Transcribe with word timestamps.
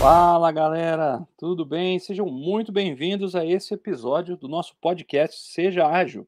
Fala 0.00 0.50
galera, 0.50 1.28
tudo 1.36 1.62
bem? 1.62 1.98
Sejam 1.98 2.24
muito 2.24 2.72
bem-vindos 2.72 3.36
a 3.36 3.44
esse 3.44 3.74
episódio 3.74 4.34
do 4.34 4.48
nosso 4.48 4.74
podcast 4.80 5.52
Seja 5.52 5.86
Ágil. 5.86 6.26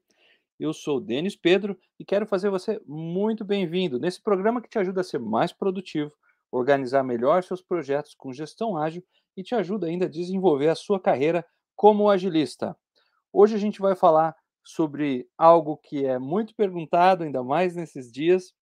Eu 0.60 0.74
sou 0.74 1.00
Denis 1.00 1.34
Pedro 1.34 1.74
e 1.98 2.04
quero 2.04 2.26
fazer 2.26 2.50
você 2.50 2.78
muito 2.86 3.46
bem-vindo 3.46 3.98
nesse 3.98 4.20
programa 4.20 4.60
que 4.60 4.68
te 4.68 4.78
ajuda 4.78 5.00
a 5.00 5.04
ser 5.04 5.18
mais 5.18 5.54
produtivo, 5.54 6.12
organizar 6.50 7.02
melhor 7.02 7.42
seus 7.42 7.62
projetos 7.62 8.14
com 8.14 8.30
gestão 8.30 8.76
ágil 8.76 9.02
e 9.34 9.42
te 9.42 9.54
ajuda 9.54 9.86
ainda 9.86 10.04
a 10.04 10.10
desenvolver 10.10 10.68
a 10.68 10.74
sua 10.74 11.00
carreira 11.00 11.42
como 11.74 12.10
agilista. 12.10 12.76
Hoje 13.32 13.54
a 13.54 13.58
gente 13.58 13.80
vai 13.80 13.94
falar 13.94 14.36
sobre 14.62 15.26
algo 15.38 15.78
que 15.78 16.04
é 16.04 16.18
muito 16.18 16.54
perguntado, 16.54 17.24
ainda 17.24 17.42
mais 17.42 17.74
nesses 17.74 18.12
dias. 18.12 18.52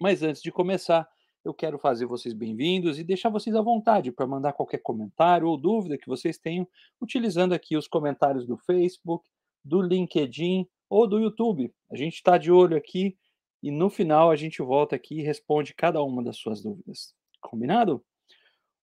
Mas 0.00 0.22
antes 0.22 0.40
de 0.40 0.52
começar, 0.52 1.08
eu 1.48 1.54
quero 1.54 1.78
fazer 1.78 2.04
vocês 2.04 2.34
bem-vindos 2.34 2.98
e 2.98 3.04
deixar 3.04 3.30
vocês 3.30 3.56
à 3.56 3.62
vontade 3.62 4.12
para 4.12 4.26
mandar 4.26 4.52
qualquer 4.52 4.78
comentário 4.78 5.48
ou 5.48 5.56
dúvida 5.56 5.96
que 5.96 6.06
vocês 6.06 6.36
tenham, 6.36 6.68
utilizando 7.00 7.54
aqui 7.54 7.74
os 7.74 7.88
comentários 7.88 8.46
do 8.46 8.58
Facebook, 8.58 9.26
do 9.64 9.80
LinkedIn 9.80 10.68
ou 10.90 11.06
do 11.06 11.18
YouTube. 11.18 11.72
A 11.90 11.96
gente 11.96 12.16
está 12.16 12.36
de 12.36 12.52
olho 12.52 12.76
aqui 12.76 13.16
e 13.62 13.70
no 13.70 13.88
final 13.88 14.30
a 14.30 14.36
gente 14.36 14.60
volta 14.60 14.94
aqui 14.94 15.20
e 15.20 15.22
responde 15.22 15.74
cada 15.74 16.02
uma 16.02 16.22
das 16.22 16.36
suas 16.36 16.62
dúvidas. 16.62 17.14
Combinado? 17.40 18.04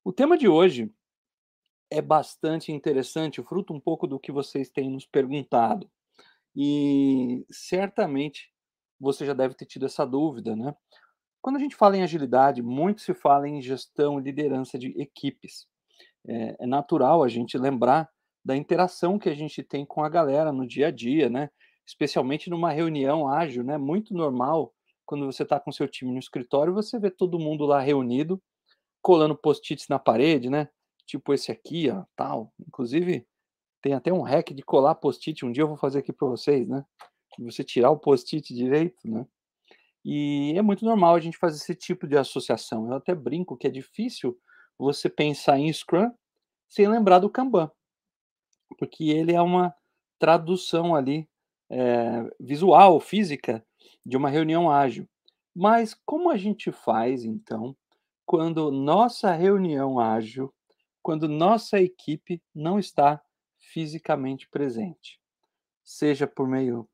O 0.04 0.12
tema 0.12 0.36
de 0.36 0.48
hoje 0.48 0.92
é 1.92 2.02
bastante 2.02 2.72
interessante, 2.72 3.44
fruto 3.44 3.76
um 3.76 3.80
pouco 3.80 4.08
do 4.08 4.20
que 4.20 4.32
vocês 4.32 4.70
têm 4.72 4.90
nos 4.90 5.06
perguntado. 5.06 5.88
E 6.56 7.46
certamente 7.52 8.52
você 9.00 9.24
já 9.24 9.34
deve 9.34 9.54
ter 9.54 9.66
tido 9.66 9.86
essa 9.86 10.04
dúvida, 10.04 10.56
né? 10.56 10.76
Quando 11.46 11.58
a 11.58 11.60
gente 11.60 11.76
fala 11.76 11.96
em 11.96 12.02
agilidade, 12.02 12.64
muito 12.64 13.02
se 13.02 13.14
fala 13.14 13.48
em 13.48 13.62
gestão 13.62 14.20
e 14.20 14.24
liderança 14.24 14.80
de 14.80 15.00
equipes. 15.00 15.68
É, 16.28 16.56
é, 16.60 16.66
natural 16.66 17.22
a 17.22 17.28
gente 17.28 17.56
lembrar 17.56 18.10
da 18.44 18.58
interação 18.58 19.20
que 19.20 19.30
a 19.30 19.36
gente 19.36 19.62
tem 19.62 19.86
com 19.86 20.04
a 20.04 20.10
galera 20.10 20.52
no 20.52 20.66
dia 20.66 20.88
a 20.88 20.92
dia, 20.92 21.30
né? 21.30 21.52
Especialmente 21.86 22.50
numa 22.50 22.72
reunião 22.72 23.28
ágil, 23.28 23.64
né? 23.64 23.78
Muito 23.78 24.12
normal 24.12 24.74
quando 25.06 25.28
você 25.28 25.44
está 25.44 25.60
com 25.60 25.72
seu 25.72 25.88
time 25.88 26.12
no 26.12 26.18
escritório, 26.18 26.74
você 26.74 26.98
vê 26.98 27.12
todo 27.12 27.38
mundo 27.38 27.64
lá 27.64 27.80
reunido, 27.80 28.42
colando 29.00 29.36
post-its 29.36 29.88
na 29.88 30.00
parede, 30.00 30.50
né? 30.50 30.68
Tipo 31.06 31.32
esse 31.32 31.52
aqui, 31.52 31.92
ó, 31.92 32.06
tal. 32.16 32.52
Inclusive, 32.68 33.24
tem 33.84 33.94
até 33.94 34.12
um 34.12 34.24
hack 34.24 34.50
de 34.50 34.64
colar 34.64 34.96
post-it. 34.96 35.46
Um 35.46 35.52
dia 35.52 35.62
eu 35.62 35.68
vou 35.68 35.78
fazer 35.78 36.00
aqui 36.00 36.12
para 36.12 36.28
vocês, 36.28 36.68
né? 36.68 36.84
Você 37.38 37.64
tirar 37.64 37.92
o 37.92 38.00
post-it 38.00 38.52
direito, 38.52 39.08
né? 39.08 39.28
E 40.06 40.54
é 40.56 40.62
muito 40.62 40.86
normal 40.86 41.16
a 41.16 41.20
gente 41.20 41.36
fazer 41.36 41.58
esse 41.58 41.74
tipo 41.74 42.06
de 42.06 42.16
associação. 42.16 42.86
Eu 42.88 42.94
até 42.94 43.16
brinco 43.16 43.58
que 43.58 43.66
é 43.66 43.72
difícil 43.72 44.40
você 44.78 45.10
pensar 45.10 45.58
em 45.58 45.74
Scrum 45.74 46.12
sem 46.70 46.88
lembrar 46.88 47.18
do 47.18 47.30
Kanban, 47.30 47.72
porque 48.78 49.06
ele 49.06 49.34
é 49.34 49.42
uma 49.42 49.74
tradução 50.20 50.94
ali 50.94 51.28
é, 51.72 52.30
visual, 52.40 53.00
física, 53.00 53.66
de 54.06 54.16
uma 54.16 54.30
reunião 54.30 54.70
ágil. 54.70 55.08
Mas 55.56 55.96
como 56.06 56.30
a 56.30 56.38
gente 56.38 56.72
faz, 56.72 57.24
então, 57.24 57.76
quando 58.26 58.70
nossa 58.72 59.32
reunião 59.32 60.00
ágil, 60.00 60.54
quando 61.02 61.28
nossa 61.28 61.80
equipe 61.82 62.42
não 62.54 62.78
está 62.78 63.22
fisicamente 63.58 64.48
presente? 64.50 65.20
Seja 65.84 66.28
por 66.28 66.48
meio, 66.48 66.88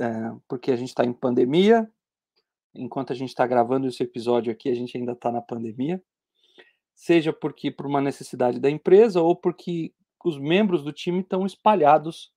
é, 0.00 0.08
porque 0.48 0.72
a 0.72 0.76
gente 0.76 0.88
está 0.88 1.04
em 1.04 1.12
pandemia, 1.12 1.88
enquanto 2.76 3.12
a 3.12 3.16
gente 3.16 3.30
está 3.30 3.46
gravando 3.46 3.86
esse 3.86 4.02
episódio 4.02 4.52
aqui, 4.52 4.68
a 4.68 4.74
gente 4.74 4.96
ainda 4.96 5.12
está 5.12 5.30
na 5.32 5.42
pandemia, 5.42 6.02
seja 6.94 7.32
porque 7.32 7.70
por 7.70 7.86
uma 7.86 8.00
necessidade 8.00 8.58
da 8.58 8.70
empresa 8.70 9.20
ou 9.20 9.36
porque 9.36 9.92
os 10.24 10.38
membros 10.38 10.82
do 10.82 10.92
time 10.92 11.20
estão 11.20 11.46
espalhados 11.46 12.32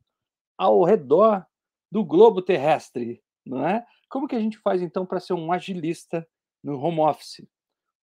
ao 0.58 0.84
redor 0.84 1.46
do 1.92 2.04
globo 2.06 2.42
terrestre, 2.42 3.22
não 3.46 3.66
é? 3.68 3.86
Como 4.10 4.28
que 4.28 4.36
a 4.36 4.40
gente 4.40 4.58
faz 4.60 4.82
então 4.82 5.06
para 5.06 5.20
ser 5.20 5.34
um 5.34 5.52
agilista 5.52 6.28
no 6.64 6.80
home 6.80 7.00
office? 7.00 7.48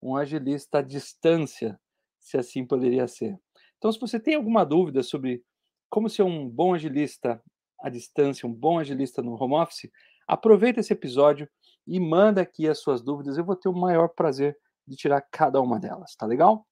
Um 0.02 0.16
agilista 0.16 0.78
à 0.78 0.82
distância, 0.82 1.78
se 2.18 2.36
assim 2.36 2.66
poderia 2.66 3.06
ser. 3.06 3.38
Então, 3.78 3.92
se 3.92 4.00
você 4.00 4.18
tem 4.18 4.34
alguma 4.34 4.64
dúvida 4.64 5.02
sobre 5.02 5.44
como 5.88 6.08
ser 6.08 6.22
um 6.22 6.48
bom 6.48 6.74
agilista 6.74 7.42
à 7.80 7.88
distância, 7.88 8.48
um 8.48 8.52
bom 8.52 8.78
agilista 8.78 9.22
no 9.22 9.40
home 9.40 9.54
office, 9.54 9.90
aproveita 10.26 10.80
esse 10.80 10.92
episódio 10.92 11.48
e 11.86 12.00
manda 12.00 12.40
aqui 12.40 12.68
as 12.68 12.80
suas 12.80 13.02
dúvidas. 13.02 13.38
Eu 13.38 13.44
vou 13.44 13.56
ter 13.56 13.68
o 13.68 13.74
maior 13.74 14.08
prazer 14.08 14.58
de 14.86 14.96
tirar 14.96 15.20
cada 15.20 15.60
uma 15.60 15.78
delas, 15.78 16.14
tá 16.16 16.26
legal? 16.26 16.66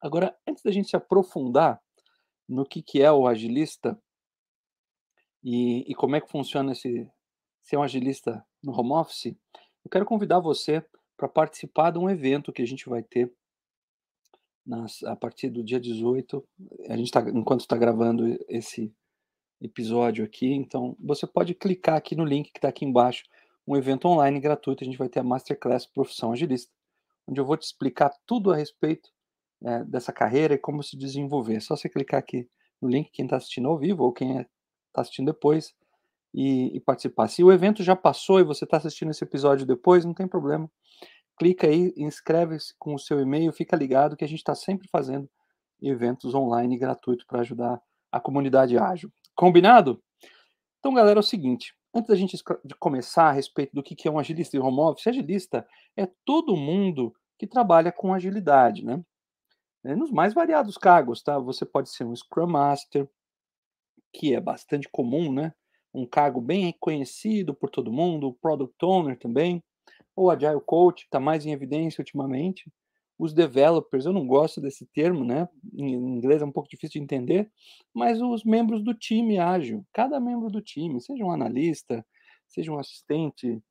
Agora, 0.00 0.36
antes 0.46 0.62
da 0.62 0.70
gente 0.70 0.88
se 0.88 0.96
aprofundar 0.96 1.80
no 2.48 2.64
que, 2.64 2.82
que 2.82 3.02
é 3.02 3.12
o 3.12 3.26
agilista 3.26 4.00
e, 5.42 5.90
e 5.90 5.94
como 5.94 6.16
é 6.16 6.20
que 6.20 6.30
funciona 6.30 6.72
esse 6.72 7.10
ser 7.62 7.76
um 7.76 7.82
agilista 7.82 8.44
no 8.62 8.72
home 8.72 8.92
office, 8.92 9.36
eu 9.84 9.90
quero 9.90 10.04
convidar 10.04 10.40
você 10.40 10.84
para 11.16 11.28
participar 11.28 11.90
de 11.90 11.98
um 11.98 12.08
evento 12.08 12.52
que 12.52 12.62
a 12.62 12.66
gente 12.66 12.88
vai 12.88 13.02
ter 13.02 13.32
nas, 14.64 15.02
a 15.04 15.14
partir 15.14 15.50
do 15.50 15.62
dia 15.62 15.78
18. 15.78 16.42
A 16.88 16.96
gente 16.96 17.06
está, 17.06 17.20
enquanto 17.28 17.60
está 17.60 17.76
gravando 17.76 18.26
esse 18.48 18.92
episódio 19.60 20.24
aqui, 20.24 20.52
então 20.52 20.96
você 20.98 21.26
pode 21.26 21.54
clicar 21.54 21.96
aqui 21.96 22.16
no 22.16 22.24
link 22.24 22.50
que 22.50 22.58
está 22.58 22.68
aqui 22.68 22.84
embaixo 22.84 23.24
um 23.70 23.76
evento 23.76 24.08
online 24.08 24.40
gratuito. 24.40 24.82
A 24.82 24.86
gente 24.86 24.98
vai 24.98 25.08
ter 25.08 25.20
a 25.20 25.22
Masterclass 25.22 25.86
Profissão 25.86 26.32
Agilista, 26.32 26.72
onde 27.28 27.40
eu 27.40 27.44
vou 27.44 27.56
te 27.56 27.62
explicar 27.62 28.10
tudo 28.26 28.52
a 28.52 28.56
respeito 28.56 29.08
é, 29.64 29.84
dessa 29.84 30.12
carreira 30.12 30.54
e 30.54 30.58
como 30.58 30.82
se 30.82 30.96
desenvolver. 30.96 31.56
É 31.56 31.60
só 31.60 31.76
você 31.76 31.88
clicar 31.88 32.18
aqui 32.18 32.48
no 32.82 32.88
link, 32.88 33.10
quem 33.12 33.26
está 33.26 33.36
assistindo 33.36 33.68
ao 33.68 33.78
vivo 33.78 34.02
ou 34.02 34.12
quem 34.12 34.38
está 34.38 34.40
é, 34.40 35.00
assistindo 35.00 35.26
depois, 35.26 35.72
e, 36.34 36.76
e, 36.76 36.80
participar. 36.80 37.28
Se 37.28 37.44
o 37.44 37.52
evento 37.52 37.82
já 37.82 37.94
passou 37.94 38.40
e 38.40 38.44
você 38.44 38.64
está 38.64 38.76
assistindo 38.76 39.10
esse 39.10 39.22
episódio 39.22 39.66
depois, 39.66 40.04
não 40.04 40.14
tem 40.14 40.26
problema. 40.26 40.70
Clica 41.38 41.66
aí, 41.66 41.92
inscreve-se 41.96 42.74
com 42.78 42.94
o 42.94 42.98
seu 42.98 43.20
e-mail, 43.20 43.52
fica 43.52 43.76
ligado 43.76 44.16
que 44.16 44.24
a 44.24 44.28
gente 44.28 44.38
está 44.38 44.54
sempre 44.54 44.88
fazendo 44.90 45.28
eventos 45.80 46.34
online 46.34 46.76
gratuitos 46.76 47.24
para 47.24 47.40
ajudar 47.40 47.80
a 48.12 48.20
comunidade 48.20 48.76
ágil. 48.76 49.12
Combinado? 49.34 50.02
Então, 50.78 50.92
galera, 50.94 51.18
é 51.18 51.20
o 51.20 51.24
seguinte: 51.24 51.74
Antes 51.92 52.08
da 52.08 52.14
gente 52.14 52.36
de 52.64 52.74
começar 52.76 53.28
a 53.28 53.32
respeito 53.32 53.74
do 53.74 53.82
que 53.82 54.06
é 54.06 54.10
um 54.10 54.18
agilista 54.18 54.56
em 54.56 54.60
home 54.60 54.80
office, 54.80 55.06
agilista 55.06 55.66
é 55.96 56.06
todo 56.24 56.56
mundo 56.56 57.12
que 57.38 57.46
trabalha 57.46 57.90
com 57.90 58.14
agilidade, 58.14 58.84
né? 58.84 59.02
É 59.84 59.96
nos 59.96 60.10
mais 60.10 60.32
variados 60.32 60.76
cargos, 60.76 61.22
tá? 61.22 61.38
Você 61.38 61.64
pode 61.64 61.90
ser 61.90 62.04
um 62.04 62.14
Scrum 62.14 62.46
Master, 62.46 63.08
que 64.12 64.34
é 64.34 64.40
bastante 64.40 64.88
comum, 64.88 65.32
né? 65.32 65.52
Um 65.92 66.06
cargo 66.06 66.40
bem 66.40 66.66
reconhecido 66.66 67.54
por 67.54 67.70
todo 67.70 67.92
mundo, 67.92 68.28
o 68.28 68.34
Product 68.34 68.76
Owner 68.84 69.18
também, 69.18 69.62
ou 70.14 70.30
Agile 70.30 70.60
Coach, 70.64 71.02
que 71.02 71.08
está 71.08 71.18
mais 71.18 71.44
em 71.44 71.52
evidência 71.52 72.02
ultimamente 72.02 72.70
os 73.20 73.34
developers, 73.34 74.06
eu 74.06 74.14
não 74.14 74.26
gosto 74.26 74.62
desse 74.62 74.86
termo, 74.86 75.22
né? 75.22 75.46
Em 75.74 75.92
inglês 75.92 76.40
é 76.40 76.44
um 76.44 76.50
pouco 76.50 76.70
difícil 76.70 76.98
de 76.98 77.04
entender, 77.04 77.52
mas 77.92 78.18
os 78.18 78.42
membros 78.44 78.82
do 78.82 78.94
time 78.94 79.38
ágil, 79.38 79.86
cada 79.92 80.18
membro 80.18 80.48
do 80.48 80.62
time, 80.62 80.98
seja 81.02 81.22
um 81.22 81.30
analista, 81.30 82.04
seja 82.48 82.72
um 82.72 82.78
assistente, 82.78 83.62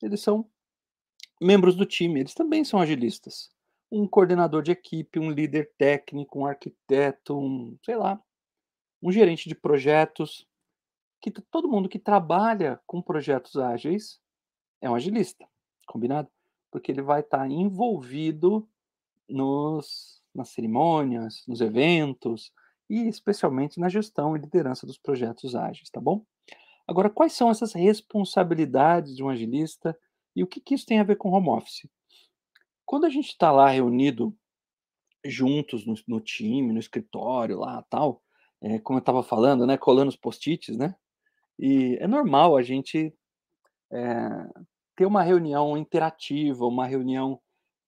eles 0.00 0.22
são 0.22 0.48
membros 1.38 1.76
do 1.76 1.84
time, 1.84 2.20
eles 2.20 2.32
também 2.32 2.64
são 2.64 2.80
agilistas. 2.80 3.50
Um 3.90 4.08
coordenador 4.08 4.62
de 4.62 4.70
equipe, 4.70 5.20
um 5.20 5.30
líder 5.30 5.70
técnico, 5.76 6.38
um 6.38 6.46
arquiteto, 6.46 7.38
um, 7.38 7.76
sei 7.84 7.96
lá, 7.96 8.18
um 9.02 9.12
gerente 9.12 9.50
de 9.50 9.54
projetos, 9.54 10.48
que 11.20 11.30
todo 11.30 11.68
mundo 11.68 11.90
que 11.90 11.98
trabalha 11.98 12.80
com 12.86 13.02
projetos 13.02 13.56
ágeis 13.56 14.18
é 14.80 14.88
um 14.88 14.94
agilista, 14.94 15.46
combinado? 15.86 16.30
Porque 16.72 16.90
ele 16.90 17.02
vai 17.02 17.20
estar 17.20 17.48
envolvido 17.48 18.66
nos, 19.28 20.22
nas 20.34 20.48
cerimônias, 20.48 21.44
nos 21.46 21.60
eventos 21.60 22.50
e 22.88 23.06
especialmente 23.06 23.78
na 23.78 23.88
gestão 23.88 24.34
e 24.34 24.40
liderança 24.40 24.86
dos 24.86 24.98
projetos 24.98 25.54
ágeis, 25.54 25.90
tá 25.90 26.00
bom? 26.00 26.24
Agora, 26.88 27.10
quais 27.10 27.34
são 27.34 27.50
essas 27.50 27.74
responsabilidades 27.74 29.14
de 29.14 29.22
um 29.22 29.28
agilista 29.28 29.96
e 30.34 30.42
o 30.42 30.46
que, 30.46 30.60
que 30.60 30.74
isso 30.74 30.86
tem 30.86 30.98
a 30.98 31.04
ver 31.04 31.16
com 31.16 31.30
home 31.30 31.50
office? 31.50 31.86
Quando 32.84 33.04
a 33.04 33.10
gente 33.10 33.28
está 33.28 33.52
lá 33.52 33.68
reunido 33.68 34.36
juntos 35.24 35.86
no, 35.86 35.94
no, 36.08 36.20
time, 36.20 36.72
no 36.72 36.80
escritório 36.80 37.58
lá, 37.58 37.82
tal, 37.88 38.22
é, 38.60 38.78
como 38.78 38.98
eu 38.98 39.02
estava 39.02 39.22
falando, 39.22 39.66
né, 39.66 39.76
colando 39.76 40.08
os 40.08 40.16
post-its, 40.16 40.76
né? 40.76 40.94
E 41.58 41.96
é 42.00 42.08
normal 42.08 42.56
a 42.56 42.62
gente 42.62 43.14
é, 43.92 44.48
ter 45.02 45.06
uma 45.06 45.24
reunião 45.24 45.76
interativa, 45.76 46.64
uma 46.64 46.86
reunião 46.86 47.40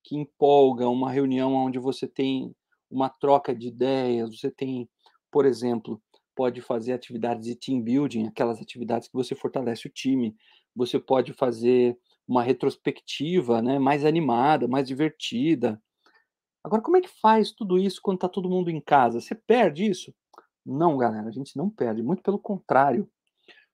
que 0.03 0.17
empolga, 0.17 0.89
uma 0.89 1.13
reunião 1.13 1.55
onde 1.55 1.79
você 1.79 2.09
tem 2.09 2.53
uma 2.91 3.09
troca 3.09 3.55
de 3.55 3.69
ideias, 3.69 4.37
você 4.37 4.51
tem, 4.51 4.89
por 5.31 5.47
exemplo, 5.47 6.03
pode 6.35 6.61
fazer 6.61 6.93
atividades 6.93 7.47
de 7.47 7.55
team 7.55 7.81
building, 7.81 8.27
aquelas 8.27 8.61
atividades 8.61 9.07
que 9.07 9.15
você 9.15 9.33
fortalece 9.33 9.87
o 9.87 9.91
time. 9.91 10.35
Você 10.75 10.99
pode 10.99 11.33
fazer 11.33 11.97
uma 12.27 12.43
retrospectiva, 12.43 13.63
né, 13.63 13.79
mais 13.79 14.05
animada, 14.05 14.67
mais 14.67 14.89
divertida. 14.89 15.81
Agora, 16.65 16.83
como 16.83 16.97
é 16.97 17.01
que 17.01 17.21
faz 17.21 17.53
tudo 17.53 17.79
isso 17.79 18.01
quando 18.03 18.17
está 18.17 18.29
todo 18.29 18.51
mundo 18.51 18.71
em 18.71 18.81
casa? 18.81 19.21
Você 19.21 19.37
perde 19.37 19.89
isso? 19.89 20.13
Não, 20.67 20.99
galera, 20.99 21.29
a 21.29 21.33
gente 21.33 21.57
não 21.57 21.71
perde, 21.71 22.03
muito 22.03 22.25
pelo 22.25 22.41
contrário. 22.41 23.09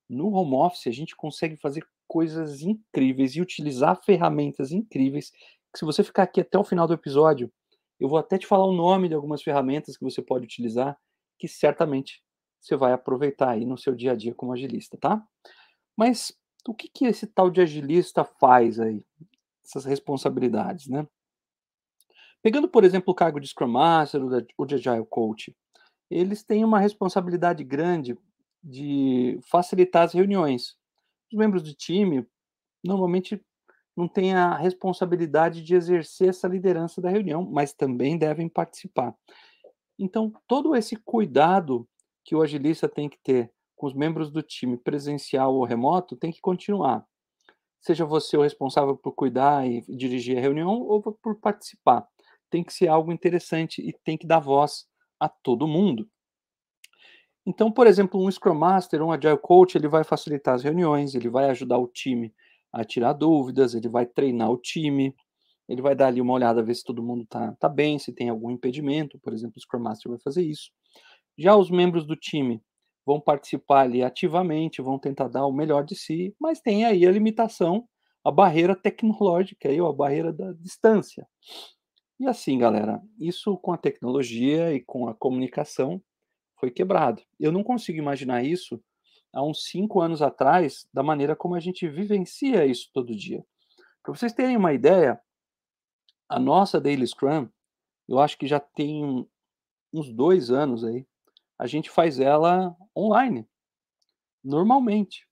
No 0.07 0.29
home 0.29 0.57
office, 0.57 0.89
a 0.89 0.93
gente 0.93 1.17
consegue 1.17 1.57
fazer 1.57 1.83
coisas 2.11 2.61
incríveis 2.63 3.37
e 3.37 3.41
utilizar 3.41 4.03
ferramentas 4.05 4.73
incríveis. 4.73 5.31
Se 5.77 5.85
você 5.85 6.03
ficar 6.03 6.25
aqui 6.25 6.41
até 6.41 6.59
o 6.59 6.65
final 6.65 6.89
do 6.89 6.93
episódio, 6.93 7.53
eu 8.01 8.09
vou 8.09 8.19
até 8.19 8.37
te 8.37 8.49
falar 8.49 8.67
o 8.67 8.75
nome 8.75 9.09
de 9.09 9.15
algumas 9.15 9.41
ferramentas 9.45 9.97
que 9.97 10.03
você 10.03 10.21
pode 10.21 10.45
utilizar, 10.45 10.99
que 11.39 11.47
certamente 11.47 12.21
você 12.61 12.75
vai 12.75 12.93
aproveitar 12.93 13.51
aí 13.51 13.65
no 13.65 13.79
seu 13.79 13.95
dia 13.95 14.11
a 14.11 14.17
dia 14.17 14.35
como 14.35 14.53
agilista, 14.53 14.99
tá? 14.99 15.25
Mas 15.97 16.37
o 16.67 16.75
que, 16.75 16.89
que 16.89 17.07
esse 17.07 17.29
tal 17.29 17.49
de 17.49 17.61
agilista 17.61 18.25
faz 18.25 18.81
aí? 18.81 19.05
Essas 19.65 19.85
responsabilidades, 19.85 20.89
né? 20.89 21.07
Pegando, 22.43 22.69
por 22.69 22.83
exemplo, 22.83 23.13
o 23.13 23.15
cargo 23.15 23.39
de 23.39 23.47
Scrum 23.47 23.69
Master 23.69 24.21
ou 24.59 24.67
de 24.67 24.75
Agile 24.75 25.07
Coach, 25.09 25.57
eles 26.11 26.43
têm 26.43 26.65
uma 26.65 26.81
responsabilidade 26.81 27.63
grande 27.63 28.19
de 28.65 29.39
facilitar 29.49 30.03
as 30.03 30.13
reuniões. 30.13 30.80
Os 31.33 31.39
membros 31.39 31.63
do 31.63 31.75
time 31.75 32.27
normalmente 32.85 33.41
não 33.97 34.09
têm 34.09 34.35
a 34.35 34.57
responsabilidade 34.57 35.63
de 35.63 35.75
exercer 35.75 36.29
essa 36.29 36.49
liderança 36.49 37.01
da 37.01 37.11
reunião, 37.11 37.49
mas 37.51 37.73
também 37.73 38.17
devem 38.17 38.49
participar. 38.49 39.15
Então, 39.99 40.33
todo 40.47 40.75
esse 40.75 40.97
cuidado 40.97 41.87
que 42.25 42.35
o 42.35 42.43
agilista 42.43 42.89
tem 42.89 43.09
que 43.09 43.19
ter 43.23 43.53
com 43.77 43.87
os 43.87 43.95
membros 43.95 44.31
do 44.31 44.43
time, 44.43 44.77
presencial 44.77 45.55
ou 45.55 45.65
remoto, 45.65 46.17
tem 46.17 46.31
que 46.31 46.41
continuar. 46.41 47.05
Seja 47.81 48.05
você 48.05 48.37
o 48.37 48.43
responsável 48.43 48.97
por 48.97 49.13
cuidar 49.13 49.67
e 49.67 49.81
dirigir 49.97 50.37
a 50.37 50.41
reunião 50.41 50.83
ou 50.83 51.01
por 51.03 51.39
participar 51.41 52.07
tem 52.51 52.65
que 52.65 52.75
ser 52.75 52.89
algo 52.89 53.13
interessante 53.13 53.81
e 53.81 53.93
tem 54.05 54.19
que 54.19 54.27
dar 54.27 54.41
voz 54.41 54.87
a 55.19 55.29
todo 55.29 55.69
mundo. 55.69 56.07
Então, 57.51 57.69
por 57.73 57.89
exemplo, 57.89 58.25
um 58.25 58.31
Scrum 58.31 58.55
Master, 58.55 59.03
um 59.03 59.11
Agile 59.11 59.37
Coach, 59.37 59.77
ele 59.77 59.89
vai 59.89 60.05
facilitar 60.05 60.55
as 60.55 60.63
reuniões, 60.63 61.17
ele 61.17 61.29
vai 61.29 61.51
ajudar 61.51 61.79
o 61.79 61.89
time 61.89 62.33
a 62.73 62.85
tirar 62.85 63.13
dúvidas, 63.13 63.75
ele 63.75 63.89
vai 63.89 64.07
treinar 64.07 64.53
o 64.53 64.57
time, 64.57 65.13
ele 65.69 65.83
vai 65.83 65.97
dar 65.97 66.07
ali 66.07 66.21
uma 66.21 66.33
olhada, 66.33 66.63
ver 66.63 66.77
se 66.77 66.85
todo 66.85 67.03
mundo 67.03 67.25
está 67.25 67.51
tá 67.59 67.69
bem, 67.69 67.99
se 67.99 68.13
tem 68.13 68.29
algum 68.29 68.53
impedimento, 68.53 69.19
por 69.19 69.33
exemplo, 69.33 69.55
o 69.57 69.61
Scrum 69.61 69.81
Master 69.81 70.13
vai 70.13 70.21
fazer 70.21 70.45
isso. 70.45 70.71
Já 71.37 71.57
os 71.57 71.73
membros 71.73 72.07
do 72.07 72.15
time 72.15 72.63
vão 73.05 73.21
participar 73.21 73.81
ali 73.81 74.05
ativamente, 74.05 74.81
vão 74.81 74.97
tentar 74.97 75.27
dar 75.27 75.45
o 75.45 75.53
melhor 75.53 75.85
de 75.85 75.97
si, 75.97 76.33
mas 76.41 76.61
tem 76.61 76.85
aí 76.85 77.05
a 77.05 77.11
limitação, 77.11 77.85
a 78.25 78.31
barreira 78.31 78.77
tecnológica, 78.77 79.69
aí, 79.69 79.81
a 79.81 79.93
barreira 79.93 80.33
da 80.33 80.53
distância. 80.53 81.27
E 82.21 82.29
assim, 82.29 82.59
galera, 82.59 83.03
isso 83.19 83.57
com 83.57 83.73
a 83.73 83.77
tecnologia 83.77 84.73
e 84.73 84.81
com 84.81 85.09
a 85.09 85.15
comunicação 85.15 86.01
foi 86.61 86.71
quebrado. 86.71 87.23
Eu 87.39 87.51
não 87.51 87.65
consigo 87.65 87.99
imaginar 87.99 88.45
isso 88.45 88.81
há 89.33 89.43
uns 89.43 89.65
cinco 89.65 90.01
anos 90.01 90.21
atrás, 90.21 90.87
da 90.93 91.03
maneira 91.03 91.35
como 91.35 91.55
a 91.55 91.61
gente 91.61 91.89
vivencia 91.89 92.67
isso 92.67 92.91
todo 92.93 93.17
dia. 93.17 93.45
Para 94.03 94.15
vocês 94.15 94.33
terem 94.33 94.57
uma 94.57 94.73
ideia, 94.73 95.21
a 96.29 96.39
nossa 96.39 96.81
Daily 96.81 97.07
Scrum, 97.07 97.49
eu 98.09 98.19
acho 98.19 98.37
que 98.37 98.47
já 98.47 98.61
tem 98.61 99.27
uns 99.93 100.13
dois 100.13 100.51
anos 100.51 100.85
aí, 100.85 101.07
a 101.59 101.67
gente 101.67 101.91
faz 101.91 102.21
ela 102.21 102.77
online, 102.97 103.49
normalmente. 104.45 105.27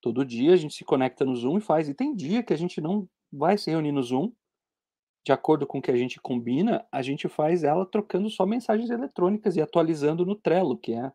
Todo 0.00 0.24
dia 0.24 0.52
a 0.52 0.56
gente 0.56 0.74
se 0.74 0.84
conecta 0.84 1.24
no 1.24 1.34
Zoom 1.34 1.58
e 1.58 1.62
faz. 1.62 1.88
E 1.88 1.94
tem 1.94 2.14
dia 2.14 2.42
que 2.42 2.52
a 2.52 2.58
gente 2.58 2.80
não 2.80 3.08
vai 3.32 3.56
se 3.56 3.70
reunir 3.70 3.92
no 3.92 4.02
Zoom, 4.02 4.32
de 5.24 5.32
acordo 5.32 5.66
com 5.66 5.78
o 5.78 5.82
que 5.82 5.90
a 5.90 5.96
gente 5.96 6.20
combina, 6.20 6.86
a 6.92 7.00
gente 7.00 7.28
faz 7.28 7.64
ela 7.64 7.86
trocando 7.86 8.28
só 8.28 8.44
mensagens 8.44 8.90
eletrônicas 8.90 9.56
e 9.56 9.62
atualizando 9.62 10.26
no 10.26 10.34
Trello, 10.34 10.76
que 10.76 10.92
é 10.92 11.10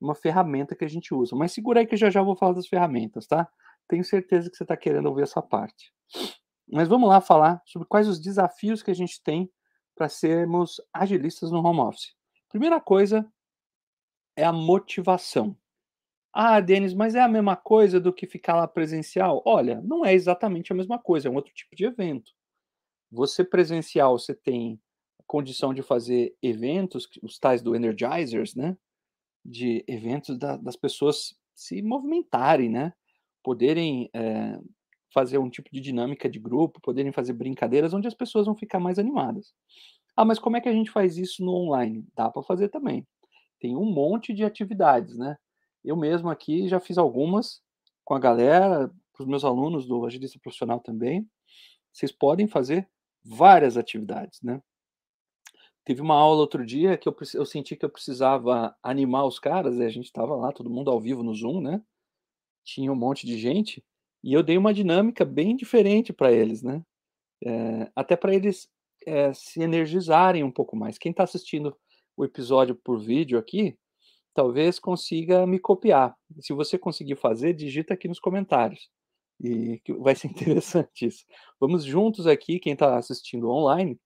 uma 0.00 0.14
ferramenta 0.14 0.74
que 0.74 0.84
a 0.84 0.88
gente 0.88 1.12
usa. 1.12 1.36
Mas 1.36 1.52
segura 1.52 1.80
aí 1.80 1.86
que 1.86 1.96
já 1.96 2.08
já 2.08 2.22
vou 2.22 2.34
falar 2.34 2.54
das 2.54 2.66
ferramentas, 2.66 3.26
tá? 3.26 3.46
Tenho 3.86 4.02
certeza 4.02 4.50
que 4.50 4.56
você 4.56 4.64
está 4.64 4.76
querendo 4.76 5.06
ouvir 5.06 5.22
essa 5.22 5.42
parte. 5.42 5.92
Mas 6.66 6.88
vamos 6.88 7.08
lá 7.08 7.20
falar 7.20 7.60
sobre 7.66 7.86
quais 7.86 8.08
os 8.08 8.18
desafios 8.18 8.82
que 8.82 8.90
a 8.90 8.94
gente 8.94 9.22
tem 9.22 9.50
para 9.94 10.08
sermos 10.08 10.80
agilistas 10.92 11.50
no 11.50 11.62
home 11.62 11.80
office. 11.80 12.14
Primeira 12.48 12.80
coisa 12.80 13.30
é 14.36 14.44
a 14.44 14.52
motivação. 14.52 15.54
Ah, 16.32 16.58
Denis, 16.60 16.94
mas 16.94 17.14
é 17.14 17.20
a 17.20 17.28
mesma 17.28 17.56
coisa 17.56 18.00
do 18.00 18.12
que 18.12 18.26
ficar 18.26 18.56
lá 18.56 18.66
presencial? 18.66 19.42
Olha, 19.44 19.82
não 19.82 20.04
é 20.04 20.14
exatamente 20.14 20.72
a 20.72 20.74
mesma 20.74 20.98
coisa, 20.98 21.28
é 21.28 21.30
um 21.30 21.36
outro 21.36 21.52
tipo 21.52 21.76
de 21.76 21.84
evento. 21.84 22.32
Você 23.14 23.44
presencial, 23.44 24.18
você 24.18 24.34
tem 24.34 24.80
condição 25.26 25.72
de 25.72 25.82
fazer 25.82 26.36
eventos, 26.42 27.08
os 27.22 27.38
tais 27.38 27.62
do 27.62 27.74
Energizers, 27.74 28.54
né? 28.54 28.76
De 29.44 29.84
eventos 29.86 30.36
da, 30.36 30.56
das 30.56 30.76
pessoas 30.76 31.36
se 31.54 31.80
movimentarem, 31.80 32.68
né? 32.68 32.92
Poderem 33.42 34.10
é, 34.12 34.58
fazer 35.12 35.38
um 35.38 35.48
tipo 35.48 35.70
de 35.72 35.80
dinâmica 35.80 36.28
de 36.28 36.40
grupo, 36.40 36.80
poderem 36.80 37.12
fazer 37.12 37.34
brincadeiras 37.34 37.94
onde 37.94 38.08
as 38.08 38.14
pessoas 38.14 38.46
vão 38.46 38.56
ficar 38.56 38.80
mais 38.80 38.98
animadas. 38.98 39.54
Ah, 40.16 40.24
mas 40.24 40.40
como 40.40 40.56
é 40.56 40.60
que 40.60 40.68
a 40.68 40.72
gente 40.72 40.90
faz 40.90 41.16
isso 41.16 41.44
no 41.44 41.52
online? 41.52 42.04
Dá 42.16 42.28
para 42.28 42.42
fazer 42.42 42.68
também. 42.68 43.06
Tem 43.60 43.76
um 43.76 43.84
monte 43.84 44.34
de 44.34 44.44
atividades, 44.44 45.16
né? 45.16 45.36
Eu 45.84 45.96
mesmo 45.96 46.28
aqui 46.30 46.68
já 46.68 46.80
fiz 46.80 46.98
algumas 46.98 47.62
com 48.04 48.14
a 48.14 48.18
galera, 48.18 48.90
para 49.12 49.22
os 49.22 49.28
meus 49.28 49.44
alunos 49.44 49.86
do 49.86 50.04
Agilista 50.04 50.38
Profissional 50.40 50.80
também. 50.80 51.26
Vocês 51.92 52.10
podem 52.10 52.48
fazer 52.48 52.88
várias 53.24 53.76
atividades, 53.76 54.40
né? 54.42 54.60
Teve 55.84 56.00
uma 56.00 56.14
aula 56.14 56.40
outro 56.40 56.64
dia 56.64 56.96
que 56.96 57.08
eu, 57.08 57.16
eu 57.34 57.44
senti 57.44 57.76
que 57.76 57.84
eu 57.84 57.90
precisava 57.90 58.74
animar 58.82 59.26
os 59.26 59.38
caras, 59.38 59.76
e 59.76 59.84
a 59.84 59.88
gente 59.88 60.06
estava 60.06 60.34
lá, 60.34 60.50
todo 60.52 60.70
mundo 60.70 60.90
ao 60.90 61.00
vivo 61.00 61.22
no 61.22 61.34
Zoom, 61.34 61.60
né? 61.60 61.82
Tinha 62.64 62.90
um 62.90 62.96
monte 62.96 63.26
de 63.26 63.38
gente, 63.38 63.84
e 64.22 64.32
eu 64.32 64.42
dei 64.42 64.56
uma 64.56 64.72
dinâmica 64.72 65.24
bem 65.24 65.54
diferente 65.54 66.12
para 66.12 66.32
eles, 66.32 66.62
né? 66.62 66.82
É, 67.44 67.90
até 67.94 68.16
para 68.16 68.34
eles 68.34 68.68
é, 69.06 69.32
se 69.34 69.60
energizarem 69.60 70.42
um 70.42 70.50
pouco 70.50 70.74
mais. 70.74 70.96
Quem 70.96 71.10
está 71.10 71.24
assistindo 71.24 71.76
o 72.16 72.24
episódio 72.24 72.74
por 72.74 72.98
vídeo 72.98 73.38
aqui, 73.38 73.76
talvez 74.32 74.78
consiga 74.78 75.46
me 75.46 75.58
copiar. 75.58 76.16
Se 76.40 76.54
você 76.54 76.78
conseguir 76.78 77.16
fazer, 77.16 77.52
digita 77.52 77.92
aqui 77.92 78.08
nos 78.08 78.18
comentários. 78.18 78.90
E 79.40 79.80
vai 80.00 80.14
ser 80.14 80.28
interessante 80.28 81.06
isso. 81.06 81.24
Vamos 81.60 81.84
juntos 81.84 82.26
aqui, 82.26 82.58
quem 82.58 82.72
está 82.72 82.96
assistindo 82.96 83.50
online, 83.50 83.98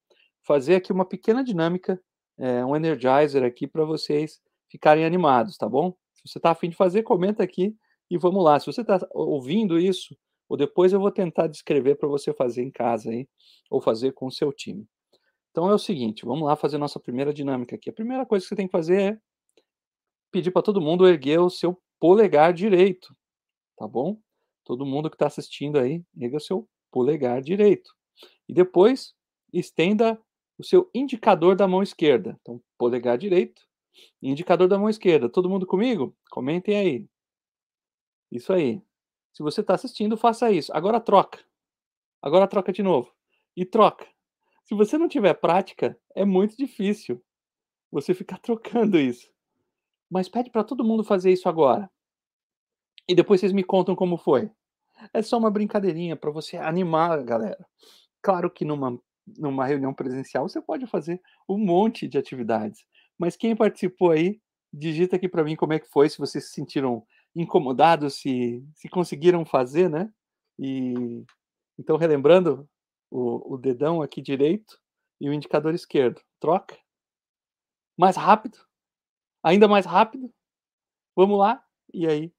fazer 0.43 0.76
aqui 0.76 0.93
uma 0.93 1.05
pequena 1.05 1.45
dinâmica, 1.45 2.00
é, 2.38 2.64
um 2.64 2.75
energizer 2.75 3.43
aqui 3.45 3.67
para 3.67 3.85
vocês 3.85 4.41
ficarem 4.71 5.05
animados, 5.05 5.57
tá 5.57 5.69
bom? 5.69 5.95
Se 6.14 6.33
você 6.33 6.38
está 6.38 6.50
afim 6.50 6.69
de 6.69 6.76
fazer, 6.76 7.03
comenta 7.03 7.43
aqui 7.43 7.75
e 8.11 8.19
vamos 8.19 8.43
lá. 8.43 8.59
Se 8.59 8.67
você 8.67 8.81
está 8.81 8.99
ouvindo 9.12 9.79
isso, 9.79 10.17
ou 10.49 10.57
depois 10.57 10.93
eu 10.93 11.00
vou 11.00 11.11
tentar 11.11 11.47
descrever 11.47 11.97
para 11.97 12.09
você 12.09 12.33
fazer 12.33 12.62
em 12.62 12.71
casa 12.71 13.11
aí, 13.11 13.29
ou 13.71 13.81
fazer 13.81 14.12
com 14.12 14.26
o 14.26 14.33
seu 14.33 14.53
time. 14.53 14.87
Então 15.50 15.69
é 15.69 15.75
o 15.75 15.79
seguinte, 15.79 16.25
vamos 16.25 16.47
lá 16.47 16.57
fazer 16.57 16.79
nossa 16.79 17.00
primeira 17.00 17.33
dinâmica 17.33 17.76
aqui. 17.76 17.91
A 17.91 17.93
primeira 17.93 18.25
coisa 18.25 18.45
que 18.45 18.49
você 18.49 18.57
tem 18.57 18.67
que 18.67 18.73
fazer 18.73 19.00
é 19.00 19.19
pedir 20.31 20.50
para 20.50 20.62
todo 20.62 20.81
mundo 20.81 21.07
erguer 21.07 21.41
o 21.41 21.50
seu 21.50 21.81
polegar 21.99 22.53
direito, 22.53 23.14
tá 23.76 23.87
bom? 23.87 24.19
Todo 24.69 24.85
mundo 24.85 25.09
que 25.09 25.17
está 25.17 25.27
assistindo 25.27 25.79
aí, 25.79 26.05
erga 26.21 26.37
o 26.37 26.41
seu 26.41 26.69
polegar 26.91 27.41
direito. 27.41 27.91
E 28.47 28.53
depois, 28.53 29.15
estenda 29.51 30.21
o 30.59 30.63
seu 30.63 30.91
indicador 30.95 31.57
da 31.57 31.67
mão 31.67 31.83
esquerda. 31.83 32.39
Então, 32.43 32.63
polegar 32.77 33.17
direito, 33.17 33.63
indicador 34.21 34.69
da 34.69 34.79
mão 34.79 34.91
esquerda. 34.91 35.27
Todo 35.27 35.49
mundo 35.49 35.67
comigo? 35.67 36.15
Comentem 36.31 36.77
aí. 36.77 37.09
Isso 38.31 38.53
aí. 38.53 38.83
Se 39.33 39.43
você 39.43 39.63
está 39.63 39.73
assistindo, 39.73 40.19
faça 40.19 40.53
isso. 40.53 40.71
Agora 40.77 41.01
troca. 41.01 41.43
Agora 42.21 42.47
troca 42.47 42.71
de 42.71 42.83
novo. 42.83 43.11
E 43.57 43.65
troca. 43.65 44.07
Se 44.65 44.75
você 44.75 44.99
não 44.99 45.09
tiver 45.09 45.33
prática, 45.33 45.99
é 46.15 46.27
muito 46.27 46.59
difícil 46.59 47.25
você 47.91 48.13
ficar 48.13 48.37
trocando 48.45 48.99
isso. 48.99 49.33
Mas 50.11 50.29
pede 50.29 50.51
para 50.51 50.63
todo 50.63 50.85
mundo 50.85 51.03
fazer 51.03 51.33
isso 51.33 51.49
agora. 51.49 51.91
E 53.09 53.15
depois 53.15 53.41
vocês 53.41 53.53
me 53.53 53.65
contam 53.65 53.97
como 53.97 54.19
foi. 54.19 54.51
É 55.12 55.23
só 55.23 55.38
uma 55.38 55.50
brincadeirinha 55.50 56.17
para 56.17 56.31
você 56.31 56.57
animar 56.57 57.12
a 57.19 57.23
galera. 57.23 57.67
Claro 58.23 58.50
que 58.50 58.64
numa, 58.64 59.00
numa 59.37 59.67
reunião 59.67 59.95
presencial 59.95 60.49
você 60.49 60.61
pode 60.61 60.87
fazer 60.87 61.21
um 61.49 61.59
monte 61.59 62.09
de 62.09 62.19
atividades, 62.19 62.85
mas 63.19 63.37
quem 63.37 63.55
participou 63.57 64.11
aí, 64.11 64.40
digita 64.73 65.17
aqui 65.17 65.28
para 65.28 65.45
mim 65.45 65.57
como 65.57 65.73
é 65.73 65.78
que 65.78 65.88
foi, 65.88 66.09
se 66.09 66.19
vocês 66.19 66.47
se 66.47 66.52
sentiram 66.52 67.05
incomodados, 67.35 68.14
se, 68.14 68.64
se 68.75 68.88
conseguiram 68.88 69.45
fazer, 69.45 69.88
né? 69.88 70.12
E 70.59 71.25
então 71.78 71.97
relembrando 71.97 72.69
o, 73.11 73.55
o 73.55 73.57
dedão 73.57 74.02
aqui 74.02 74.21
direito 74.21 74.78
e 75.21 75.28
o 75.28 75.33
indicador 75.33 75.75
esquerdo. 75.75 76.21
Troca. 76.40 76.76
Mais 77.97 78.17
rápido. 78.17 78.59
Ainda 79.43 79.69
mais 79.69 79.87
rápido. 79.87 80.33
Vamos 81.17 81.38
lá. 81.38 81.64
E 81.93 82.07
aí, 82.07 82.33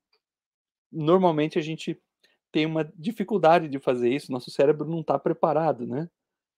normalmente 0.92 1.58
a 1.58 1.62
gente 1.62 2.02
tem 2.52 2.66
uma 2.66 2.84
dificuldade 2.96 3.68
de 3.68 3.80
fazer 3.80 4.10
isso, 4.10 4.32
nosso 4.32 4.52
cérebro 4.52 4.88
não 4.88 5.02
está 5.02 5.18
preparado, 5.20 5.86
né? 5.86 6.10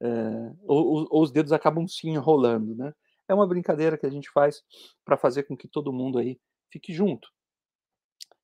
é, 0.02 0.54
ou, 0.64 1.08
ou, 1.12 1.22
os 1.22 1.32
dedos 1.32 1.54
acabam 1.54 1.88
se 1.88 2.10
enrolando, 2.10 2.76
né? 2.76 2.94
É 3.28 3.34
uma 3.34 3.48
brincadeira 3.48 3.98
que 3.98 4.06
a 4.06 4.10
gente 4.10 4.30
faz 4.32 4.64
para 5.06 5.16
fazer 5.16 5.44
com 5.44 5.56
que 5.56 5.68
todo 5.68 5.94
mundo 5.94 6.18
aí 6.18 6.40
fique 6.72 6.92
junto. 6.92 7.30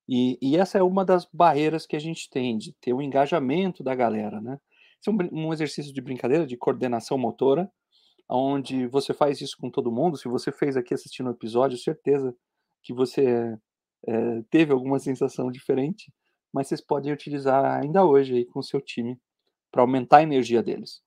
E, 0.08 0.38
e, 0.42 0.56
essa 0.56 0.78
é 0.78 0.84
uma 0.84 1.04
das 1.04 1.26
barreiras 1.26 1.86
que 1.86 1.96
a 1.96 2.00
gente 2.00 2.30
tem 2.30 2.58
de 2.58 2.74
ter 2.80 2.94
o 2.94 3.02
engajamento 3.02 3.84
da 3.84 3.96
galera, 3.96 4.40
né? 4.40 4.60
Isso 5.02 5.10
é 5.10 5.14
um, 5.14 5.48
um 5.48 5.54
exercício 5.54 5.94
de 5.94 6.02
brincadeira, 6.02 6.46
de 6.46 6.56
coordenação 6.56 7.18
motora, 7.18 7.70
onde 8.30 8.88
você 8.88 9.14
faz 9.14 9.42
isso 9.42 9.58
com 9.60 9.70
todo 9.70 9.92
mundo. 9.92 10.18
Se 10.18 10.30
você 10.30 10.52
fez 10.52 10.78
aqui 10.78 10.94
assistindo 10.94 11.28
o 11.28 11.34
episódio, 11.34 11.78
certeza 11.78 12.34
que 12.84 12.94
você 12.94 13.58
é, 14.08 14.42
teve 14.50 14.72
alguma 14.72 15.00
sensação 15.00 15.52
diferente, 15.52 16.12
mas 16.54 16.68
vocês 16.68 16.82
podem 16.82 17.12
utilizar 17.12 17.80
ainda 17.80 18.06
hoje 18.06 18.36
aí 18.36 18.46
com 18.46 18.60
o 18.60 18.64
seu 18.64 18.82
time 18.82 19.20
para 19.72 19.82
aumentar 19.82 20.18
a 20.18 20.24
energia 20.24 20.64
deles. 20.64 21.02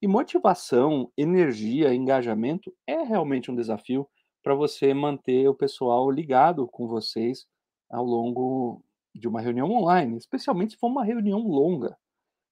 E 0.00 0.06
motivação, 0.06 1.10
energia, 1.16 1.94
engajamento 1.94 2.72
é 2.86 3.02
realmente 3.02 3.50
um 3.50 3.54
desafio 3.54 4.08
para 4.42 4.54
você 4.54 4.92
manter 4.92 5.48
o 5.48 5.54
pessoal 5.54 6.10
ligado 6.10 6.66
com 6.68 6.86
vocês 6.86 7.46
ao 7.90 8.04
longo 8.04 8.84
de 9.14 9.26
uma 9.26 9.40
reunião 9.40 9.70
online, 9.70 10.16
especialmente 10.18 10.72
se 10.72 10.78
for 10.78 10.88
uma 10.88 11.04
reunião 11.04 11.38
longa. 11.38 11.96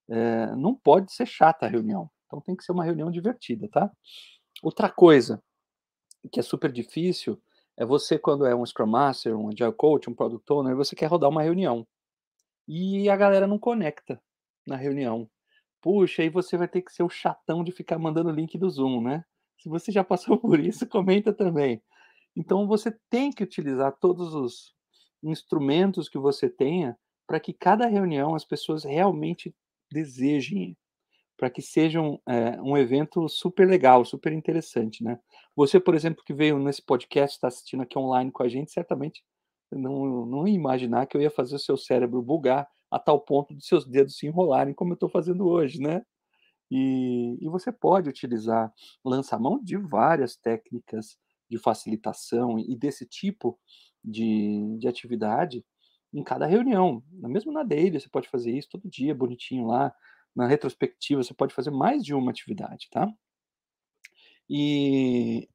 É, 0.09 0.55
não 0.57 0.75
pode 0.75 1.13
ser 1.13 1.27
chata 1.27 1.67
a 1.67 1.69
reunião, 1.69 2.11
então 2.27 2.41
tem 2.41 2.57
que 2.57 2.65
ser 2.65 2.73
uma 2.73 2.85
reunião 2.85 3.11
divertida, 3.11 3.69
tá? 3.69 3.91
Outra 4.63 4.89
coisa 4.89 5.43
que 6.31 6.41
é 6.41 6.43
super 6.43 6.71
difícil 6.71 7.41
é 7.77 7.85
você, 7.85 8.19
quando 8.19 8.47
é 8.47 8.55
um 8.55 8.65
Scrum 8.65 8.87
Master, 8.87 9.37
um 9.37 9.49
Agile 9.49 9.73
Coach, 9.73 10.09
um 10.09 10.15
Product 10.15 10.51
Owner, 10.53 10.77
você 10.77 10.95
quer 10.95 11.07
rodar 11.07 11.31
uma 11.31 11.43
reunião. 11.43 11.87
E 12.67 13.09
a 13.09 13.17
galera 13.17 13.47
não 13.47 13.59
conecta 13.59 14.21
na 14.67 14.77
reunião. 14.77 15.29
Puxa, 15.81 16.23
aí 16.23 16.29
você 16.29 16.57
vai 16.57 16.69
ter 16.69 16.83
que 16.83 16.93
ser 16.93 17.03
o 17.03 17.09
chatão 17.09 17.65
de 17.65 17.73
ficar 17.73 17.99
mandando 17.99 18.31
o 18.31 18.33
link 18.33 18.57
do 18.57 18.71
Zoom, 18.71 19.03
né? 19.03 19.25
Se 19.59 19.69
você 19.69 19.91
já 19.91 20.05
passou 20.05 20.39
por 20.39 20.61
isso, 20.61 20.87
comenta 20.89 21.33
também. 21.33 21.83
Então 22.37 22.67
você 22.67 22.97
tem 23.11 23.31
que 23.31 23.43
utilizar 23.43 23.97
todos 24.01 24.35
os 24.35 24.75
instrumentos 25.23 26.09
que 26.09 26.19
você 26.19 26.49
tenha 26.49 26.97
para 27.27 27.41
que 27.41 27.53
cada 27.53 27.87
reunião 27.87 28.35
as 28.35 28.45
pessoas 28.45 28.85
realmente 28.85 29.55
desejem, 29.91 30.77
para 31.37 31.51
que 31.51 31.63
seja 31.63 32.01
um, 32.01 32.19
é, 32.29 32.61
um 32.61 32.77
evento 32.77 33.29
super 33.29 33.69
legal, 33.69 34.05
super 34.05 34.33
interessante, 34.33 35.03
né? 35.03 35.19
Você, 35.57 35.81
por 35.81 35.95
exemplo, 35.95 36.25
que 36.25 36.33
veio 36.33 36.59
nesse 36.59 36.83
podcast, 36.83 37.37
está 37.37 37.49
assistindo 37.49 37.83
aqui 37.83 37.99
online 37.99 38.31
com 38.31 38.43
a 38.43 38.49
gente, 38.49 38.71
certamente 38.71 39.23
não, 39.77 40.27
não 40.27 40.49
imaginar 40.49 41.07
que 41.07 41.17
eu 41.17 41.23
ia 41.23 41.31
fazer 41.31 41.57
o 41.57 41.59
seu 41.59 41.77
cérebro 41.77 42.23
bugar 42.23 42.69
a 42.91 42.99
tal 42.99 43.21
ponto 43.21 43.55
de 43.55 43.65
seus 43.65 43.87
dedos 43.87 44.17
se 44.17 44.27
enrolarem, 44.27 44.75
como 44.75 44.93
eu 44.93 44.95
estou 44.95 45.09
fazendo 45.09 45.47
hoje, 45.47 45.81
né? 45.81 46.03
E, 46.71 47.37
e, 47.41 47.49
você 47.49 47.71
pode 47.71 48.09
utilizar, 48.09 48.73
lançar 49.05 49.39
mão 49.39 49.63
de 49.63 49.77
várias 49.77 50.37
técnicas 50.37 51.19
de 51.49 51.59
facilitação 51.59 52.59
e 52.59 52.75
desse 52.75 53.05
tipo 53.07 53.59
de, 54.03 54.77
de 54.79 54.89
atividade 54.89 55.65
em 56.13 56.23
cada 56.23 56.47
reunião. 56.47 57.03
Mesmo 57.11 57.53
na 57.53 57.63
daily, 57.63 58.01
você 58.01 58.09
pode 58.09 58.29
fazer 58.29 58.53
isso 58.53 58.71
todo 58.71 58.89
dia, 58.89 59.15
bonitinho 59.15 59.67
lá. 59.67 59.95
Na 60.35 60.47
retrospectiva, 60.47 61.23
você 61.23 61.35
pode 61.35 61.55
fazer 61.55 61.71
mais 61.71 62.03
de 62.03 62.15
uma 62.15 62.31
atividade, 62.31 62.89
tá? 62.91 63.07
E 64.49 65.49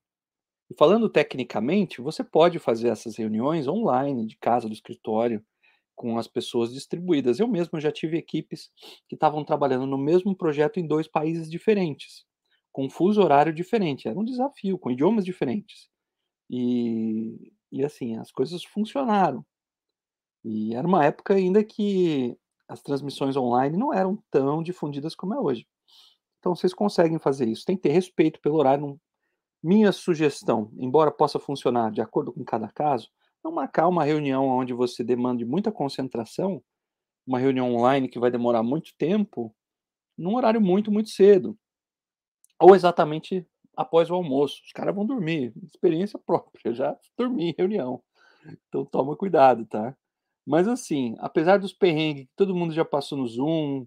falando 0.77 1.09
tecnicamente, 1.09 2.01
você 2.01 2.23
pode 2.23 2.59
fazer 2.59 2.89
essas 2.89 3.15
reuniões 3.15 3.67
online, 3.67 4.25
de 4.25 4.37
casa, 4.37 4.67
do 4.67 4.73
escritório, 4.73 5.43
com 5.95 6.17
as 6.17 6.27
pessoas 6.27 6.73
distribuídas. 6.73 7.39
Eu 7.39 7.47
mesmo 7.47 7.79
já 7.79 7.91
tive 7.91 8.17
equipes 8.17 8.69
que 9.07 9.15
estavam 9.15 9.43
trabalhando 9.43 9.85
no 9.85 9.97
mesmo 9.97 10.35
projeto 10.35 10.79
em 10.79 10.87
dois 10.87 11.07
países 11.07 11.49
diferentes, 11.49 12.25
com 12.71 12.89
fuso 12.89 13.21
horário 13.21 13.53
diferente. 13.53 14.07
Era 14.07 14.19
um 14.19 14.23
desafio, 14.23 14.77
com 14.77 14.91
idiomas 14.91 15.25
diferentes. 15.25 15.89
E, 16.49 17.51
e 17.71 17.83
assim, 17.83 18.17
as 18.17 18.31
coisas 18.31 18.63
funcionaram. 18.63 19.45
E 20.43 20.75
era 20.75 20.87
uma 20.87 21.03
época 21.05 21.33
ainda 21.33 21.63
que 21.63 22.37
as 22.67 22.81
transmissões 22.81 23.35
online 23.35 23.77
não 23.77 23.93
eram 23.93 24.21
tão 24.29 24.61
difundidas 24.61 25.15
como 25.15 25.33
é 25.33 25.39
hoje. 25.39 25.67
Então 26.39 26.55
vocês 26.55 26.73
conseguem 26.73 27.19
fazer 27.19 27.47
isso. 27.47 27.65
Tem 27.65 27.75
que 27.75 27.83
ter 27.83 27.91
respeito 27.91 28.39
pelo 28.39 28.57
horário. 28.57 28.99
Minha 29.61 29.91
sugestão, 29.91 30.71
embora 30.77 31.11
possa 31.11 31.39
funcionar 31.39 31.91
de 31.91 32.01
acordo 32.01 32.31
com 32.31 32.43
cada 32.43 32.69
caso, 32.69 33.09
não 33.43 33.51
marcar 33.51 33.87
uma 33.87 34.03
reunião 34.03 34.47
onde 34.47 34.73
você 34.73 35.03
demande 35.03 35.45
muita 35.45 35.71
concentração, 35.71 36.63
uma 37.25 37.39
reunião 37.39 37.73
online 37.75 38.07
que 38.07 38.19
vai 38.19 38.31
demorar 38.31 38.63
muito 38.63 38.91
tempo, 38.97 39.53
num 40.17 40.35
horário 40.35 40.61
muito, 40.61 40.91
muito 40.91 41.09
cedo. 41.09 41.57
Ou 42.59 42.75
exatamente 42.75 43.45
após 43.77 44.09
o 44.09 44.15
almoço. 44.15 44.61
Os 44.65 44.71
caras 44.71 44.95
vão 44.95 45.05
dormir. 45.05 45.53
Experiência 45.63 46.19
própria, 46.25 46.73
já 46.73 46.97
dormi 47.15 47.51
em 47.51 47.55
reunião. 47.57 48.01
Então 48.67 48.83
toma 48.83 49.15
cuidado, 49.15 49.65
tá? 49.65 49.95
Mas 50.45 50.67
assim, 50.67 51.15
apesar 51.19 51.57
dos 51.59 51.73
perrengues 51.73 52.25
que 52.25 52.35
todo 52.35 52.55
mundo 52.55 52.73
já 52.73 52.83
passou 52.83 53.17
no 53.17 53.27
Zoom, 53.27 53.85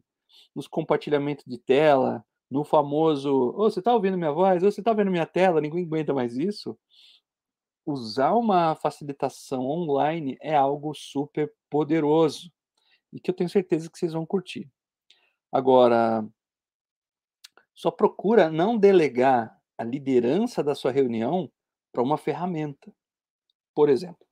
nos 0.55 0.69
compartilhamentos 0.69 1.45
de 1.47 1.59
tela, 1.59 2.25
no 2.51 2.65
famoso, 2.65 3.55
oh, 3.57 3.71
você 3.71 3.81
tá 3.81 3.95
ouvindo 3.95 4.19
minha 4.19 4.33
voz? 4.33 4.63
Oh, 4.63 4.71
você 4.71 4.83
tá 4.83 4.93
vendo 4.93 5.11
minha 5.11 5.27
tela? 5.27 5.61
Ninguém 5.61 5.85
aguenta 5.85 6.13
mais 6.13 6.37
isso 6.37 6.79
usar 7.91 8.35
uma 8.35 8.75
facilitação 8.75 9.67
online 9.67 10.37
é 10.41 10.55
algo 10.55 10.95
super 10.95 11.53
poderoso 11.69 12.53
e 13.13 13.21
que 13.21 13.31
eu 13.31 13.35
tenho 13.35 13.51
certeza 13.51 13.91
que 13.91 13.99
vocês 13.99 14.13
vão 14.13 14.25
curtir. 14.25 14.71
Agora, 15.51 16.27
só 17.75 17.91
procura 17.91 18.51
não 18.51 18.79
delegar 18.79 19.59
a 19.77 19.83
liderança 19.83 20.63
da 20.63 20.75
sua 20.75 20.93
reunião 20.93 21.51
para 21.93 22.03
uma 22.03 22.17
ferramenta. 22.17 22.93
Por 23.75 23.89
exemplo, 23.89 24.27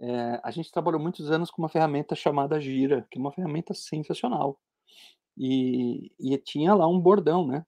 é, 0.00 0.40
a 0.42 0.50
gente 0.50 0.70
trabalhou 0.70 1.00
muitos 1.00 1.30
anos 1.30 1.50
com 1.50 1.60
uma 1.60 1.68
ferramenta 1.68 2.14
chamada 2.14 2.60
Gira, 2.60 3.06
que 3.10 3.18
é 3.18 3.20
uma 3.20 3.32
ferramenta 3.32 3.74
sensacional. 3.74 4.58
E, 5.36 6.12
e 6.18 6.38
tinha 6.38 6.74
lá 6.74 6.88
um 6.88 7.00
bordão, 7.00 7.46
né? 7.46 7.64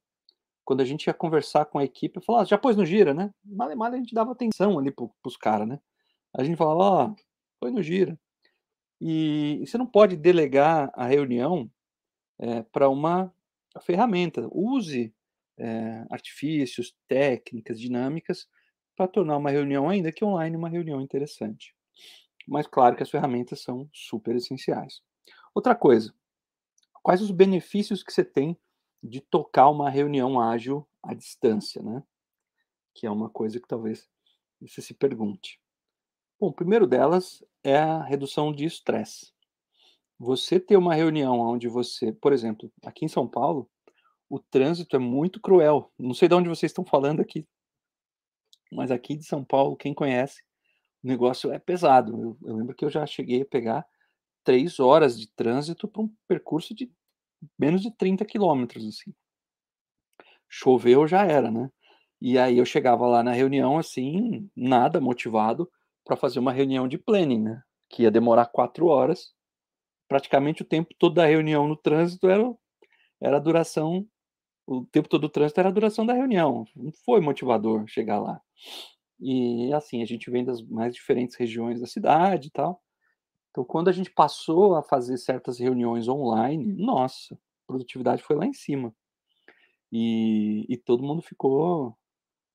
quando 0.69 0.83
a 0.83 0.85
gente 0.85 1.07
ia 1.07 1.15
conversar 1.15 1.65
com 1.65 1.79
a 1.79 1.85
equipe, 1.85 2.19
eu 2.19 2.23
falava, 2.23 2.45
ah, 2.45 2.47
já 2.47 2.59
pôs 2.59 2.77
no 2.77 2.85
gira, 2.85 3.15
né? 3.15 3.33
Mal 3.43 3.73
e 3.73 3.75
mal 3.75 3.91
a 3.91 3.97
gente 3.97 4.15
dava 4.15 4.33
atenção 4.33 4.79
ali 4.79 4.91
pro, 4.91 5.11
pros 5.23 5.35
caras, 5.35 5.67
né? 5.67 5.81
A 6.37 6.45
gente 6.45 6.59
falava, 6.59 6.79
ó, 6.79 7.07
oh, 7.07 7.17
põe 7.59 7.71
no 7.71 7.83
gira. 7.83 8.21
E, 9.01 9.61
e, 9.63 9.67
você 9.67 9.79
não 9.79 9.87
pode 9.87 10.15
delegar 10.15 10.93
a 10.93 11.07
reunião 11.07 11.71
é, 12.39 12.61
para 12.65 12.91
uma 12.91 13.33
ferramenta. 13.81 14.47
Use 14.53 15.11
é, 15.57 16.05
artifícios, 16.11 16.95
técnicas, 17.09 17.81
dinâmicas 17.81 18.47
para 18.95 19.09
tornar 19.09 19.39
uma 19.39 19.51
reunião, 19.51 19.89
ainda 19.89 20.13
que 20.13 20.23
online, 20.23 20.55
uma 20.55 20.69
reunião 20.69 21.01
interessante. 21.01 21.75
Mas 22.47 22.67
claro 22.67 22.95
que 22.95 23.03
as 23.03 23.09
ferramentas 23.09 23.63
são 23.63 23.89
super 23.91 24.37
essenciais. 24.37 25.01
Outra 25.55 25.75
coisa, 25.75 26.13
quais 27.09 27.23
os 27.23 27.31
benefícios 27.31 28.03
que 28.03 28.13
você 28.13 28.23
tem 28.23 28.55
de 29.03 29.19
tocar 29.19 29.71
uma 29.71 29.89
reunião 29.89 30.39
ágil 30.39 30.87
à 31.03 31.15
distância, 31.15 31.83
né? 31.83 32.03
Que 32.95 33.07
é 33.07 33.11
uma 33.11 33.31
coisa 33.31 33.59
que 33.59 33.67
talvez 33.67 34.07
você 34.61 34.83
se 34.83 34.93
pergunte. 34.93 35.59
Bom, 36.39 36.49
o 36.49 36.53
primeiro 36.53 36.87
delas 36.87 37.43
é 37.65 37.79
a 37.79 38.03
redução 38.03 38.53
de 38.53 38.67
estresse. 38.67 39.33
Você 40.19 40.61
ter 40.61 40.77
uma 40.77 40.95
reunião 40.95 41.41
onde 41.41 41.67
você, 41.67 42.13
por 42.13 42.35
exemplo, 42.35 42.71
aqui 42.85 43.07
em 43.07 43.09
São 43.09 43.27
Paulo, 43.27 43.71
o 44.29 44.39
trânsito 44.39 44.95
é 44.95 44.99
muito 44.99 45.41
cruel. 45.41 45.91
Não 45.99 46.13
sei 46.13 46.29
de 46.29 46.35
onde 46.35 46.51
vocês 46.51 46.69
estão 46.69 46.85
falando 46.85 47.21
aqui, 47.21 47.49
mas 48.71 48.91
aqui 48.91 49.17
de 49.17 49.25
São 49.25 49.43
Paulo, 49.43 49.79
quem 49.79 49.95
conhece, 49.95 50.43
o 51.03 51.09
negócio 51.09 51.51
é 51.51 51.59
pesado. 51.59 52.21
Eu, 52.21 52.39
eu 52.43 52.55
lembro 52.55 52.77
que 52.77 52.85
eu 52.85 52.91
já 52.91 53.07
cheguei 53.07 53.41
a 53.41 53.47
pegar 53.47 53.87
três 54.45 54.79
horas 54.79 55.19
de 55.19 55.27
trânsito 55.33 55.89
para 55.89 56.03
um 56.03 56.15
percurso 56.27 56.75
de 56.75 56.91
menos 57.59 57.83
de 57.83 57.91
30 57.97 58.25
quilômetros, 58.25 58.87
assim. 58.87 59.13
Choveu, 60.49 61.07
já 61.07 61.25
era, 61.25 61.51
né? 61.51 61.71
E 62.21 62.39
aí 62.39 62.59
eu 62.59 62.65
chegava 62.65 63.07
lá 63.07 63.23
na 63.23 63.33
reunião, 63.33 63.79
assim, 63.79 64.51
nada 64.57 65.01
motivado 65.01 65.71
para 66.05 66.17
fazer 66.17 66.39
uma 66.39 66.53
reunião 66.53 66.89
de 66.89 66.99
planning, 66.99 67.43
né? 67.43 67.63
Que 67.89 68.05
ia 68.05 68.11
demorar 68.11 68.47
quatro 68.47 68.87
horas. 68.87 69.33
Praticamente 70.09 70.63
o 70.63 70.65
tempo 70.65 70.91
todo 70.99 71.15
da 71.15 71.27
reunião 71.27 71.69
no 71.69 71.77
trânsito 71.77 72.29
era, 72.29 72.45
era 73.21 73.37
a 73.37 73.41
duração, 73.41 74.07
o 74.67 74.85
tempo 74.87 75.09
todo 75.09 75.23
do 75.23 75.29
trânsito 75.31 75.61
era 75.61 75.71
a 75.71 75.73
duração 75.73 76.05
da 76.05 76.13
reunião. 76.13 76.67
Não 76.77 76.93
foi 77.05 77.21
motivador 77.21 77.87
chegar 77.89 78.21
lá. 78.21 78.41
E 79.21 79.73
assim, 79.73 80.03
a 80.03 80.07
gente 80.07 80.31
vem 80.31 80.45
das 80.45 80.63
mais 80.63 80.95
diferentes 80.95 81.37
regiões 81.37 81.81
da 81.81 81.87
cidade 81.87 82.49
e 82.49 82.51
tal. 82.51 82.83
Então, 83.59 83.67
quando 83.67 83.89
a 83.89 83.93
gente 83.93 84.09
passou 84.09 84.77
a 84.77 84.85
fazer 84.85 85.17
certas 85.17 85.59
reuniões 85.59 86.07
online, 86.07 86.65
nossa, 86.65 87.37
produtividade 87.67 88.23
foi 88.23 88.37
lá 88.37 88.47
em 88.47 88.53
cima. 88.53 88.95
E, 89.91 90.65
e 90.69 90.77
todo 90.77 91.03
mundo 91.03 91.21
ficou 91.21 91.99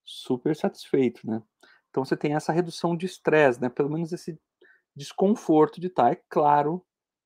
super 0.05 0.55
satisfeito, 0.55 1.27
né? 1.29 1.43
Então, 1.89 2.05
você 2.05 2.15
tem 2.15 2.35
essa 2.35 2.53
redução 2.53 2.95
de 2.95 3.05
estresse, 3.05 3.59
né? 3.59 3.67
Pelo 3.67 3.89
menos 3.89 4.13
esse 4.13 4.39
desconforto 4.95 5.81
de 5.81 5.87
estar. 5.87 6.13
É 6.13 6.21
claro 6.29 6.81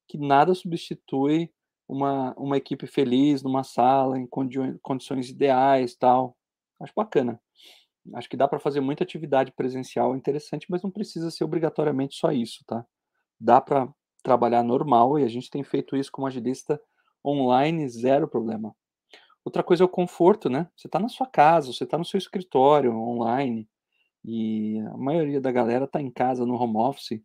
que 0.07 0.17
nada 0.17 0.55
substitui 0.55 1.53
uma 1.87 2.33
uma 2.35 2.57
equipe 2.57 2.87
feliz 2.87 3.43
numa 3.43 3.63
sala, 3.63 4.17
em 4.17 4.27
condições 4.81 5.29
ideais, 5.29 5.95
tal. 5.95 6.35
Acho 6.81 6.93
bacana. 6.95 7.39
Acho 8.15 8.27
que 8.27 8.37
dá 8.37 8.47
para 8.47 8.59
fazer 8.59 8.81
muita 8.81 9.03
atividade 9.03 9.51
presencial 9.51 10.15
interessante, 10.15 10.65
mas 10.67 10.81
não 10.81 10.89
precisa 10.89 11.29
ser 11.29 11.43
obrigatoriamente 11.43 12.15
só 12.15 12.31
isso, 12.31 12.63
tá. 12.65 12.83
Dá 13.39 13.61
para 13.61 13.87
trabalhar 14.23 14.63
normal 14.63 15.19
e 15.19 15.23
a 15.23 15.27
gente 15.27 15.49
tem 15.49 15.63
feito 15.63 15.95
isso 15.95 16.11
como 16.11 16.27
agilista 16.27 16.81
online, 17.25 17.87
zero 17.89 18.27
problema. 18.27 18.75
Outra 19.45 19.63
coisa 19.63 19.83
é 19.83 19.85
o 19.85 19.89
conforto, 19.89 20.49
né. 20.49 20.69
Você 20.77 20.87
está 20.87 20.99
na 20.99 21.09
sua 21.09 21.27
casa, 21.27 21.73
você 21.73 21.85
está 21.85 21.97
no 21.97 22.05
seu 22.05 22.17
escritório 22.17 22.93
online, 22.95 23.69
e 24.25 24.79
a 24.93 24.97
maioria 24.97 25.41
da 25.41 25.51
galera 25.51 25.85
está 25.85 26.01
em 26.01 26.11
casa 26.11 26.45
no 26.45 26.55
home 26.55 26.77
office 26.77 27.21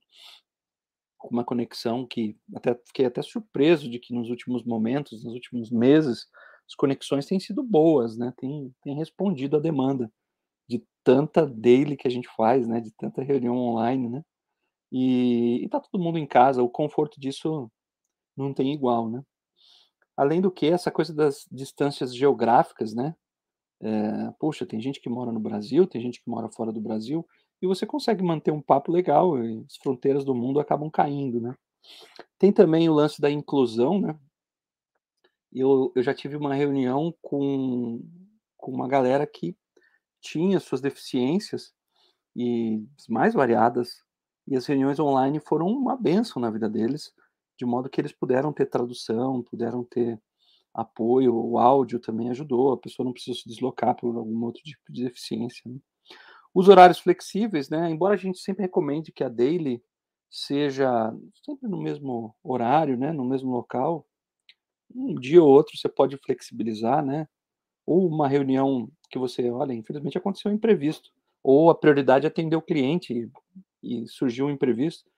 com 1.21 1.29
uma 1.29 1.45
conexão 1.45 2.07
que 2.07 2.37
até 2.55 2.75
fiquei 2.87 3.07
até 3.07 3.23
surpreso 3.23 3.89
de 3.91 3.99
que 3.99 4.15
nos 4.15 4.29
últimos 4.31 4.65
momentos, 4.65 5.25
nos 5.25 5.35
últimos 5.35 5.71
meses, 5.71 6.27
as 6.69 6.75
conexões 6.75 7.27
têm 7.27 7.39
sido 7.41 7.63
boas, 7.63 8.17
né, 8.17 8.33
têm 8.37 8.73
têm 8.83 8.97
respondido 8.97 9.57
à 9.57 9.61
demanda 9.61 10.11
de 10.69 10.85
tanta 11.05 11.47
daily 11.47 11.97
que 11.97 12.09
a 12.09 12.11
gente 12.11 12.29
faz, 12.37 12.69
né, 12.69 12.81
de 12.81 12.93
tanta 12.93 13.23
reunião 13.23 13.57
online, 13.57 14.09
né. 14.11 14.25
E 14.93 15.65
e 15.65 15.71
tá 15.71 15.81
todo 15.81 16.03
mundo 16.03 16.19
em 16.19 16.27
casa, 16.27 16.63
o 16.63 16.71
conforto 16.71 17.21
disso 17.21 17.71
não 18.37 18.55
tem 18.55 18.73
igual, 18.75 19.11
né. 19.11 19.23
Além 20.17 20.41
do 20.43 20.51
que, 20.53 20.67
essa 20.69 20.91
coisa 20.93 21.15
das 21.15 21.47
distâncias 21.53 22.15
geográficas, 22.17 22.95
né, 22.95 23.15
eh, 23.83 24.33
puxa, 24.41 24.67
tem 24.67 24.81
gente 24.81 25.01
que 25.01 25.11
mora 25.11 25.33
no 25.33 25.41
Brasil, 25.41 25.87
tem 25.87 26.01
gente 26.03 26.23
que 26.23 26.31
mora 26.31 26.49
fora 26.51 26.73
do 26.73 26.81
Brasil, 26.81 27.27
e 27.63 27.67
você 27.69 27.87
consegue 27.87 28.23
manter 28.25 28.53
um 28.53 28.63
papo 28.63 28.93
legal 28.93 29.39
e 29.45 29.65
as 29.69 29.77
fronteiras 29.79 30.25
do 30.25 30.35
mundo 30.35 30.61
acabam 30.61 30.91
caindo, 30.91 31.41
né. 31.41 31.55
Tem 32.39 32.53
também 32.53 32.89
o 32.91 32.95
lance 32.95 33.21
da 33.23 33.31
inclusão, 33.31 34.01
né. 34.01 34.19
Eu 35.53 35.93
eu 35.95 36.03
já 36.03 36.15
tive 36.15 36.37
uma 36.37 36.55
reunião 36.55 37.15
com 37.23 38.03
com 38.57 38.71
uma 38.73 38.89
galera 38.89 39.27
que 39.27 39.57
tinha 40.23 40.61
suas 40.61 40.81
deficiências, 40.81 41.73
e 42.37 42.85
mais 43.09 43.35
variadas, 43.35 44.05
e 44.49 44.57
as 44.57 44.67
reuniões 44.67 44.99
online 45.01 45.41
foram 45.41 45.67
uma 45.69 45.97
bênção 45.97 46.41
na 46.43 46.51
vida 46.51 46.69
deles, 46.69 47.13
de 47.59 47.67
modo 47.67 47.89
que 47.91 48.01
eles 48.01 48.13
puderam 48.13 48.53
ter 48.53 48.67
tradução, 48.67 49.43
puderam 49.43 49.85
ter 49.85 50.21
apoio, 50.75 51.35
o 51.37 51.59
áudio 51.59 52.01
também 52.01 52.31
ajudou, 52.31 52.73
a 52.73 52.79
pessoa 52.79 53.05
não 53.07 53.13
precisou 53.13 53.37
se 53.37 53.49
deslocar 53.49 53.97
por 53.97 54.17
algum 54.17 54.45
outro 54.45 54.63
tipo 54.63 54.93
de 54.93 55.05
deficiência, 55.05 55.63
né. 55.71 55.79
Os 56.55 56.69
horários 56.69 56.99
flexíveis, 57.01 57.71
né, 57.71 57.91
embora 57.91 58.15
a 58.15 58.19
gente 58.19 58.39
sempre 58.41 58.63
recomende 58.63 59.13
que 59.13 59.25
a 59.25 59.29
daily 59.29 59.83
seja 60.31 61.13
sempre 61.45 61.69
no 61.69 61.81
mesmo 61.83 62.35
horário, 62.45 62.97
né, 62.99 63.13
no 63.13 63.25
mesmo 63.25 63.51
local, 63.53 64.07
um 64.95 65.15
dia 65.17 65.43
ou 65.43 65.51
outro 65.51 65.77
você 65.79 65.89
pode 65.89 66.17
flexibilizar, 66.19 67.05
né, 67.05 67.29
ou 67.87 68.07
uma 68.09 68.29
reunião 68.29 68.89
que 69.11 69.19
você 69.19 69.51
olha, 69.51 69.75
infelizmente 69.75 70.19
aconteceu 70.19 70.51
um 70.51 70.55
imprevisto, 70.55 71.11
ou 71.43 71.71
a 71.71 71.75
prioridade 71.77 72.27
é 72.27 72.29
atender 72.29 72.57
o 72.57 72.63
cliente 72.63 73.31
e 73.83 74.07
surgiu 74.09 74.47
um 74.47 74.51
imprevisto, 74.51 75.11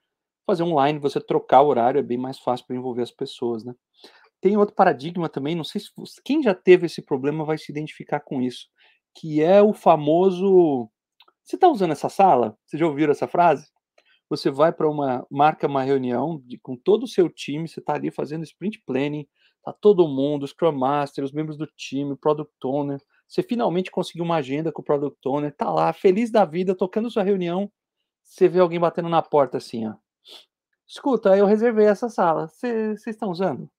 fazer 0.47 0.65
online, 0.65 0.99
você 0.99 1.21
trocar 1.21 1.63
o 1.63 1.69
horário 1.69 1.99
é 1.99 2.03
bem 2.03 2.19
mais 2.19 2.39
fácil 2.39 2.67
para 2.67 2.77
envolver 2.77 3.03
as 3.03 3.13
pessoas, 3.13 3.65
né. 3.65 3.75
Tem 4.41 4.57
outro 4.57 4.75
paradigma 4.75 5.29
também, 5.29 5.55
não 5.57 5.65
sei 5.65 5.81
se 5.81 5.91
quem 6.25 6.43
já 6.43 6.55
teve 6.55 6.87
esse 6.87 7.03
problema 7.03 7.45
vai 7.45 7.59
se 7.59 7.73
identificar 7.73 8.21
com 8.21 8.43
isso, 8.43 8.69
que 9.17 9.43
é 9.43 9.63
o 9.63 9.73
famoso: 9.73 10.91
"Você 11.45 11.57
está 11.57 11.69
usando 11.69 11.93
essa 11.93 12.09
sala?". 12.09 12.57
Vocês 12.67 12.81
já 12.81 12.87
ouviram 12.87 13.13
essa 13.13 13.29
frase? 13.29 13.69
Você 14.29 14.51
vai 14.51 14.73
para 14.73 14.89
uma 14.91 15.27
marca 15.31 15.67
uma 15.67 15.83
reunião 15.83 16.41
de 16.47 16.59
com 16.59 16.77
todo 16.77 17.05
o 17.05 17.09
seu 17.09 17.29
time, 17.29 17.69
você 17.69 17.81
está 17.81 17.95
ali 17.95 18.11
fazendo 18.11 18.45
sprint 18.45 18.83
planning, 18.87 19.27
tá 19.65 19.73
todo 19.73 20.09
mundo, 20.09 20.47
scrum 20.47 20.73
master, 20.73 21.25
os 21.25 21.33
membros 21.33 21.57
do 21.59 21.67
time, 21.77 22.17
product 22.17 22.53
owner, 22.65 23.01
você 23.29 23.43
finalmente 23.43 23.91
conseguiu 23.91 24.25
uma 24.25 24.37
agenda 24.37 24.73
com 24.73 24.83
o 24.83 24.85
product 24.85 25.19
owner, 25.29 25.55
tá 25.57 25.71
lá 25.71 25.93
feliz 25.93 26.31
da 26.31 26.45
vida 26.45 26.75
tocando 26.75 27.11
sua 27.11 27.23
reunião, 27.23 27.71
você 28.25 28.49
vê 28.49 28.61
alguém 28.61 28.81
batendo 28.81 29.09
na 29.09 29.23
porta 29.23 29.59
assim, 29.59 29.87
ó: 29.87 29.95
"Escuta, 30.89 31.37
eu 31.37 31.47
reservei 31.47 31.87
essa 31.87 32.09
sala, 32.09 32.49
você 32.49 32.97
vocês 32.97 33.17
estão 33.17 33.31
usando?". 33.31 33.71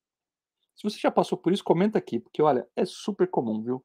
Se 0.76 0.84
você 0.84 1.00
já 1.00 1.12
passou 1.12 1.38
por 1.38 1.54
isso, 1.54 1.64
comenta 1.64 1.98
aqui, 2.00 2.20
porque 2.20 2.42
olha, 2.42 2.68
é 2.76 2.86
super 2.86 3.30
comum, 3.30 3.64
viu. 3.64 3.84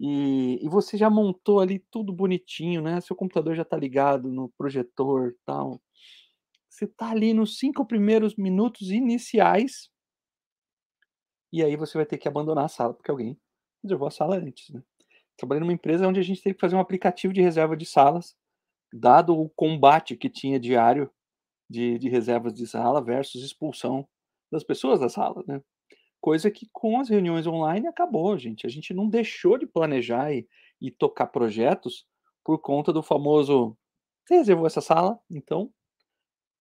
E 0.00 0.60
e 0.64 0.68
você 0.70 0.96
já 0.98 1.10
montou 1.10 1.60
ali 1.60 1.80
tudo 1.90 2.12
bonitinho, 2.14 2.82
né, 2.82 3.00
seu 3.02 3.16
computador 3.16 3.56
já 3.56 3.62
está 3.62 3.76
ligado 3.78 4.30
no 4.32 4.50
projetor, 4.58 5.34
tal. 5.46 5.82
Você 6.70 6.86
está 6.86 7.10
ali 7.10 7.34
nos 7.34 7.58
5 7.58 7.86
primeiros 7.86 8.36
minutos 8.36 8.90
iniciais 8.90 9.90
e 11.52 11.62
aí 11.62 11.76
você 11.76 11.98
vai 11.98 12.06
ter 12.06 12.18
que 12.18 12.28
abandonar 12.28 12.64
a 12.64 12.68
sala, 12.68 12.94
porque 12.94 13.10
alguém 13.10 13.38
reservou 13.82 14.08
a 14.08 14.10
sala 14.10 14.36
antes, 14.36 14.70
né. 14.70 14.82
Trabalhei 15.36 15.60
numa 15.60 15.72
empresa 15.72 16.08
onde 16.08 16.20
a 16.20 16.22
gente 16.24 16.42
teve 16.42 16.54
que 16.56 16.60
fazer 16.60 16.76
um 16.76 16.80
aplicativo 16.80 17.32
de 17.34 17.42
reserva 17.42 17.76
de 17.76 17.86
salas, 17.86 18.36
dado 18.92 19.36
o 19.38 19.48
combate 19.50 20.16
que 20.16 20.28
tinha 20.30 20.60
diário 20.60 21.10
de 21.70 21.98
de 21.98 22.08
reservas 22.08 22.54
de 22.54 22.66
sala 22.66 23.02
versus 23.02 23.44
expulsão 23.44 24.06
das 24.52 24.64
pessoas 24.64 25.00
da 25.00 25.08
sala, 25.08 25.42
né. 25.46 25.62
Coisa 26.20 26.50
que 26.50 26.68
com 26.72 27.00
as 27.00 27.08
reuniões 27.10 27.46
online 27.46 27.88
acabou 27.88 28.38
gente, 28.38 28.66
a 28.66 28.70
gente 28.70 28.94
não 28.94 29.08
deixou 29.08 29.58
de 29.58 29.66
planejar 29.66 30.32
e 30.34 30.46
e 30.80 30.90
tocar 30.90 31.28
projetos 31.28 32.06
por 32.44 32.58
conta 32.60 32.92
do 32.92 33.02
famoso: 33.02 33.76
"Você 34.26 34.36
reservou 34.36 34.66
essa 34.66 34.80
sala? 34.82 35.18
Então, 35.30 35.72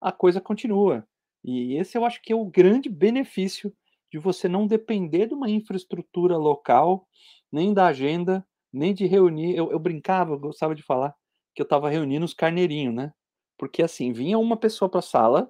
a 0.01 0.11
coisa 0.11 0.41
continua". 0.41 1.07
E 1.43 1.75
esse 1.77 1.97
eu 1.97 2.05
acho 2.05 2.21
que 2.21 2.33
é 2.33 2.35
o 2.35 2.45
grande 2.45 2.89
benefício 2.89 3.73
de 4.11 4.19
você 4.19 4.47
não 4.47 4.67
depender 4.67 5.27
de 5.27 5.33
uma 5.33 5.49
infraestrutura 5.49 6.37
local, 6.37 7.07
nem 7.51 7.73
da 7.73 7.87
agenda, 7.87 8.45
nem 8.73 8.93
de 8.93 9.05
reunir 9.07 9.55
eu 9.55 9.71
eu 9.71 9.79
brincava, 9.79 10.33
eu 10.33 10.39
gostava 10.39 10.75
de 10.75 10.83
falar, 10.83 11.15
que 11.55 11.61
eu 11.61 11.65
estava 11.65 11.89
reunindo 11.89 12.25
os 12.25 12.33
carneirinho, 12.33 12.91
né. 12.93 13.13
Porque 13.57 13.83
assim, 13.83 14.13
vinha 14.13 14.39
uma 14.39 14.57
pessoa 14.57 14.89
para 14.89 15.01
sala, 15.01 15.49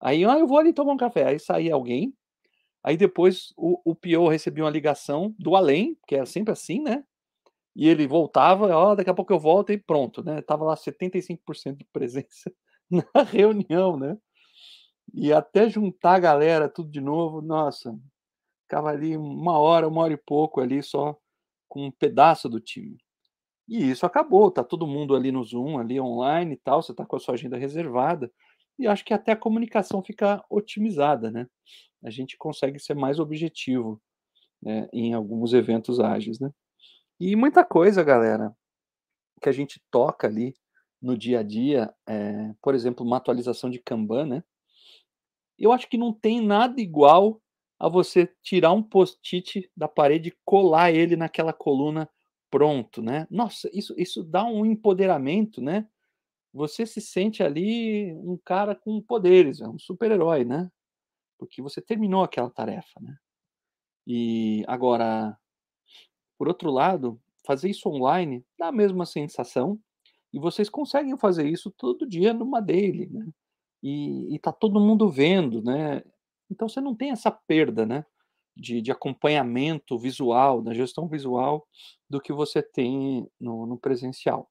aí: 0.00 0.24
"Ah, 0.26 0.38
eu 0.38 0.46
vou 0.48 0.58
ali 0.58 0.72
tomar 0.74 0.92
um 0.94 0.96
café", 0.98 1.26
aí 1.26 1.38
saía 1.40 1.74
alguém, 1.74 2.14
aí 2.84 2.96
depois 2.98 3.52
o 3.56 3.80
o 3.86 3.94
PO 3.96 4.28
recebia 4.28 4.64
uma 4.64 4.70
ligação 4.70 5.34
do 5.38 5.56
além, 5.56 5.96
que 6.08 6.16
era 6.16 6.26
sempre 6.26 6.52
assim, 6.52 6.80
né, 6.82 7.04
e 7.76 7.88
ele 7.88 8.06
voltava: 8.08 8.68
"Ó, 8.76 8.94
daqui 8.96 9.10
a 9.10 9.14
pouco 9.14 9.32
eu 9.34 9.40
volto", 9.40 9.72
e 9.72 9.78
pronto, 9.78 10.24
né, 10.24 10.40
estava 10.40 10.64
lá 10.64 10.76
75% 10.76 11.78
de 11.80 11.86
presença 11.92 12.52
na 12.90 13.22
reunião, 13.24 13.96
né. 13.98 14.18
E 15.14 15.32
até 15.32 15.68
juntar 15.70 16.16
a 16.16 16.20
galera 16.20 16.68
tudo 16.70 16.90
de 16.90 17.00
novo, 17.02 17.42
nossa, 17.42 17.96
ficava 18.64 18.90
ali 18.90 19.16
1 19.18 19.58
hora, 19.60 19.88
1 19.88 20.02
hora 20.02 20.14
e 20.14 20.18
pouco 20.18 20.60
ali 20.62 20.82
só 20.82 21.16
com 21.68 21.86
um 21.86 21.90
pedaço 21.92 22.48
do 22.50 22.60
time. 22.60 22.98
E 23.68 23.90
isso 23.90 24.04
acabou, 24.06 24.50
tá 24.50 24.64
todo 24.64 24.86
mundo 24.86 25.14
ali 25.14 25.30
no 25.32 25.42
Zoom, 25.44 25.78
ali 25.78 26.00
online 26.00 26.54
e 26.54 26.56
tal, 26.58 26.82
você 26.82 26.94
tá 26.94 27.06
com 27.06 27.16
a 27.16 27.18
sua 27.20 27.34
agenda 27.34 27.56
reservada, 27.56 28.30
e 28.78 28.86
acho 28.86 29.04
que 29.04 29.14
até 29.14 29.32
a 29.32 29.36
comunicação 29.36 30.02
fica 30.02 30.44
otimizada, 30.50 31.30
né. 31.30 31.46
A 32.04 32.10
gente 32.10 32.36
consegue 32.38 32.78
ser 32.80 32.94
mais 32.94 33.18
objetivo, 33.20 34.00
né, 34.62 34.88
em 34.92 35.14
alguns 35.14 35.54
eventos 35.54 36.00
ágeis, 36.00 36.40
né. 36.40 36.50
E 37.20 37.36
muita 37.36 37.64
coisa 37.64 38.02
galera, 38.04 38.52
que 39.42 39.48
a 39.48 39.52
gente 39.52 39.80
toca 39.90 40.26
ali 40.28 40.54
no 41.02 41.16
dia 41.18 41.40
a 41.40 41.42
dia, 41.44 41.92
eh, 42.08 42.52
por 42.62 42.74
exemplo, 42.74 43.06
uma 43.06 43.18
atualização 43.18 43.70
de 43.70 43.80
Kanban, 43.80 44.26
né. 44.26 44.44
Eu 45.58 45.72
acho 45.72 45.88
que 45.88 45.98
não 45.98 46.12
tem 46.12 46.40
nada 46.40 46.80
igual 46.80 47.40
a 47.78 47.88
você 47.88 48.30
tirar 48.42 48.72
um 48.72 48.82
post-it 48.82 49.70
da 49.76 49.88
parede 49.88 50.28
e 50.30 50.36
colar 50.44 50.92
ele 50.92 51.16
naquela 51.16 51.52
coluna 51.52 52.08
pronto, 52.52 53.02
né. 53.02 53.26
Nossa, 53.32 53.70
isso 53.74 53.94
isso 53.98 54.24
dá 54.24 54.44
um 54.46 54.66
empoderamento, 54.66 55.62
né. 55.62 55.88
Você 56.54 56.86
se 56.86 57.00
sente 57.00 57.42
ali 57.42 58.14
um 58.16 58.38
cara 58.44 58.74
com 58.76 59.00
poderes, 59.02 59.60
é 59.62 59.68
um 59.68 59.78
super-herói, 59.78 60.44
né. 60.44 60.70
Porque 61.38 61.62
você 61.62 61.80
terminou 61.82 62.24
aquela 62.24 62.50
tarefa, 62.50 63.00
né. 63.00 63.16
E 64.06 64.64
agora, 64.68 65.36
por 66.38 66.48
outro 66.48 66.70
lado, 66.70 67.20
fazer 67.46 67.70
isso 67.70 67.88
online 67.88 68.44
dá 68.58 68.68
a 68.68 68.72
mesma 68.72 69.06
sensação, 69.06 69.78
e 70.32 70.38
vocês 70.40 70.70
conseguem 70.70 71.16
fazer 71.18 71.48
isso 71.48 71.70
todo 71.76 72.08
dia 72.08 72.34
numa 72.34 72.60
daily, 72.62 73.08
né. 73.10 73.26
E 73.82 74.34
e 74.36 74.38
tá 74.40 74.52
todo 74.52 74.80
mundo 74.80 75.10
vendo, 75.10 75.62
né. 75.62 76.02
Então 76.50 76.68
você 76.68 76.80
não 76.82 76.94
tem 76.96 77.10
essa 77.12 77.30
perda, 77.32 77.86
né, 77.86 78.04
de 78.56 78.80
de 78.82 78.92
acompanhamento 78.92 79.98
visual, 79.98 80.62
da 80.62 80.74
gestão 80.74 81.08
visual, 81.08 81.66
do 82.10 82.20
que 82.20 82.32
você 82.32 82.62
tem 82.62 83.26
no 83.40 83.66
no 83.66 83.78
presencial. 83.78 84.48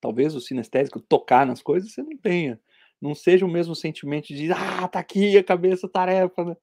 Talvez 0.00 0.34
o 0.34 0.40
sinestésico, 0.40 1.00
tocar 1.00 1.46
nas 1.46 1.62
coisas, 1.62 1.92
você 1.92 2.02
não 2.02 2.16
tenha, 2.18 2.60
não 3.00 3.14
seja 3.14 3.46
o 3.46 3.48
mesmo 3.48 3.74
sentimento 3.74 4.28
de: 4.28 4.50
"Ah, 4.52 4.88
tá 4.88 4.98
aqui, 4.98 5.36
acabei 5.38 5.72
essa 5.72 5.88
tarefa", 5.88 6.44
né. 6.44 6.56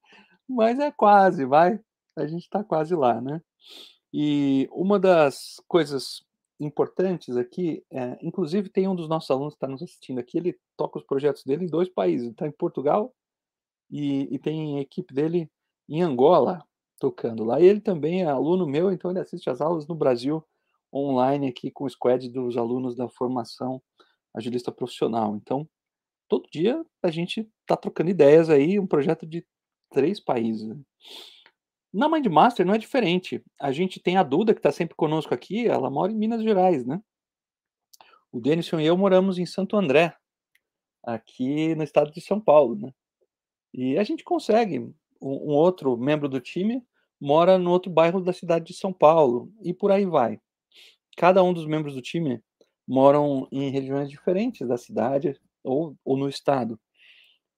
Mas 0.48 0.78
é 0.80 0.90
quase, 0.92 1.44
vai, 1.46 1.80
a 2.16 2.26
gente 2.26 2.48
tá 2.50 2.64
quase 2.64 2.94
lá, 2.96 3.20
né. 3.20 3.42
E 4.12 4.68
uma 4.72 4.98
das 5.00 5.62
coisas 5.68 6.22
importantes 6.60 7.36
aqui, 7.36 7.84
eh, 7.92 8.18
inclusive 8.22 8.68
tem 8.70 8.88
um 8.88 8.96
dos 8.96 9.08
nossos 9.08 9.30
alunos 9.30 9.54
que 9.54 9.60
tá 9.60 9.68
nos 9.68 9.82
assistindo 9.82 10.20
aqui, 10.20 10.38
ele 10.38 10.58
toca 10.76 10.98
os 10.98 11.04
projetos 11.06 11.44
dele 11.44 11.64
em 11.66 11.68
2 11.68 11.88
países, 11.90 12.26
ele 12.28 12.36
tá 12.36 12.46
em 12.48 12.52
Portugal, 12.52 13.14
e 13.90 14.28
e 14.34 14.38
tem 14.38 14.78
a 14.78 14.82
equipe 14.82 15.14
dele 15.14 15.50
em 15.90 16.02
Angola, 16.02 16.64
tocando 16.98 17.44
lá. 17.44 17.60
E 17.60 17.66
ele 17.66 17.80
também 17.80 18.22
é 18.22 18.26
aluno 18.26 18.66
meu, 18.66 18.92
então 18.92 19.10
ele 19.10 19.20
assiste 19.20 19.50
as 19.50 19.60
aulas 19.60 19.86
no 19.86 19.94
Brasil 19.94 20.42
online 20.94 21.48
aqui 21.48 21.70
com 21.70 21.84
o 21.84 21.90
squad 21.90 22.28
dos 22.28 22.56
alunos 22.56 22.96
da 22.96 23.08
formação 23.08 23.82
agilista 24.34 24.70
profissional. 24.70 25.34
Então, 25.36 25.68
todo 26.28 26.48
dia 26.50 26.84
a 27.02 27.10
gente 27.10 27.48
está 27.62 27.76
trocando 27.76 28.10
ideias 28.10 28.48
aí, 28.48 28.78
um 28.78 28.86
projeto 28.86 29.26
de 29.26 29.44
três 29.90 30.20
países. 30.20 30.74
Na 31.92 32.08
Mindmaster 32.08 32.64
não 32.64 32.74
é 32.74 32.78
diferente. 32.78 33.44
A 33.60 33.72
gente 33.72 33.98
tem 34.00 34.16
a 34.16 34.22
Duda, 34.22 34.54
que 34.54 34.60
está 34.60 34.70
sempre 34.70 34.94
conosco 34.94 35.34
aqui, 35.34 35.66
ela 35.66 35.90
mora 35.90 36.12
em 36.12 36.16
Minas 36.16 36.42
Gerais, 36.42 36.86
né? 36.86 37.02
O 38.30 38.40
Denison 38.40 38.78
e 38.78 38.86
eu 38.86 38.96
moramos 38.96 39.38
em 39.38 39.46
Santo 39.46 39.76
André, 39.76 40.16
aqui 41.02 41.74
no 41.74 41.82
estado 41.82 42.12
de 42.12 42.20
São 42.20 42.40
Paulo, 42.40 42.76
né? 42.76 42.94
E 43.74 43.98
a 43.98 44.04
gente 44.04 44.22
consegue. 44.22 44.94
Um, 45.20 45.52
outro 45.52 45.96
membro 45.96 46.28
do 46.28 46.40
time 46.40 46.82
mora 47.20 47.58
no 47.58 47.70
outro 47.70 47.90
bairro 47.90 48.20
da 48.20 48.32
cidade 48.32 48.66
de 48.66 48.74
São 48.74 48.92
Paulo, 48.92 49.52
e 49.62 49.74
por 49.74 49.92
aí 49.92 50.06
vai. 50.06 50.40
Cada 51.16 51.42
um 51.42 51.52
dos 51.52 51.66
membros 51.66 51.94
do 51.94 52.00
time 52.00 52.42
moram 52.88 53.46
em 53.52 53.70
regiões 53.70 54.08
diferentes 54.08 54.66
da 54.66 54.76
cidade 54.76 55.38
ou, 55.62 55.94
ou 56.04 56.16
no 56.16 56.28
estado. 56.28 56.80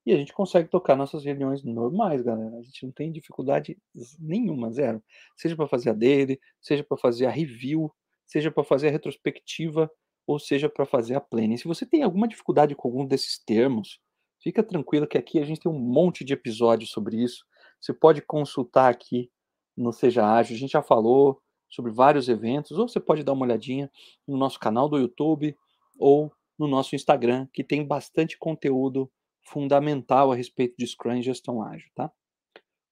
E 0.05 0.11
a 0.11 0.17
gente 0.17 0.33
consegue 0.33 0.69
tocar 0.69 0.97
nossas 0.97 1.23
reuniões 1.23 1.63
normais, 1.63 2.21
galera. 2.21 2.57
A 2.57 2.61
gente 2.61 2.85
não 2.85 2.91
tem 2.91 3.11
dificuldade 3.11 3.77
nenhuma, 4.19 4.69
zero. 4.69 5.01
Seja 5.37 5.55
para 5.55 5.67
fazer 5.67 5.91
a 5.91 5.93
dele, 5.93 6.39
seja 6.61 6.83
para 6.83 6.97
fazer 6.97 7.25
a 7.25 7.29
review, 7.29 7.89
seja 8.25 8.51
para 8.51 8.65
fazer 8.65 8.89
a 8.89 8.91
retrospectiva, 8.91 9.89
ou 10.27 10.39
seja 10.39 10.69
para 10.69 10.85
fazer 10.85 11.15
a 11.15 11.21
planning. 11.21 11.57
Se 11.57 11.67
você 11.67 11.85
tem 11.85 12.03
alguma 12.03 12.27
dificuldade 12.27 12.75
com 12.75 12.89
algum 12.89 13.05
desses 13.05 13.37
termos, 13.37 13.99
fica 14.41 14.61
tranquilo 14.61 15.07
que 15.07 15.17
aqui 15.17 15.39
a 15.39 15.45
gente 15.45 15.61
tem 15.61 15.71
um 15.71 15.79
monte 15.79 16.25
de 16.25 16.33
episódios 16.33 16.91
sobre 16.91 17.23
isso. 17.23 17.45
Você 17.83 17.91
pode 17.91 18.21
consultar 18.21 18.89
aqui 18.89 19.29
no 19.75 19.91
Seja 19.91 20.25
Ágil. 20.25 20.55
A 20.55 20.59
gente 20.59 20.71
já 20.71 20.81
falou 20.81 21.41
sobre 21.69 21.91
vários 21.91 22.29
eventos, 22.29 22.77
ou 22.77 22.87
você 22.87 22.97
pode 22.97 23.25
dar 23.25 23.33
uma 23.33 23.43
olhadinha 23.43 23.91
no 24.25 24.37
nosso 24.37 24.57
canal 24.57 24.87
do 24.87 24.97
YouTube 24.97 25.53
ou 25.99 26.31
no 26.57 26.65
nosso 26.65 26.95
Instagram, 26.95 27.45
que 27.51 27.61
tem 27.61 27.85
bastante 27.85 28.37
conteúdo 28.37 29.11
fundamental 29.41 30.31
a 30.31 30.35
respeito 30.35 30.75
de 30.77 30.87
Scrum 30.87 31.15
e 31.15 31.21
gestão 31.21 31.61
ágil, 31.61 31.89
tá? 31.93 32.09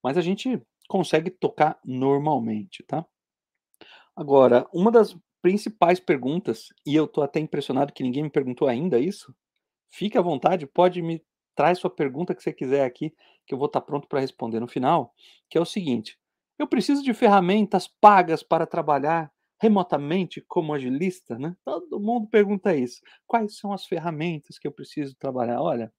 Mas 0.04 0.18
a 0.18 0.22
gente 0.22 0.62
consegue 0.90 1.30
tocar 1.30 1.80
normalmente, 1.86 2.84
tá? 2.84 3.06
Agora, 4.14 4.68
uma 4.74 4.92
das 4.92 5.16
principais 5.42 6.02
perguntas, 6.02 6.68
e 6.86 6.94
eu 6.94 7.08
tô 7.08 7.22
até 7.22 7.40
impressionado 7.40 7.94
que 7.94 8.04
ninguém 8.04 8.24
me 8.24 8.30
perguntou 8.30 8.68
ainda 8.68 9.00
isso, 9.00 9.34
fique 9.90 10.18
à 10.18 10.22
vontade, 10.22 10.68
pode 10.68 11.02
me 11.02 11.24
traz 11.56 11.80
sua 11.80 11.90
pergunta 11.90 12.34
que 12.36 12.42
você 12.42 12.54
quiser 12.54 12.86
aqui, 12.86 13.14
que 13.46 13.54
eu 13.54 13.58
vou 13.58 13.68
estar 13.68 13.82
pronto 13.82 14.08
para 14.08 14.20
responder 14.20 14.60
no 14.60 14.68
final, 14.68 15.14
que 15.50 15.58
é 15.58 15.62
o 15.62 15.66
seguinte: 15.66 16.18
eu 16.58 16.68
preciso 16.68 17.04
de 17.04 17.14
ferramentas 17.14 17.88
pagas 17.88 18.44
para 18.44 18.66
trabalhar 18.66 19.32
remotamente 19.60 20.42
como 20.48 20.74
agilista, 20.74 21.38
né? 21.38 21.56
Todo 21.64 22.00
mundo 22.00 22.28
pergunta 22.28 22.76
isso. 22.76 23.02
Quais 23.28 23.58
são 23.58 23.72
as 23.72 23.86
ferramentas 23.86 24.58
que 24.58 24.68
eu 24.68 24.72
preciso 24.72 25.16
trabalhar? 25.16 25.62
Olha, 25.62 25.94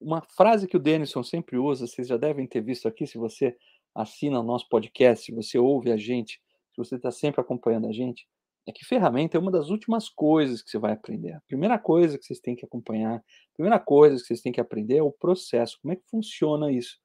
uma 0.00 0.22
frase 0.22 0.66
que 0.66 0.76
o 0.76 0.80
Denison 0.80 1.22
sempre 1.22 1.58
usa, 1.58 1.86
vocês 1.86 2.08
já 2.08 2.16
devem 2.16 2.46
ter 2.46 2.62
visto 2.62 2.88
aqui, 2.88 3.06
se 3.06 3.18
você 3.18 3.56
assina 3.94 4.40
o 4.40 4.42
nosso 4.42 4.68
podcast, 4.68 5.24
se 5.26 5.32
você 5.32 5.58
ouve 5.58 5.90
a 5.90 5.96
gente, 5.96 6.40
se 6.72 6.76
você 6.76 6.96
está 6.96 7.10
sempre 7.10 7.40
acompanhando 7.40 7.88
a 7.88 7.92
gente, 7.92 8.26
é 8.66 8.72
que 8.72 8.84
ferramenta 8.84 9.36
é 9.36 9.40
uma 9.40 9.50
das 9.50 9.70
últimas 9.70 10.08
coisas 10.08 10.60
que 10.60 10.70
você 10.70 10.78
vai 10.78 10.92
aprender. 10.92 11.32
A 11.32 11.40
primeira 11.42 11.78
coisa 11.78 12.18
que 12.18 12.24
vocês 12.24 12.40
têm 12.40 12.56
que 12.56 12.64
acompanhar, 12.64 13.16
a 13.18 13.54
primeira 13.54 13.78
coisa 13.78 14.16
que 14.16 14.26
vocês 14.26 14.40
têm 14.40 14.52
que 14.52 14.60
aprender 14.60 14.96
é 14.96 15.02
o 15.02 15.12
processo, 15.12 15.78
como 15.80 15.92
é 15.92 15.96
que 15.96 16.04
funciona 16.10 16.72
isso 16.72 16.98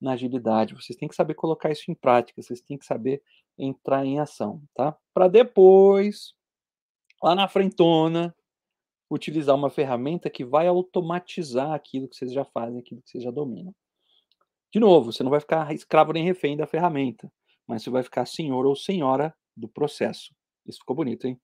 na 0.00 0.12
agilidade. 0.12 0.74
Vocês 0.74 0.96
têm 0.96 1.08
que 1.08 1.16
saber 1.16 1.34
colocar 1.34 1.70
isso 1.70 1.90
em 1.90 1.94
prática, 1.94 2.40
vocês 2.40 2.60
têm 2.60 2.78
que 2.78 2.86
saber 2.86 3.22
entrar 3.58 4.06
em 4.06 4.20
ação, 4.20 4.62
tá? 4.74 4.96
Para 5.12 5.26
depois, 5.26 6.34
lá 7.22 7.34
na 7.34 7.48
frentona, 7.48 8.34
utilizar 9.10 9.56
uma 9.56 9.70
ferramenta 9.70 10.30
que 10.30 10.44
vai 10.44 10.68
automatizar 10.68 11.72
aquilo 11.72 12.08
que 12.08 12.16
vocês 12.16 12.32
já 12.32 12.44
fazem, 12.44 12.78
aquilo 12.78 13.02
que 13.02 13.10
vocês 13.10 13.24
já 13.24 13.30
dominam. 13.30 13.74
De 14.72 14.78
novo, 14.78 15.12
você 15.12 15.22
não 15.22 15.30
vai 15.30 15.40
ficar 15.40 15.74
escravo 15.74 16.12
nem 16.12 16.24
refém 16.24 16.56
da 16.56 16.66
ferramenta, 16.66 17.32
mas 17.66 17.82
você 17.82 17.90
vai 17.90 18.02
ficar 18.02 18.26
senhor 18.26 18.66
ou 18.66 18.76
senhora 18.76 19.34
do 19.56 19.68
processo. 19.68 20.37
Isso 20.68 20.80
ficou 20.80 20.96
bonito, 20.96 21.26
hein? 21.26 21.40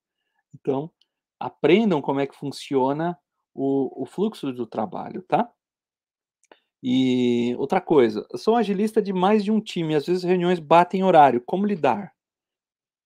Então, 0.53 0.91
aprendam 1.39 2.01
como 2.01 2.19
é 2.19 2.27
que 2.27 2.35
funciona 2.35 3.17
o, 3.53 4.03
o 4.03 4.05
fluxo 4.05 4.51
do 4.53 4.65
trabalho, 4.67 5.21
tá? 5.23 5.51
E 6.83 7.55
outra 7.57 7.81
coisa, 7.81 8.27
sou 8.35 8.55
agilista 8.55 9.01
de 9.01 9.11
mais 9.11 9.43
de 9.43 9.51
um 9.51 9.59
time, 9.59 9.95
às 9.95 10.05
vezes 10.05 10.23
reuniões 10.23 10.59
batem 10.59 11.03
horário, 11.03 11.41
como 11.41 11.65
lidar? 11.65 12.13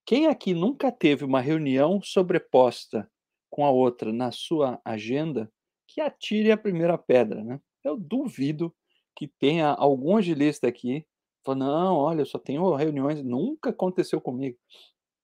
Quem 0.06 0.28
aqui 0.28 0.54
nunca 0.54 0.92
teve 0.92 1.24
uma 1.24 1.40
reunião 1.40 2.02
sobreposta 2.02 3.10
com 3.50 3.66
a 3.66 3.72
outra 3.72 4.12
na 4.12 4.32
sua 4.32 4.82
agenda, 4.84 5.52
que 5.88 6.02
atire 6.02 6.52
a 6.52 6.58
primeira 6.58 6.98
pedra, 6.98 7.44
né? 7.44 7.60
Eu 7.84 7.96
duvido 7.96 8.74
que 9.16 9.28
tenha 9.28 9.70
algum 9.70 10.18
agilista 10.18 10.68
aqui 10.68 11.06
falando, 11.46 11.66
não, 11.66 11.96
olha, 11.96 12.22
eu 12.22 12.26
só 12.26 12.38
tenho 12.38 12.76
reuniões, 12.76 13.24
nunca 13.24 13.70
aconteceu 13.70 14.20
comigo. 14.20 14.58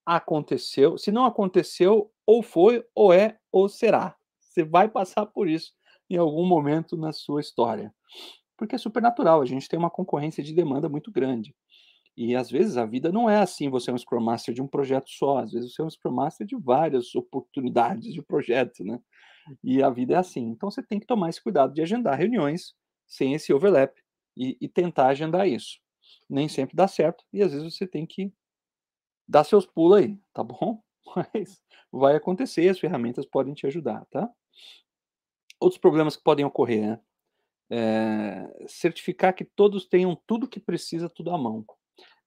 Aconteceu, 0.06 0.96
se 0.96 1.10
não 1.10 1.24
aconteceu, 1.24 2.10
ou 2.24 2.42
foi, 2.42 2.84
ou 2.94 3.12
é, 3.12 3.38
ou 3.52 3.68
será. 3.68 4.16
Você 4.40 4.64
vai 4.64 4.88
passar 4.88 5.26
por 5.26 5.48
isso 5.48 5.72
em 6.08 6.16
algum 6.16 6.46
momento 6.46 6.96
na 6.96 7.12
sua 7.12 7.40
história. 7.40 7.92
Porque 8.56 8.74
é 8.74 8.78
super 8.78 9.02
natural, 9.02 9.42
a 9.42 9.46
gente 9.46 9.68
tem 9.68 9.78
uma 9.78 9.90
concorrência 9.90 10.42
de 10.42 10.54
demanda 10.54 10.88
muito 10.88 11.12
grande. 11.12 11.54
E 12.16 12.34
às 12.34 12.50
vezes 12.50 12.78
a 12.78 12.86
vida 12.86 13.12
não 13.12 13.28
é 13.28 13.38
assim, 13.38 13.68
você 13.68 13.90
é 13.90 13.94
um 13.94 13.98
Scrum 13.98 14.22
Master 14.22 14.54
de 14.54 14.62
um 14.62 14.66
projeto 14.66 15.10
só, 15.10 15.38
às 15.38 15.52
vezes 15.52 15.74
você 15.74 15.82
é 15.82 15.84
um 15.84 15.90
Scrum 15.90 16.12
Master 16.12 16.46
de 16.46 16.56
várias 16.56 17.14
oportunidades 17.14 18.12
de 18.14 18.22
projeto, 18.22 18.82
né? 18.82 18.98
E 19.62 19.82
a 19.82 19.90
vida 19.90 20.14
é 20.14 20.16
assim. 20.16 20.46
Então 20.48 20.70
você 20.70 20.82
tem 20.82 20.98
que 20.98 21.06
tomar 21.06 21.28
esse 21.28 21.42
cuidado 21.42 21.74
de 21.74 21.82
agendar 21.82 22.18
reuniões 22.18 22.74
sem 23.06 23.34
esse 23.34 23.52
overlap 23.52 23.94
e, 24.36 24.56
e 24.60 24.68
tentar 24.68 25.08
agendar 25.08 25.46
isso. 25.46 25.78
Nem 26.28 26.48
sempre 26.48 26.74
dá 26.74 26.88
certo 26.88 27.24
e 27.32 27.42
às 27.42 27.52
vezes 27.52 27.74
você 27.74 27.86
tem 27.86 28.06
que 28.06 28.32
dar 29.28 29.44
seus 29.44 29.66
pulos 29.66 29.98
aí, 29.98 30.18
tá 30.32 30.42
bom? 30.42 30.82
Mas 31.34 31.62
vai 31.92 32.16
acontecer, 32.16 32.68
as 32.68 32.78
ferramentas 32.78 33.26
podem 33.26 33.54
te 33.54 33.66
ajudar, 33.66 34.04
tá? 34.06 34.28
Outros 35.60 35.80
problemas 35.80 36.16
que 36.16 36.22
podem 36.22 36.44
ocorrer, 36.44 36.82
né? 36.82 37.00
É, 37.70 38.66
certificar 38.68 39.34
que 39.34 39.44
todos 39.44 39.86
tenham 39.86 40.16
tudo 40.26 40.48
que 40.48 40.60
precisa, 40.60 41.08
tudo 41.08 41.30
à 41.32 41.38
mão. 41.38 41.64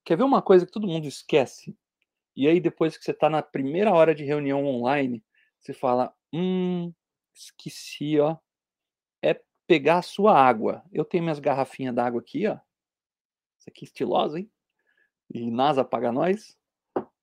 Quer 0.05 0.17
ver 0.17 0.23
uma 0.23 0.41
coisa 0.41 0.65
que 0.65 0.71
todo 0.71 0.87
mundo 0.87 1.07
esquece? 1.07 1.77
E 2.35 2.47
aí, 2.47 2.59
depois 2.59 2.97
que 2.97 3.03
você 3.03 3.11
está 3.11 3.29
na 3.29 3.41
primeira 3.43 3.93
hora 3.93 4.15
de 4.15 4.23
reunião 4.25 4.65
online, 4.65 5.23
você 5.59 5.73
fala: 5.73 6.13
Hum, 6.33 6.93
esqueci, 7.35 8.19
ó. 8.19 8.37
É 9.23 9.41
pegar 9.67 9.99
a 9.99 10.01
sua 10.03 10.33
água. 10.39 10.83
Eu 10.91 11.05
tenho 11.05 11.23
minhas 11.23 11.39
garrafinhas 11.39 11.95
d'água 11.95 12.21
aqui, 12.21 12.47
ó. 12.47 12.57
Isso 13.59 13.69
aqui 13.69 13.85
é 13.85 13.87
estilosa, 13.87 14.39
hein? 14.39 14.51
E 15.33 15.51
NASA 15.51 15.85
paga 15.85 16.11
nós. 16.11 16.58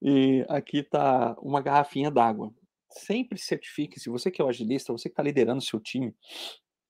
E 0.03 0.45
aqui 0.49 0.83
tá 0.83 1.37
uma 1.41 1.61
garrafinha 1.61 2.11
d'água. 2.11 2.53
Sempre 2.91 3.39
certifique, 3.39 4.01
se 4.01 4.09
você 4.09 4.31
que 4.31 4.41
é 4.41 4.45
o 4.45 4.49
agilista, 4.49 4.93
você 4.93 5.09
que 5.09 5.13
está 5.13 5.23
liderando 5.23 5.59
o 5.59 5.63
seu 5.65 5.81
time, 5.81 6.15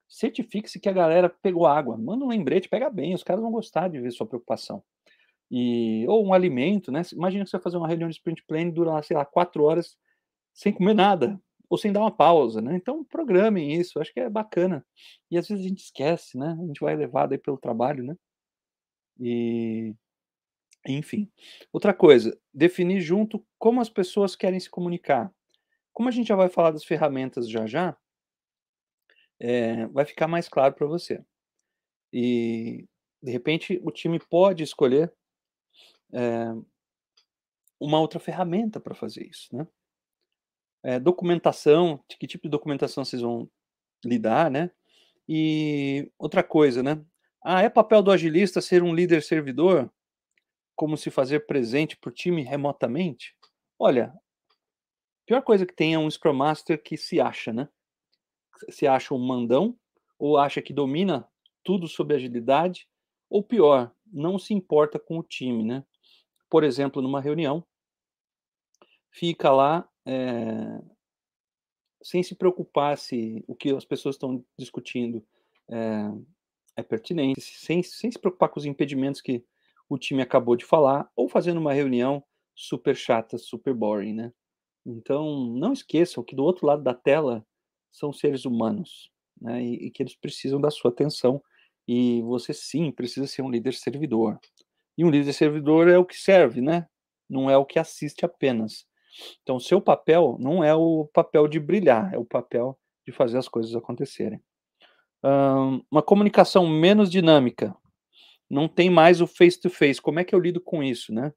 certifique-se 0.09 0.81
que 0.81 0.89
a 0.89 0.93
galera 0.93 1.29
pegou 1.29 1.67
água. 1.67 1.97
Manda 1.97 2.25
um 2.25 2.29
lembrete, 2.29 2.69
pega 2.69 2.91
bem, 2.91 3.15
os 3.15 3.25
caras 3.25 3.43
vão 3.43 3.53
gostar 3.53 3.89
de 3.89 4.01
ver 4.01 4.11
sua 4.13 4.27
preocupação 4.27 4.83
e 5.51 6.05
ou 6.09 6.27
um 6.27 6.33
alimento, 6.33 6.91
né? 6.93 7.03
Imagina 7.13 7.45
que 7.45 7.51
você 7.51 7.57
vai 7.57 7.63
fazer 7.63 7.77
uma 7.77 7.89
reunião 7.89 8.09
de 8.09 8.17
sprint 8.17 8.43
planning 8.47 8.73
durar, 8.73 9.03
sei 9.05 9.17
lá, 9.17 9.25
quatro 9.25 9.65
horas 9.65 9.97
sem 10.55 10.73
comer 10.73 10.95
nada 10.95 11.41
ou 11.69 11.79
sem 11.79 11.93
dar 11.93 12.01
uma 12.01 12.11
pausa, 12.11 12.61
né? 12.63 12.77
Então 12.77 13.05
programem 13.05 13.75
isso, 13.75 14.01
acho 14.01 14.13
que 14.13 14.21
é 14.21 14.31
bacana. 14.31 14.85
E 15.31 15.39
às 15.39 15.49
vezes 15.49 15.65
a 15.65 15.69
gente 15.69 15.83
esquece, 15.83 16.39
né? 16.39 16.57
A 16.61 16.67
gente 16.67 16.81
vai 16.81 16.97
levado 16.97 17.33
aí 17.33 17.39
pelo 17.39 17.59
trabalho, 17.59 18.05
né? 18.05 18.17
E 19.21 19.95
enfim. 20.93 21.31
Outra 21.73 21.93
coisa, 21.93 22.39
definir 22.53 23.01
junto 23.01 23.45
como 23.59 23.81
as 23.81 23.89
pessoas 23.89 24.37
querem 24.37 24.61
se 24.61 24.71
comunicar. 24.71 25.33
Como 25.93 26.09
a 26.09 26.13
gente 26.13 26.29
já 26.29 26.37
vai 26.37 26.49
falar 26.49 26.71
das 26.71 26.85
ferramentas 26.85 27.49
já 27.49 27.67
já, 27.67 27.97
é, 29.39 29.87
vai 29.89 30.05
ficar 30.05 30.29
mais 30.29 30.49
claro 30.49 30.75
para 30.75 30.87
você. 30.87 31.25
E 32.13 32.87
de 33.23 33.31
repente 33.31 33.81
o 33.83 33.91
time 33.91 34.19
pode 34.19 34.63
escolher 34.63 35.13
é, 36.13 36.53
uma 37.81 38.01
outra 38.01 38.19
ferramenta 38.19 38.81
para 38.81 38.95
fazer 38.95 39.27
isso, 39.27 39.55
né? 39.55 39.67
É, 40.83 41.01
documentação, 41.01 42.03
de 42.09 42.17
que 42.17 42.27
tipo 42.27 42.45
de 42.45 42.51
documentação 42.51 43.05
vocês 43.05 43.21
vão 43.21 43.51
lidar, 44.05 44.51
né? 44.51 44.71
E 45.29 46.11
outra 46.19 46.43
coisa, 46.43 46.83
né? 46.83 47.05
Ah, 47.43 47.63
é 47.63 47.69
papel 47.69 48.03
do 48.03 48.13
agilista 48.13 48.61
ser 48.61 48.83
um 48.83 48.95
líder 48.95 49.23
servidor? 49.23 49.93
Como 50.77 50.97
se 50.97 51.11
fazer 51.11 51.47
presente 51.47 51.97
para 51.97 52.11
o 52.11 52.15
time 52.15 52.43
remotamente? 52.43 53.35
Olha, 53.79 54.09
a 54.09 55.27
pior 55.27 55.43
coisa 55.43 55.67
que 55.67 55.75
tem 55.75 55.95
é 55.95 55.99
um 55.99 56.11
Scrum 56.11 56.35
Master 56.35 56.81
que 56.81 56.97
se 56.97 57.21
acha, 57.21 57.53
né? 57.53 57.69
Se 58.71 58.87
acha 58.87 59.13
um 59.13 59.19
mandão, 59.19 59.77
ou 60.19 60.39
acha 60.39 60.63
que 60.63 60.73
domina 60.73 61.29
tudo 61.65 61.89
sobre 61.89 62.15
agilidade, 62.15 62.89
Ou 63.29 63.43
pior, 63.43 63.93
não 64.07 64.39
se 64.39 64.55
importa 64.55 65.01
com 65.01 65.19
o 65.19 65.23
time, 65.23 65.65
né? 65.65 65.85
Por 66.49 66.63
exemplo, 66.63 67.03
numa 67.03 67.21
reunião, 67.21 67.67
fica 69.11 69.51
lá 69.51 69.89
é, 70.07 70.81
sem 72.03 72.23
se 72.23 72.37
preocupar 72.37 72.97
se 72.97 73.43
o 73.49 73.55
que 73.55 73.71
as 73.71 73.85
pessoas 73.85 74.15
estão 74.15 74.45
discutindo 74.57 75.27
é, 75.69 76.13
é 76.77 76.83
pertinente, 76.85 77.41
sem, 77.41 77.83
sem 77.83 78.13
se 78.13 78.19
preocupar 78.19 78.49
com 78.49 78.61
os 78.61 78.67
impedimentos 78.67 79.21
que 79.21 79.45
o 79.89 79.99
time 79.99 80.23
acabou 80.23 80.57
de 80.57 80.65
falar, 80.65 81.09
ou 81.15 81.29
fazendo 81.29 81.59
uma 81.59 81.73
reunião 81.73 82.23
super 82.55 82.97
chata, 82.97 83.39
super 83.39 83.75
boring, 83.75 84.15
né? 84.15 84.33
Então, 84.85 85.47
não 85.47 85.73
esqueçam 85.73 86.23
que 86.23 86.37
do 86.37 86.45
outro 86.45 86.67
lado 86.67 86.83
da 86.83 86.95
tela 86.95 87.45
são 87.91 88.13
seres 88.13 88.45
humanos, 88.45 89.11
né? 89.41 89.63
E, 89.63 89.87
e 89.87 89.91
que 89.91 90.03
eles 90.03 90.15
precisam 90.15 90.61
da 90.61 90.71
sua 90.71 90.91
atenção. 90.91 91.43
E 91.89 92.23
você 92.23 92.53
sim 92.53 92.91
precisa 92.91 93.27
ser 93.27 93.43
um 93.43 93.51
líder 93.51 93.75
servidor. 93.75 94.39
E 94.97 95.05
um 95.05 95.11
líder 95.11 95.33
servidor 95.33 95.89
é 95.89 95.99
o 95.99 96.05
que 96.05 96.17
serve, 96.17 96.61
né? 96.61 96.89
Não 97.29 97.51
é 97.51 97.57
o 97.57 97.65
que 97.65 97.79
assiste 97.79 98.25
apenas. 98.25 98.87
Então, 99.43 99.59
seu 99.59 99.81
papel 99.81 100.37
não 100.41 100.63
é 100.63 100.75
o 100.75 101.09
papel 101.13 101.49
de 101.49 101.59
brilhar, 101.59 102.13
é 102.13 102.19
o 102.19 102.25
papel 102.25 102.79
de 103.05 103.13
fazer 103.13 103.39
as 103.39 103.49
coisas 103.49 103.75
acontecerem. 103.75 104.41
Um, 105.25 105.83
uma 105.91 106.03
comunicação 106.03 106.67
menos 106.67 107.11
dinâmica. 107.11 107.75
Não 108.49 108.69
tem 108.69 108.89
mais 108.89 109.21
o 109.21 109.27
face-to-face. 109.27 109.99
-face. 109.99 110.03
Como 110.03 110.21
é 110.21 110.25
que 110.25 110.35
eu 110.35 110.39
lido 110.41 110.61
com 110.61 110.83
isso, 110.83 111.13
né? 111.13 111.33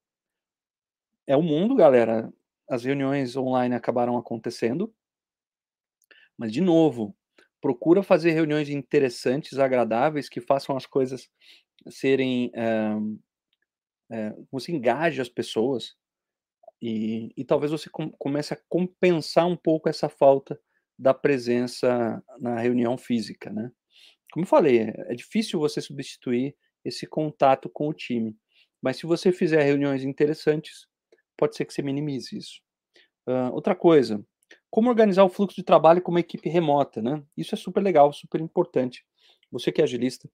É 1.28 1.36
o 1.36 1.42
mundo, 1.42 1.76
galera. 1.76 2.32
As 2.70 2.84
reuniões 2.84 3.36
online 3.36 3.76
acabaram 3.76 4.18
acontecendo. 4.18 4.94
Mas, 6.38 6.52
de 6.52 6.62
novo, 6.62 7.16
procura 7.62 8.04
fazer 8.04 8.32
reuniões 8.32 8.70
interessantes, 8.70 9.60
agradáveis, 9.60 10.30
que 10.30 10.40
façam 10.40 10.78
as 10.78 10.86
coisas 10.86 11.30
serem. 11.90 12.52
É, 12.56 12.96
é, 14.12 14.36
você 14.52 14.72
engaje 14.72 15.22
as 15.22 15.30
pessoas. 15.30 15.96
E, 16.82 17.34
e 17.36 17.44
talvez 17.44 17.72
você 17.72 17.90
com, 17.90 18.10
comece 18.12 18.54
a 18.54 18.62
compensar 18.70 19.46
um 19.48 19.58
pouco 19.58 19.90
essa 19.90 20.08
falta 20.08 20.60
da 20.98 21.14
presença 21.14 22.24
na 22.40 22.58
reunião 22.60 22.98
física, 22.98 23.52
né? 23.52 23.72
Como 24.32 24.46
eu 24.46 24.50
falei, 24.50 24.80
é, 24.80 24.94
é 25.12 25.16
difícil 25.16 25.60
você 25.60 25.82
substituir 25.82 26.56
esse 26.84 27.06
contato 27.08 27.70
com 27.70 27.88
o 27.90 27.94
time, 27.94 28.36
mas 28.82 28.98
se 28.98 29.06
você 29.06 29.32
fizer 29.32 29.64
reuniões 29.64 30.04
interessantes, 30.04 30.88
pode 31.38 31.56
ser 31.56 31.66
que 31.66 31.74
você 31.74 31.82
minimize 31.82 32.38
isso. 32.38 32.62
Uh, 33.28 33.54
outra 33.54 33.76
coisa, 33.76 34.26
como 34.70 34.90
organizar 34.90 35.24
o 35.24 35.30
fluxo 35.30 35.56
de 35.56 35.64
trabalho 35.64 36.02
com 36.02 36.12
uma 36.12 36.20
equipe 36.20 36.50
remota, 36.50 37.02
né? 37.02 37.24
Isso 37.36 37.54
é 37.54 37.58
super 37.58 37.82
legal, 37.82 38.12
super 38.14 38.40
importante. 38.42 39.06
Você 39.52 39.72
que 39.72 39.82
é 39.82 39.84
agilista 39.84 40.30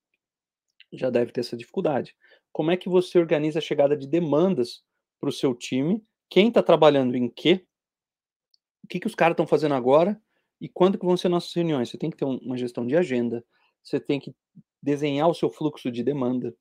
já 0.94 1.10
deve 1.10 1.32
ter 1.32 1.42
essa 1.42 1.58
dificuldade. 1.58 2.16
Como 2.52 2.72
é 2.72 2.78
que 2.78 2.88
você 2.88 3.18
organiza 3.18 3.60
a 3.60 3.62
chegada 3.62 3.98
de 3.98 4.08
demandas 4.08 4.84
para 5.20 5.30
o 5.30 5.34
seu 5.34 5.54
time 5.54 6.04
quem 6.30 6.48
está 6.48 6.62
trabalhando 6.64 7.16
em 7.16 7.30
quê, 7.30 7.66
o 8.84 8.88
que, 8.88 9.00
que 9.00 9.08
os 9.08 9.16
caras 9.16 9.34
estão 9.34 9.48
fazendo 9.48 9.76
agora 9.76 10.20
e 10.60 10.68
quando 10.68 10.98
que 10.98 11.06
vão 11.06 11.18
ser 11.18 11.30
nossas 11.30 11.54
reuniões. 11.54 11.90
Você 11.90 11.98
tem 11.98 12.10
que 12.10 12.18
ter 12.18 12.26
uma 12.26 12.58
gestão 12.58 12.86
de 12.86 12.96
agenda, 12.96 13.44
você 13.84 14.00
tem 14.00 14.20
que 14.20 14.34
desenhar 14.86 15.28
o 15.28 15.34
seu 15.34 15.50
fluxo 15.50 15.92
de 15.92 16.04
demanda. 16.04 16.56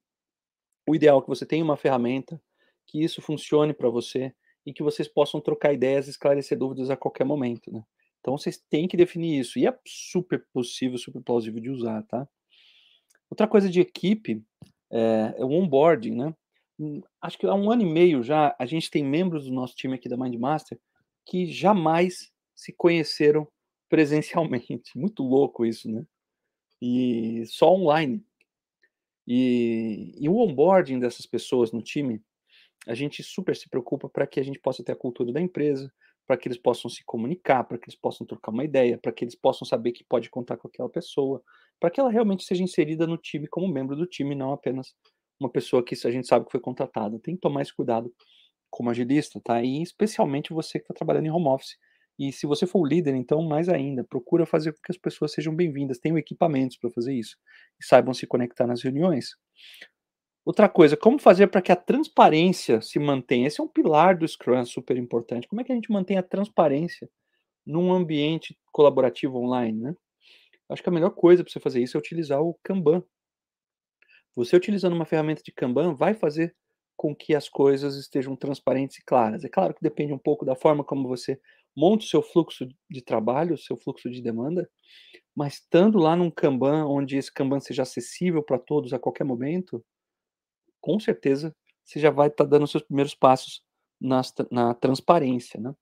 O 0.88 0.94
ideal 0.94 1.18
é 1.18 1.22
que 1.22 1.28
você 1.28 1.44
tenha 1.44 1.62
uma 1.62 1.76
ferramenta, 1.76 2.40
que 2.87 3.04
isso 3.04 3.20
funcione 3.20 3.74
para 3.74 3.90
você 3.90 4.34
e 4.64 4.72
que 4.72 4.82
vocês 4.82 5.06
possam 5.06 5.40
trocar 5.40 5.74
ideias 5.74 6.06
e 6.06 6.10
esclarecer 6.10 6.58
dúvidas 6.58 6.88
a 6.88 6.96
qualquer 6.96 7.24
momento, 7.24 7.70
né? 7.70 7.84
Então 8.20 8.37
vocês 8.38 8.58
têm 8.70 8.88
que 8.88 8.96
definir 8.96 9.38
isso. 9.38 9.58
E 9.58 9.66
é 9.66 9.78
super 9.87 10.42
possível, 10.52 10.96
super 10.96 11.22
plausível 11.22 11.60
de 11.60 11.68
usar, 11.68 12.02
tá? 12.04 12.26
Outra 13.28 13.46
coisa 13.46 13.68
de 13.68 13.80
equipe 13.80 14.42
é, 14.90 15.34
é 15.37 15.44
o 15.44 15.50
onboarding, 15.50 16.14
né? 16.14 16.34
Hum, 16.78 17.02
acho 17.20 17.38
que 17.38 17.46
há 17.46 17.54
um 17.54 17.70
ano 17.70 17.82
e 17.82 17.87
meio 17.87 18.22
já, 18.22 18.56
a 18.58 18.64
gente 18.64 18.90
tem 18.90 19.04
membros 19.04 19.44
do 19.44 19.52
nosso 19.52 19.76
time 19.76 19.94
aqui 19.94 20.08
da 20.08 20.16
Mindmaster 20.16 20.80
que 21.26 21.46
jamais 21.46 22.32
se 22.54 22.72
conheceram 22.72 23.46
presencialmente. 23.90 24.90
Muito 24.96 25.22
louco 25.22 25.66
isso, 25.66 25.90
né? 25.90 26.04
E 26.86 27.46
só 27.46 27.72
online. 27.72 28.22
E, 29.26 30.12
e 30.20 30.28
o 30.28 30.36
onboarding 30.36 30.98
dessas 30.98 31.24
pessoas 31.24 31.72
no 31.72 31.80
time, 31.80 32.22
a 32.86 32.94
gente 32.94 33.22
super 33.22 33.56
se 33.56 33.70
preocupa 33.70 34.06
para 34.06 34.26
que 34.26 34.38
a 34.38 34.42
gente 34.42 34.60
possa 34.60 34.84
ter 34.84 34.92
a 34.92 34.96
cultura 34.96 35.32
da 35.32 35.40
empresa, 35.40 35.90
para 36.26 36.36
que 36.36 36.46
eles 36.46 36.58
possam 36.58 36.90
se 36.90 37.02
comunicar, 37.02 37.64
para 37.64 37.78
que 37.78 37.86
eles 37.86 37.98
possam 37.98 38.26
trocar 38.26 38.52
uma 38.52 38.64
ideia, 38.64 38.98
para 38.98 39.12
que 39.12 39.24
eles 39.24 39.34
possam 39.34 39.66
saber 39.66 39.92
que 39.92 40.04
pode 40.04 40.28
contar 40.28 40.58
com 40.58 40.68
aquela 40.68 40.90
pessoa, 40.90 41.42
para 41.80 41.90
que 41.90 41.98
ela 41.98 42.10
realmente 42.10 42.44
seja 42.44 42.62
inserida 42.62 43.06
no 43.06 43.16
time 43.16 43.46
como 43.46 43.66
membro 43.66 43.96
do 43.96 44.06
time, 44.06 44.34
não 44.34 44.52
apenas 44.52 44.94
uma 45.40 45.50
pessoa 45.50 45.82
que 45.82 45.94
a 46.06 46.10
gente 46.10 46.26
sabe 46.26 46.44
que 46.44 46.52
foi 46.52 46.60
contratada. 46.60 47.18
Tem 47.18 47.34
que 47.34 47.40
tomar 47.40 47.62
esse 47.62 47.74
cuidado 47.74 48.12
como 48.68 48.90
agilista, 48.90 49.40
tá? 49.42 49.62
E 49.62 49.82
especialmente 49.82 50.52
você 50.52 50.78
que 50.78 50.84
está 50.84 50.92
trabalhando 50.92 51.26
em 51.26 51.30
home 51.30 51.48
office. 51.48 51.78
E 52.18 52.33
se 52.33 52.46
você 52.46 52.66
for 52.66 52.81
o 52.81 52.87
líder, 52.87 53.14
então 53.14 53.42
mais 53.42 53.68
ainda, 53.68 54.05
procura 54.05 54.46
fazer 54.46 54.72
com 54.72 54.79
que 54.83 54.92
as 54.92 54.98
pessoas 54.98 55.33
sejam 55.33 55.55
bem-vindas, 55.55 55.98
tenham 55.98 56.16
equipamentos 56.16 56.77
para 56.77 56.90
fazer 56.90 57.14
isso 57.14 57.37
e 57.81 57.85
saibam 57.85 58.14
se 58.14 58.27
conectar 58.27 58.66
nas 58.66 58.83
reuniões. 58.83 59.31
Outra 60.44 60.68
coisa, 60.68 60.96
como 60.96 61.18
fazer 61.18 61.48
para 61.48 61.62
que 61.62 61.72
a 61.72 61.77
transparência 61.77 62.81
se 62.83 62.98
mantenha? 62.98 63.46
Esse 63.46 63.61
é 63.61 63.64
um 63.64 63.68
pilar 63.68 64.16
do 64.16 64.29
Scrum 64.29 64.64
super 64.64 64.96
importante. 64.96 65.48
Como 65.48 65.61
é 65.61 65.64
que 65.64 65.72
a 65.72 65.74
gente 65.74 65.90
mantém 65.90 66.18
a 66.18 66.22
transparência 66.22 67.09
num 67.66 67.92
ambiente 67.92 68.57
colaborativo 68.70 69.38
online, 69.38 69.81
né? 69.81 69.94
Acho 70.68 70.83
que 70.83 70.88
a 70.88 70.92
melhor 70.92 71.11
coisa 71.11 71.42
para 71.42 71.53
você 71.53 71.61
fazer 71.61 71.83
isso 71.83 71.96
é 71.96 72.00
utilizar 72.00 72.42
o 72.42 72.59
Kanban, 72.62 73.03
você 74.35 74.57
utilizando 74.57 74.94
uma 74.94 75.05
ferramenta 75.05 75.42
de 75.42 75.53
Kanban 75.53 75.94
vai 75.94 76.12
fazer 76.12 76.55
com 76.96 77.14
que 77.14 77.35
as 77.35 77.48
coisas 77.48 77.96
estejam 77.96 78.37
transparentes 78.37 78.98
e 78.98 79.05
claras. 79.05 79.44
É 79.44 79.48
claro 79.48 79.74
que 79.74 79.83
depende 79.83 80.12
um 80.12 80.18
pouco 80.18 80.44
da 80.44 80.57
forma 80.57 80.85
como 80.85 81.09
você 81.09 81.40
monta 81.76 82.04
o 82.04 82.08
seu 82.08 82.22
fluxo 82.22 82.68
de 82.90 83.02
trabalho, 83.02 83.54
o 83.54 83.58
seu 83.58 83.76
fluxo 83.76 84.10
de 84.10 84.22
demanda, 84.22 84.68
mas 85.34 85.54
estando 85.54 85.98
lá 85.98 86.14
num 86.14 86.30
Kanban, 86.30 86.87
onde 86.87 87.16
esse 87.16 87.32
Kanban 87.32 87.60
seja 87.60 87.82
acessível 87.82 88.42
para 88.42 88.58
todos 88.58 88.92
a 88.92 88.98
qualquer 88.98 89.24
momento, 89.24 89.84
com 90.80 91.00
certeza 91.00 91.54
você 91.84 92.00
já 92.00 92.10
vai 92.10 92.28
estar 92.28 92.44
tá 92.44 92.50
dando 92.50 92.66
seus 92.66 92.82
primeiros 92.82 93.14
passos 93.14 93.62
na, 94.00 94.22
na 94.50 94.74
transparência. 94.74 95.60
Né? 95.60 95.74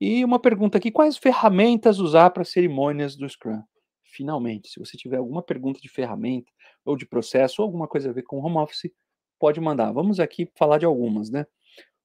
E 0.00 0.24
uma 0.24 0.38
pergunta 0.38 0.78
aqui: 0.78 0.90
quais 0.90 1.16
ferramentas 1.16 1.98
usar 1.98 2.30
para 2.30 2.44
cerimônias 2.44 3.16
do 3.16 3.28
Scrum? 3.28 3.62
Finalmente, 4.04 4.68
se 4.68 4.78
você 4.78 4.96
tiver 4.96 5.18
alguma 5.18 5.42
pergunta 5.42 5.80
de 5.80 5.88
ferramenta, 5.88 6.50
ou 6.84 6.96
de 6.96 7.06
processo, 7.06 7.62
ou 7.62 7.66
alguma 7.66 7.86
coisa 7.86 8.10
a 8.10 8.12
ver 8.12 8.22
com 8.22 8.38
home 8.38 8.56
office, 8.56 8.90
pode 9.38 9.60
mandar. 9.60 9.92
Vamos 9.92 10.18
aqui 10.18 10.50
falar 10.56 10.78
de 10.78 10.86
algumas, 10.86 11.30
né? 11.30 11.46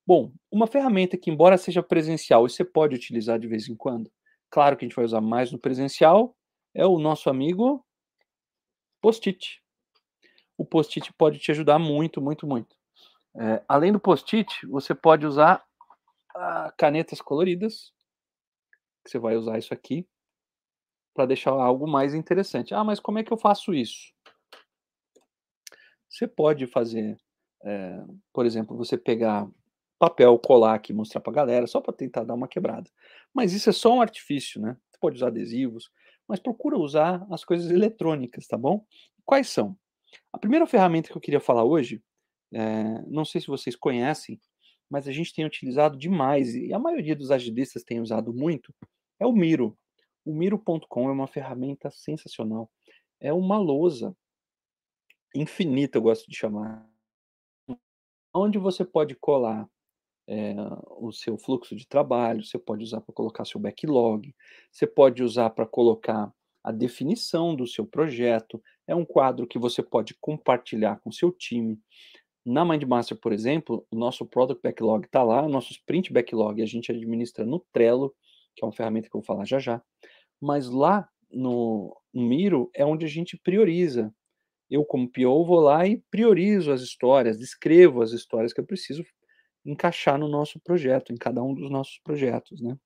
Bom, 0.05 0.33
uma 0.51 0.67
ferramenta 0.67 1.17
que, 1.17 1.31
embora 1.31 1.57
seja 1.57 1.81
presencial, 1.81 2.47
você 2.47 2.65
pode 2.65 2.95
utilizar 2.95 3.39
de 3.39 3.47
vez 3.47 3.69
em 3.69 3.75
quando, 3.75 4.11
claro 4.49 4.75
que 4.75 4.83
a 4.83 4.87
gente 4.87 4.95
vai 4.95 5.05
usar 5.05 5.21
mais 5.21 5.51
no 5.51 5.57
presencial, 5.57 6.35
é 6.73 6.85
o 6.85 6.99
nosso 6.99 7.29
amigo 7.29 7.85
Post-it. 9.01 9.61
O 10.57 10.65
Post-it 10.65 11.13
pode 11.13 11.39
te 11.39 11.51
ajudar 11.51 11.79
muito, 11.79 12.21
muito, 12.21 12.45
muito. 12.45 12.75
É, 13.35 13.63
além 13.67 13.91
do 13.91 13.99
Post-it, 13.99 14.65
você 14.67 14.93
pode 14.93 15.25
usar 15.25 15.63
ah, 16.35 16.73
canetas 16.77 17.21
coloridas, 17.21 17.93
você 19.05 19.17
vai 19.17 19.35
usar 19.37 19.57
isso 19.57 19.73
aqui, 19.73 20.07
para 21.13 21.27
deixar 21.27 21.51
algo 21.51 21.87
mais 21.87 22.13
interessante. 22.13 22.73
Ah, 22.73 22.83
mas 22.83 22.99
como 22.99 23.19
é 23.19 23.23
que 23.23 23.31
eu 23.31 23.37
faço 23.37 23.73
isso? 23.73 24.13
Você 26.09 26.27
pode 26.27 26.67
fazer, 26.67 27.17
é, 27.63 28.03
por 28.33 28.45
exemplo, 28.45 28.75
você 28.77 28.97
pegar 28.97 29.47
papel, 30.03 30.37
colar 30.37 30.73
aqui, 30.75 30.91
mostrar 30.91 31.21
para 31.21 31.31
a 31.31 31.35
galera, 31.35 31.65
só 31.65 31.79
para 31.79 31.93
tentar 31.93 32.25
dar 32.25 32.33
uma 32.33 32.47
quebrada. 32.47 32.89
Mas 33.33 33.53
isso 33.53 33.69
é 33.69 33.73
só 33.73 33.95
um 33.95 34.01
artifício, 34.01 34.59
né? 34.61 34.75
Você 34.91 34.99
pode 34.99 35.15
usar 35.15 35.27
adesivos, 35.27 35.89
mas 36.27 36.41
procura 36.41 36.77
usar 36.77 37.25
as 37.31 37.45
coisas 37.45 37.71
eletrônicas, 37.71 38.45
tá 38.45 38.57
bom? 38.57 38.85
Quais 39.23 39.47
são? 39.47 39.77
A 40.33 40.37
primeira 40.37 40.67
ferramenta 40.67 41.09
que 41.09 41.15
eu 41.15 41.21
queria 41.21 41.39
falar 41.39 41.63
hoje, 41.63 42.03
é, 42.53 43.01
não 43.07 43.23
sei 43.23 43.39
se 43.39 43.47
vocês 43.47 43.77
conhecem, 43.77 44.41
mas 44.89 45.07
a 45.07 45.11
gente 45.13 45.33
tem 45.33 45.45
utilizado 45.45 45.97
demais, 45.97 46.53
e 46.53 46.73
a 46.73 46.79
maioria 46.79 47.15
dos 47.15 47.31
agilistas 47.31 47.85
tem 47.85 48.01
usado 48.01 48.33
muito, 48.33 48.75
é 49.21 49.25
o 49.25 49.31
Miro. 49.31 49.77
O 50.25 50.35
Miro.com 50.35 51.07
é 51.07 51.13
uma 51.13 51.27
ferramenta 51.27 51.89
sensacional. 51.89 52.69
É 53.21 53.31
uma 53.31 53.57
lousa 53.57 54.13
infinita, 55.33 55.97
eu 55.97 56.01
gosto 56.01 56.29
de 56.29 56.35
chamar, 56.35 56.85
onde 58.33 58.57
você 58.57 58.83
pode 58.83 59.15
colar 59.15 59.69
é, 60.27 60.55
o 60.97 61.11
seu 61.11 61.37
fluxo 61.37 61.75
de 61.75 61.87
trabalho, 61.87 62.43
você 62.43 62.57
pode 62.57 62.83
usar 62.83 63.01
para 63.01 63.13
colocar 63.13 63.45
seu 63.45 63.59
backlog, 63.59 64.33
você 64.71 64.87
pode 64.87 65.23
usar 65.23 65.49
para 65.49 65.65
colocar 65.65 66.31
a 66.63 66.71
definição 66.71 67.55
do 67.55 67.67
seu 67.67 67.85
projeto. 67.85 68.61
É 68.87 68.95
um 68.95 69.05
quadro 69.05 69.45
que 69.45 69.59
você 69.59 69.83
pode 69.83 70.15
compartilhar 70.19 70.99
com 71.01 71.11
seu 71.11 71.31
time. 71.31 71.79
Na 72.45 72.65
Mindmaster, 72.65 73.17
por 73.17 73.31
exemplo, 73.33 73.85
o 73.91 73.97
nosso 73.97 74.25
Product 74.25 74.61
Backlog 74.61 75.05
está 75.05 75.23
lá, 75.23 75.41
o 75.43 75.49
nosso 75.49 75.71
Sprint 75.71 76.11
Backlog 76.11 76.61
a 76.61 76.65
gente 76.65 76.91
administra 76.91 77.45
no 77.45 77.59
Trello, 77.71 78.13
que 78.55 78.63
é 78.63 78.67
uma 78.67 78.73
ferramenta 78.73 79.09
que 79.09 79.15
eu 79.15 79.21
vou 79.21 79.25
falar 79.25 79.45
já 79.45 79.59
já. 79.59 79.81
Mas 80.41 80.69
lá 80.69 81.07
no, 81.31 81.97
no 82.13 82.23
Miro 82.23 82.69
é 82.73 82.85
onde 82.85 83.05
a 83.05 83.09
gente 83.09 83.37
prioriza 83.37 84.13
eu, 84.73 84.83
como 84.83 85.07
PO, 85.07 85.45
vou 85.45 85.59
lá 85.59 85.87
e 85.87 86.01
priorizo 86.09 86.71
as 86.71 86.81
histórias, 86.81 87.37
descrevo 87.37 88.01
as 88.01 88.11
histórias 88.11 88.51
que 88.51 88.59
eu 88.59 88.65
preciso 88.65 89.03
encaixar 89.65 90.17
no 90.17 90.27
nosso 90.27 90.59
projeto, 90.59 91.13
em 91.13 91.17
cada 91.17 91.41
um 91.43 91.53
dos 91.53 91.69
nossos 91.69 91.99
projetos, 92.03 92.61
né? 92.61 92.77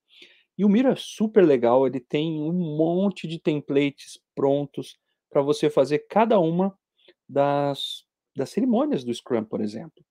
E 0.57 0.65
o 0.65 0.69
Miro 0.69 0.89
é 0.89 0.95
super 0.95 1.45
legal, 1.45 1.87
ele 1.87 1.99
tem 1.99 2.41
um 2.41 2.53
monte 2.77 3.27
de 3.27 3.39
templates 3.39 4.19
prontos 4.35 4.97
para 5.29 5.41
você 5.41 5.69
fazer 5.69 5.99
cada 6.09 6.39
uma 6.39 6.77
das, 7.29 8.05
das 8.35 8.49
cerimônias 8.49 9.03
do 9.03 9.13
Scrum, 9.13 9.43
por 9.45 9.61
exemplo. 9.61 10.03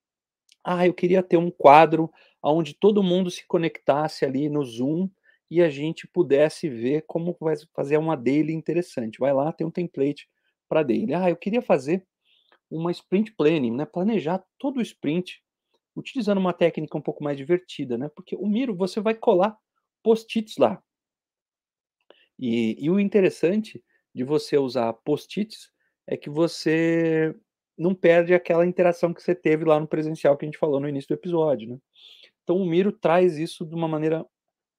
Ah, 0.65 0.87
eu 0.87 0.95
queria 0.95 1.23
ter 1.23 1.37
um 1.37 1.51
quadro 1.51 2.11
onde 2.43 2.75
todo 2.75 3.03
mundo 3.03 3.31
se 3.31 3.47
conectasse 3.47 4.25
ali 4.25 4.49
no 4.49 4.65
Zoom 4.65 5.09
e 5.51 5.63
a 5.63 5.69
gente 5.69 6.09
pudesse 6.09 6.69
ver 6.69 7.05
como 7.07 7.37
vai 7.41 7.55
fazer 7.75 7.97
uma 7.99 8.17
daily 8.17 8.53
interessante. 8.53 9.19
Vai 9.19 9.33
lá, 9.33 9.53
tem 9.53 9.67
um 9.67 9.71
template 9.71 10.29
para 10.69 10.83
daily. 10.83 11.15
Ah, 11.15 11.31
eu 11.31 11.37
queria 11.37 11.63
fazer 11.63 12.05
uma 12.71 12.91
sprint 12.93 13.33
planning, 13.35 13.73
né? 13.73 13.87
Planejar 13.87 14.45
todo 14.59 14.79
o 14.79 14.83
sprint 14.83 15.43
utilizando 15.97 16.39
uma 16.39 16.53
técnica 16.53 16.97
um 16.97 17.03
pouco 17.03 17.25
mais 17.25 17.37
divertida, 17.37 17.97
né? 17.97 18.09
Porque 18.15 18.37
o 18.37 18.47
Miro 18.47 18.77
você 18.77 19.01
vai 19.01 19.15
colar 19.15 19.57
post-its 20.03 20.57
lá. 20.59 20.81
E, 22.39 22.77
e 22.79 22.91
o 22.91 23.01
interessante 23.01 23.83
de 24.15 24.23
você 24.23 24.59
usar 24.59 24.93
post-its 24.93 25.71
é 26.07 26.17
que 26.17 26.29
você 26.29 27.35
não 27.77 27.95
perde 27.95 28.35
aquela 28.35 28.67
interação 28.67 29.13
que 29.13 29.23
você 29.23 29.35
teve 29.35 29.65
lá 29.65 29.81
no 29.81 29.89
presencial 29.89 30.37
que 30.37 30.45
a 30.45 30.49
gente 30.49 30.59
falou 30.59 30.81
no 30.81 30.89
início 30.89 31.09
do 31.09 31.19
episódio, 31.19 31.69
né? 31.69 31.79
Então 32.43 32.57
o 32.57 32.67
Miro 32.67 32.93
traz 32.93 33.39
isso 33.39 33.67
de 33.67 33.75
uma 33.75 33.89
maneira 33.89 34.25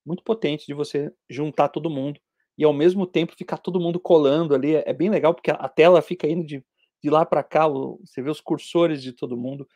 muito 0.06 0.22
potente 0.22 0.66
de 0.66 0.72
você 0.72 1.12
juntar 1.28 1.68
todo 1.68 1.90
mundo 1.90 2.18
e 2.56 2.64
ao 2.64 2.72
mesmo 2.72 3.06
tempo 3.06 3.36
ficar 3.36 3.58
todo 3.58 3.80
mundo 3.80 4.00
colando 4.00 4.54
ali. 4.54 4.74
É 4.74 4.92
bem 4.92 5.10
legal 5.10 5.34
porque 5.34 5.50
a 5.50 5.68
tela 5.68 6.00
fica 6.00 6.26
indo 6.26 6.44
de, 6.46 6.64
de 7.02 7.10
lá 7.10 7.26
para 7.26 7.44
cá, 7.44 7.68
você 7.68 8.22
vê 8.22 8.30
os 8.30 8.40
cursores 8.40 9.02
de 9.02 9.12
todo 9.12 9.36
mundo 9.36 9.68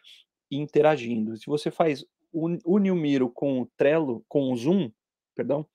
interagindo. 0.56 1.36
Se 1.36 1.46
você 1.46 1.70
faz 1.70 2.04
une 2.32 2.90
o 2.90 2.94
Miro 2.94 3.30
com 3.30 3.60
o 3.60 3.66
Trello, 3.76 4.24
com 4.28 4.52
o 4.52 4.56
Zoom, 4.56 4.90
perdão, 5.34 5.66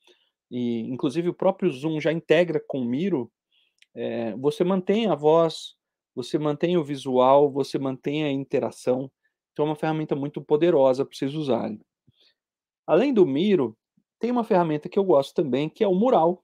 e 0.49 0.81
inclusive 0.81 1.29
o 1.29 1.33
próprio 1.33 1.71
Zoom 1.71 1.99
já 1.99 2.11
integra 2.11 2.61
com 2.65 2.81
o 2.81 2.85
Miro, 2.85 3.31
é, 3.93 4.35
você 4.35 4.63
mantém 4.63 5.07
a 5.07 5.15
voz, 5.15 5.75
você 6.15 6.37
mantém 6.37 6.77
o 6.77 6.83
visual, 6.83 7.51
você 7.51 7.77
mantém 7.77 8.23
a 8.23 8.31
interação. 8.31 9.11
Então 9.51 9.65
é 9.65 9.69
uma 9.69 9.75
ferramenta 9.75 10.15
muito 10.15 10.41
poderosa 10.41 11.05
para 11.05 11.15
vocês 11.15 11.33
usarem. 11.33 11.79
Além 12.85 13.13
do 13.13 13.25
Miro, 13.25 13.77
tem 14.19 14.31
uma 14.31 14.43
ferramenta 14.43 14.87
que 14.89 14.97
eu 14.97 15.03
gosto 15.03 15.33
também, 15.33 15.69
que 15.69 15.83
é 15.83 15.87
o 15.87 15.93
Mural. 15.93 16.43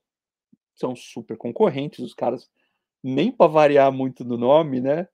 São 0.75 0.95
super 0.95 1.37
concorrentes, 1.37 1.99
os 1.99 2.13
caras 2.13 2.49
nem 3.03 3.31
para 3.31 3.51
variar 3.51 3.91
muito 3.91 4.23
no 4.23 4.37
nome, 4.37 4.79
né? 4.79 5.07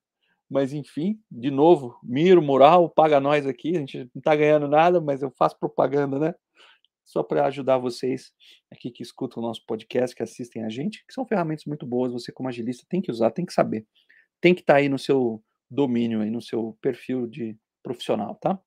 Mas 0.50 0.74
enfim, 0.74 1.22
de 1.32 1.52
novo, 1.52 2.00
Miro, 2.02 2.42
Mural, 2.42 2.90
paga 2.90 3.20
nós 3.20 3.46
aqui, 3.46 3.76
a 3.76 3.80
gente 3.80 4.00
não 4.00 4.10
está 4.18 4.36
ganhando 4.36 4.68
nada, 4.68 5.00
mas 5.00 5.22
eu 5.22 5.32
faço 5.38 5.60
propaganda, 5.60 6.18
né? 6.18 6.36
Só 7.06 7.24
para 7.24 7.46
ajudar 7.46 7.78
vocês 7.78 8.32
aqui 8.72 8.92
que 8.92 9.04
escutam 9.04 9.42
o 9.42 9.46
nosso 9.46 9.64
podcast, 9.66 10.16
que 10.16 10.24
assistem 10.24 10.64
a 10.64 10.70
gente, 10.70 11.06
que 11.08 11.14
são 11.14 11.26
ferramentas 11.26 11.66
muito 11.66 11.86
boas, 11.86 12.12
você 12.12 12.32
como 12.32 12.50
agilista 12.50 12.86
tem 12.90 13.02
que 13.02 13.12
usar, 13.12 13.32
tem 13.32 13.46
que 13.46 13.54
saber. 13.54 13.86
Tem 14.42 14.54
que 14.54 14.62
estar 14.62 14.74
tá 14.74 14.80
aí 14.80 14.90
no 14.90 14.98
seu 14.98 15.44
domínio, 15.70 16.22
aí 16.22 16.30
no 16.30 16.42
seu 16.42 16.78
perfil 16.82 17.28
de 17.28 17.58
profissional, 17.84 18.36
tá? 18.36 18.60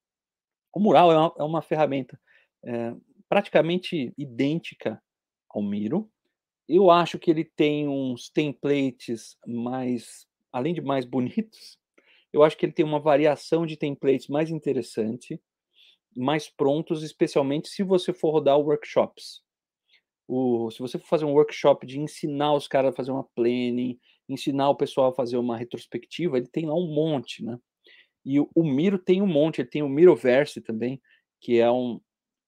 O 0.74 0.80
Mural 0.80 1.12
é 1.12 1.16
uma, 1.16 1.34
é 1.38 1.42
uma 1.42 1.62
ferramenta 1.62 2.18
é, 2.64 2.94
praticamente 3.28 4.12
idêntica 4.16 5.02
ao 5.50 5.62
Miro. 5.62 6.10
Eu 6.68 6.90
acho 6.90 7.18
que 7.18 7.30
ele 7.30 7.44
tem 7.44 7.88
uns 7.88 8.30
templates 8.30 9.36
mais, 9.46 10.26
além 10.52 10.74
de 10.74 10.80
mais 10.80 11.04
bonitos, 11.04 11.78
eu 12.32 12.42
acho 12.42 12.56
que 12.56 12.64
ele 12.64 12.72
tem 12.72 12.84
uma 12.84 13.00
variação 13.00 13.66
de 13.66 13.76
templates 13.76 14.28
mais 14.28 14.50
interessante, 14.50 15.40
mais 16.16 16.48
prontos, 16.48 17.02
especialmente 17.02 17.68
se 17.68 17.82
você 17.82 18.12
for 18.12 18.30
rodar 18.30 18.58
workshops. 18.58 19.42
O, 20.26 20.70
se 20.70 20.78
você 20.78 20.98
for 20.98 21.06
fazer 21.06 21.24
um 21.24 21.32
workshop 21.32 21.86
de 21.86 22.00
ensinar 22.00 22.54
os 22.54 22.66
caras 22.66 22.92
a 22.92 22.96
fazer 22.96 23.10
uma 23.10 23.24
planning, 23.34 23.98
ensinar 24.28 24.70
o 24.70 24.76
pessoal 24.76 25.10
a 25.10 25.14
fazer 25.14 25.36
uma 25.36 25.56
retrospectiva, 25.56 26.38
ele 26.38 26.46
tem 26.46 26.66
lá 26.66 26.74
um 26.74 26.86
monte, 26.86 27.44
né? 27.44 27.58
E 28.24 28.40
o, 28.40 28.48
o 28.54 28.64
Miro 28.64 28.98
tem 28.98 29.20
um 29.20 29.26
monte, 29.26 29.60
ele 29.60 29.68
tem 29.68 29.82
o 29.82 29.88
Miroverse 29.88 30.60
também, 30.60 31.02
que 31.40 31.58
é 31.58 31.70
um, 31.70 32.00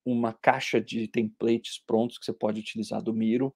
uma 0.05 0.33
caixa 0.33 0.81
de 0.81 1.09
templates 1.09 1.83
prontos 1.85 2.17
que 2.17 2.25
você 2.25 2.33
pode 2.33 2.61
utilizar 2.61 3.03
do 3.03 3.13
Miro. 3.13 3.55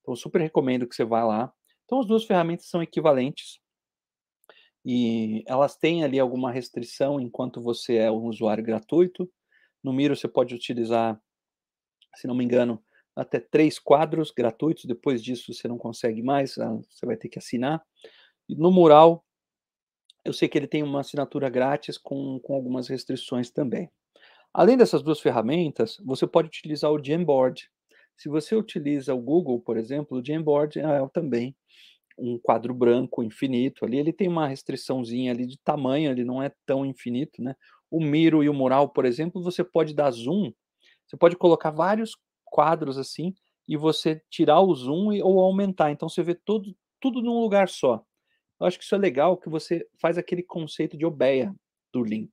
Então, 0.00 0.14
super 0.14 0.40
recomendo 0.40 0.86
que 0.86 0.94
você 0.94 1.04
vá 1.04 1.24
lá. 1.24 1.52
Então, 1.84 2.00
as 2.00 2.06
duas 2.06 2.24
ferramentas 2.24 2.68
são 2.68 2.82
equivalentes 2.82 3.60
e 4.90 5.44
elas 5.46 5.76
têm 5.76 6.02
ali 6.02 6.18
alguma 6.18 6.50
restrição 6.50 7.20
enquanto 7.20 7.60
você 7.60 7.96
é 7.96 8.10
um 8.10 8.24
usuário 8.24 8.64
gratuito. 8.64 9.30
No 9.84 9.92
Miro, 9.92 10.16
você 10.16 10.26
pode 10.26 10.54
utilizar, 10.54 11.20
se 12.14 12.26
não 12.26 12.34
me 12.34 12.42
engano, 12.42 12.82
até 13.14 13.38
três 13.38 13.78
quadros 13.78 14.30
gratuitos. 14.30 14.86
Depois 14.86 15.22
disso, 15.22 15.52
você 15.52 15.68
não 15.68 15.76
consegue 15.76 16.22
mais, 16.22 16.56
ah, 16.56 16.72
você 16.88 17.04
vai 17.04 17.18
ter 17.18 17.28
que 17.28 17.38
assinar. 17.38 17.84
E 18.48 18.56
no 18.56 18.70
Mural, 18.72 19.22
eu 20.24 20.32
sei 20.32 20.48
que 20.48 20.56
ele 20.56 20.66
tem 20.66 20.82
uma 20.82 21.00
assinatura 21.00 21.50
grátis 21.50 21.98
com, 21.98 22.40
com 22.40 22.54
algumas 22.54 22.88
restrições 22.88 23.50
também. 23.50 23.90
Além 24.54 24.78
dessas 24.78 25.02
duas 25.02 25.20
ferramentas, 25.20 25.98
você 26.02 26.26
pode 26.26 26.48
utilizar 26.48 26.90
o 26.90 27.04
Jamboard. 27.04 27.70
Se 28.16 28.30
você 28.30 28.56
utiliza 28.56 29.12
o 29.12 29.20
Google, 29.20 29.60
por 29.60 29.76
exemplo, 29.76 30.16
o 30.16 30.24
Jamboard 30.24 30.80
é 30.80 31.06
também 31.12 31.54
um 32.18 32.38
quadro 32.38 32.74
branco 32.74 33.22
infinito 33.22 33.84
ali. 33.84 33.98
Ele 33.98 34.12
tem 34.12 34.28
uma 34.28 34.48
restriçãozinha 34.48 35.32
ali 35.32 35.46
de 35.46 35.58
tamanho, 35.58 36.10
ele 36.10 36.24
não 36.24 36.42
é 36.42 36.52
tão 36.66 36.84
infinito, 36.84 37.42
né? 37.42 37.54
O 37.90 38.00
Miro 38.00 38.42
e 38.42 38.48
o 38.48 38.54
Mural, 38.54 38.88
por 38.90 39.04
exemplo, 39.04 39.42
você 39.42 39.64
pode 39.64 39.94
dar 39.94 40.10
zoom, 40.10 40.52
você 41.06 41.16
pode 41.16 41.36
colocar 41.36 41.70
vários 41.70 42.16
quadros 42.44 42.98
assim 42.98 43.34
e 43.66 43.76
você 43.76 44.22
tirar 44.30 44.60
o 44.60 44.74
zoom 44.74 45.12
e, 45.12 45.22
ou 45.22 45.40
aumentar. 45.40 45.90
Então 45.90 46.08
você 46.08 46.22
vê 46.22 46.34
tudo, 46.34 46.74
tudo 47.00 47.22
num 47.22 47.40
lugar 47.40 47.68
só. 47.68 48.02
Eu 48.60 48.66
acho 48.66 48.78
que 48.78 48.84
isso 48.84 48.94
é 48.94 48.98
legal, 48.98 49.36
que 49.36 49.48
você 49.48 49.86
faz 50.00 50.18
aquele 50.18 50.42
conceito 50.42 50.96
de 50.98 51.06
obeia 51.06 51.54
do 51.92 52.02
Lean 52.02 52.28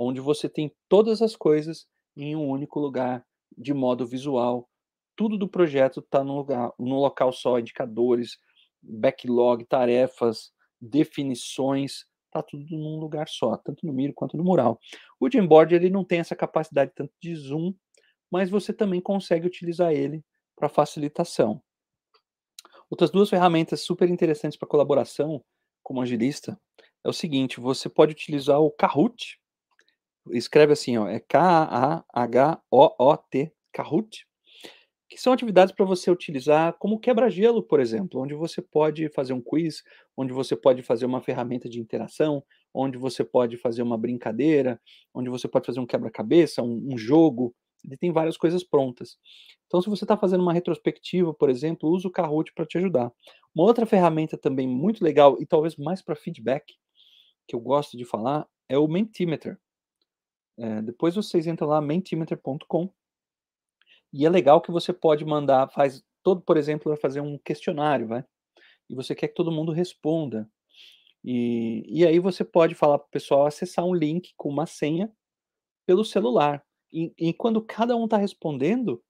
onde 0.00 0.20
você 0.20 0.48
tem 0.48 0.74
todas 0.88 1.20
as 1.20 1.36
coisas 1.36 1.86
em 2.16 2.34
um 2.34 2.48
único 2.48 2.80
lugar, 2.80 3.24
de 3.56 3.74
modo 3.74 4.06
visual. 4.06 4.68
Tudo 5.14 5.36
do 5.36 5.48
projeto 5.48 6.00
está 6.00 6.24
no 6.24 6.36
lugar, 6.36 6.72
no 6.78 6.98
local 6.98 7.32
só, 7.32 7.58
indicadores, 7.58 8.38
backlog, 8.82 9.64
tarefas, 9.64 10.52
definições, 10.80 12.04
está 12.26 12.42
tudo 12.42 12.64
num 12.70 12.98
lugar 12.98 13.28
só, 13.28 13.56
tanto 13.56 13.84
no 13.86 13.92
Miro 13.92 14.14
quanto 14.14 14.36
no 14.36 14.44
Mural. 14.44 14.78
O 15.18 15.30
Jamboard 15.30 15.74
ele 15.74 15.90
não 15.90 16.04
tem 16.04 16.20
essa 16.20 16.36
capacidade 16.36 16.92
tanto 16.94 17.12
de 17.20 17.34
zoom, 17.34 17.74
mas 18.30 18.48
você 18.48 18.72
também 18.72 19.00
consegue 19.00 19.46
utilizar 19.46 19.92
ele 19.92 20.24
para 20.56 20.68
facilitação. 20.68 21.60
Outras 22.88 23.10
duas 23.10 23.28
ferramentas 23.28 23.82
super 23.82 24.08
interessantes 24.08 24.58
para 24.58 24.68
colaboração 24.68 25.44
como 25.82 26.00
agilista 26.00 26.60
é 27.04 27.08
o 27.08 27.12
seguinte: 27.12 27.60
você 27.60 27.88
pode 27.88 28.12
utilizar 28.12 28.60
o 28.60 28.70
Kahoot, 28.70 29.40
escreve 30.32 30.72
assim, 30.72 30.98
ó, 30.98 31.08
é 31.08 31.18
K-A-H-O-O-T, 31.20 32.02
Kahoot, 33.72 34.26
que 35.10 35.20
são 35.20 35.32
atividades 35.32 35.74
para 35.74 35.84
você 35.84 36.08
utilizar 36.08 36.72
como 36.78 36.98
quebra-gelo, 36.98 37.64
por 37.64 37.80
exemplo, 37.80 38.20
onde 38.22 38.32
você 38.32 38.62
pode 38.62 39.08
fazer 39.08 39.32
um 39.32 39.40
quiz, 39.40 39.82
onde 40.16 40.32
você 40.32 40.54
pode 40.54 40.84
fazer 40.84 41.04
uma 41.04 41.20
ferramenta 41.20 41.68
de 41.68 41.80
interação, 41.80 42.44
onde 42.72 42.96
você 42.96 43.24
pode 43.24 43.56
fazer 43.56 43.82
uma 43.82 43.98
brincadeira, 43.98 44.80
onde 45.12 45.28
você 45.28 45.48
pode 45.48 45.66
fazer 45.66 45.80
um 45.80 45.86
quebra-cabeça, 45.86 46.62
um, 46.62 46.92
um, 46.92 46.96
jogo, 46.96 47.52
ele 47.84 47.96
tem 47.96 48.12
várias 48.12 48.36
coisas 48.36 48.62
prontas. 48.62 49.18
Então, 49.66 49.82
se 49.82 49.90
você 49.90 50.04
está 50.04 50.16
fazendo 50.16 50.42
uma 50.42 50.52
retrospectiva, 50.52 51.34
por 51.34 51.50
exemplo, 51.50 51.90
usa 51.90 52.06
o 52.06 52.12
Kahoot 52.12 52.52
para 52.54 52.64
te 52.64 52.78
ajudar. 52.78 53.10
Uma 53.52 53.64
outra 53.64 53.84
ferramenta 53.86 54.38
também 54.38 54.68
muito 54.68 55.02
legal, 55.02 55.36
e 55.40 55.44
talvez 55.44 55.74
mais 55.74 56.00
para 56.00 56.14
feedback, 56.14 56.72
que 57.48 57.56
eu 57.56 57.60
gosto 57.60 57.96
de 57.96 58.04
falar, 58.04 58.46
é 58.68 58.78
o 58.78 58.86
Mentimeter. 58.86 59.58
É, 60.56 60.82
depois 60.82 61.16
vocês 61.16 61.48
entram 61.48 61.66
lá, 61.66 61.80
mentimeter.com, 61.80 62.92
e 64.12 64.26
é 64.26 64.30
legal 64.30 64.60
que 64.60 64.70
você 64.70 64.92
pode 64.92 65.24
mandar, 65.24 65.70
faz 65.70 66.02
todo, 66.22 66.40
por 66.40 66.56
exemplo, 66.56 66.90
vai 66.90 67.00
fazer 67.00 67.20
um 67.20 67.38
questionário, 67.38 68.08
vai? 68.08 68.24
E 68.88 68.94
você 68.94 69.14
quer 69.14 69.28
que 69.28 69.34
todo 69.34 69.52
mundo 69.52 69.72
responda. 69.72 70.48
E, 71.24 71.84
e 71.86 72.06
aí 72.06 72.18
você 72.18 72.44
pode 72.44 72.74
falar 72.74 72.98
para 72.98 73.06
o 73.06 73.10
pessoal 73.10 73.46
acessar 73.46 73.84
um 73.84 73.94
link 73.94 74.32
com 74.36 74.48
uma 74.48 74.66
senha 74.66 75.10
pelo 75.86 76.04
celular. 76.04 76.64
E, 76.92 77.12
e 77.18 77.32
quando 77.32 77.62
cada 77.62 77.96
um 77.96 78.04
está 78.04 78.16
respondendo, 78.16 79.02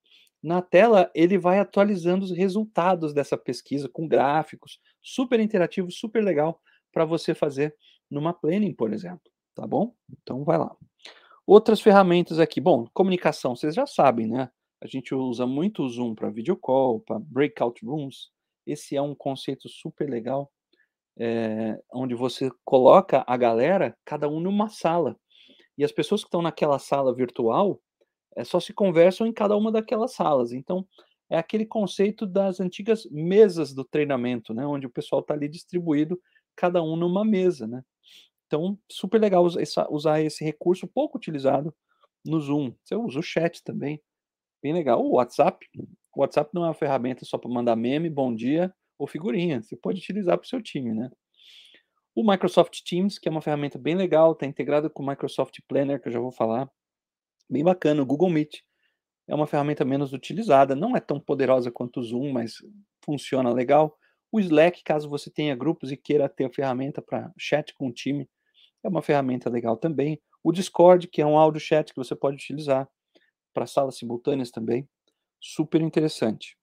na 0.42 0.60
tela 0.60 1.10
ele 1.14 1.38
vai 1.38 1.58
atualizando 1.58 2.24
os 2.24 2.30
resultados 2.30 3.12
dessa 3.12 3.36
pesquisa 3.36 3.88
com 3.88 4.08
gráficos, 4.08 4.80
super 5.02 5.40
interativo, 5.40 5.90
super 5.90 6.22
legal 6.22 6.60
para 6.92 7.04
você 7.04 7.34
fazer 7.34 7.74
numa 8.10 8.32
planning, 8.32 8.74
por 8.74 8.92
exemplo, 8.92 9.30
tá 9.54 9.66
bom? 9.66 9.94
Então 10.10 10.44
vai 10.44 10.58
lá. 10.58 10.74
Outras 11.46 11.80
ferramentas 11.80 12.38
aqui, 12.38 12.60
bom, 12.60 12.86
comunicação, 12.92 13.54
vocês 13.56 13.74
já 13.74 13.86
sabem, 13.86 14.26
né? 14.26 14.50
A 14.82 14.86
gente 14.86 15.14
usa 15.14 15.46
muito 15.46 15.82
o 15.82 15.88
Zoom 15.88 16.14
para 16.14 16.30
video 16.30 16.56
call, 16.56 17.00
para 17.00 17.18
breakout 17.18 17.84
rooms. 17.84 18.30
Esse 18.66 18.96
é 18.96 19.02
um 19.02 19.14
conceito 19.14 19.68
super 19.68 20.08
legal. 20.08 20.50
eh, 21.18 21.78
onde 21.92 22.14
você 22.14 22.50
coloca 22.64 23.24
a 23.26 23.36
galera, 23.36 23.96
cada 24.04 24.28
um 24.28 24.40
numa 24.40 24.68
sala. 24.68 25.16
E 25.78 25.84
as 25.84 25.92
pessoas 25.92 26.22
que 26.22 26.28
estão 26.28 26.42
naquela 26.42 26.78
sala 26.78 27.14
virtual, 27.14 27.80
eh, 28.36 28.44
só 28.44 28.60
se 28.60 28.72
conversam 28.74 29.26
em 29.26 29.32
cada 29.32 29.56
uma 29.56 29.72
daquelas 29.72 30.14
salas. 30.14 30.52
Então, 30.52 30.86
é 31.30 31.38
aquele 31.38 31.66
conceito 31.66 32.26
das 32.26 32.60
antigas 32.60 33.04
mesas 33.10 33.74
do 33.74 33.84
treinamento, 33.84 34.54
né, 34.54 34.66
onde 34.66 34.86
o 34.86 34.90
pessoal 34.90 35.22
está 35.22 35.34
ali 35.34 35.48
distribuído, 35.48 36.20
cada 36.56 36.82
um 36.82 36.96
numa 36.96 37.24
mesa, 37.24 37.66
né. 37.66 37.82
Então, 38.46 38.78
super 38.90 39.20
legal 39.20 39.44
usar 39.90 40.20
esse 40.20 40.44
recurso 40.44 40.86
pouco 40.88 41.16
utilizado 41.18 41.74
no 42.24 42.40
Zoom. 42.40 42.74
Você 42.84 42.96
usa 42.96 43.18
o 43.20 43.22
chat 43.22 43.62
também, 43.64 44.00
bem 44.62 44.72
legal. 44.72 45.04
O 45.04 45.16
WhatsApp, 45.16 45.66
o 46.14 46.20
WhatsApp 46.20 46.50
não 46.54 46.64
é 46.64 46.68
uma 46.68 46.74
ferramenta 46.74 47.24
só 47.24 47.38
para 47.38 47.50
mandar 47.50 47.76
meme, 47.76 48.10
bom 48.10 48.34
dia 48.34 48.72
ou 48.98 49.06
figurinha, 49.06 49.62
você 49.62 49.76
pode 49.76 49.98
utilizar 49.98 50.36
para 50.36 50.44
o 50.44 50.48
seu 50.48 50.62
time, 50.62 50.92
né. 50.92 51.10
O 52.14 52.28
Microsoft 52.28 52.82
Teams, 52.84 53.18
que 53.18 53.28
é 53.28 53.30
uma 53.30 53.40
ferramenta 53.40 53.78
bem 53.78 53.94
legal, 53.94 54.32
está 54.32 54.44
integrado 54.44 54.90
com 54.90 55.02
o 55.02 55.06
Microsoft 55.06 55.56
Planner, 55.66 56.00
que 56.00 56.08
eu 56.08 56.12
já 56.12 56.20
vou 56.20 56.32
falar, 56.32 56.70
bem 57.48 57.64
bacana. 57.64 58.02
O 58.02 58.06
Google 58.06 58.28
Meet 58.28 58.58
é 59.26 59.34
uma 59.34 59.46
ferramenta 59.46 59.84
menos 59.84 60.12
utilizada, 60.12 60.74
não 60.74 60.96
é 60.96 61.00
tão 61.00 61.20
poderosa 61.20 61.70
quanto 61.70 62.00
o 62.00 62.02
Zoom, 62.02 62.32
mas 62.32 62.56
funciona 63.04 63.52
legal. 63.52 63.96
O 64.30 64.38
Slack, 64.38 64.82
caso 64.84 65.08
você 65.08 65.30
tenha 65.30 65.56
grupos 65.56 65.90
e 65.90 65.96
queira 65.96 66.28
ter 66.28 66.44
a 66.44 66.52
ferramenta 66.52 67.00
para 67.00 67.32
chat 67.38 67.72
com 67.74 67.88
o 67.88 67.92
time, 67.92 68.28
é 68.84 68.88
uma 68.88 69.02
ferramenta 69.02 69.48
legal 69.48 69.76
também. 69.76 70.20
O 70.42 70.52
Discord, 70.52 71.08
que 71.08 71.22
é 71.22 71.26
um 71.26 71.38
áudio 71.38 71.60
chat 71.60 71.90
que 71.90 71.96
você 71.96 72.14
pode 72.14 72.36
utilizar 72.36 72.88
para 73.52 73.66
salas 73.66 73.96
simultâneas 73.96 74.50
também, 74.50 74.88
super 75.40 75.80
interessante. 75.80 76.56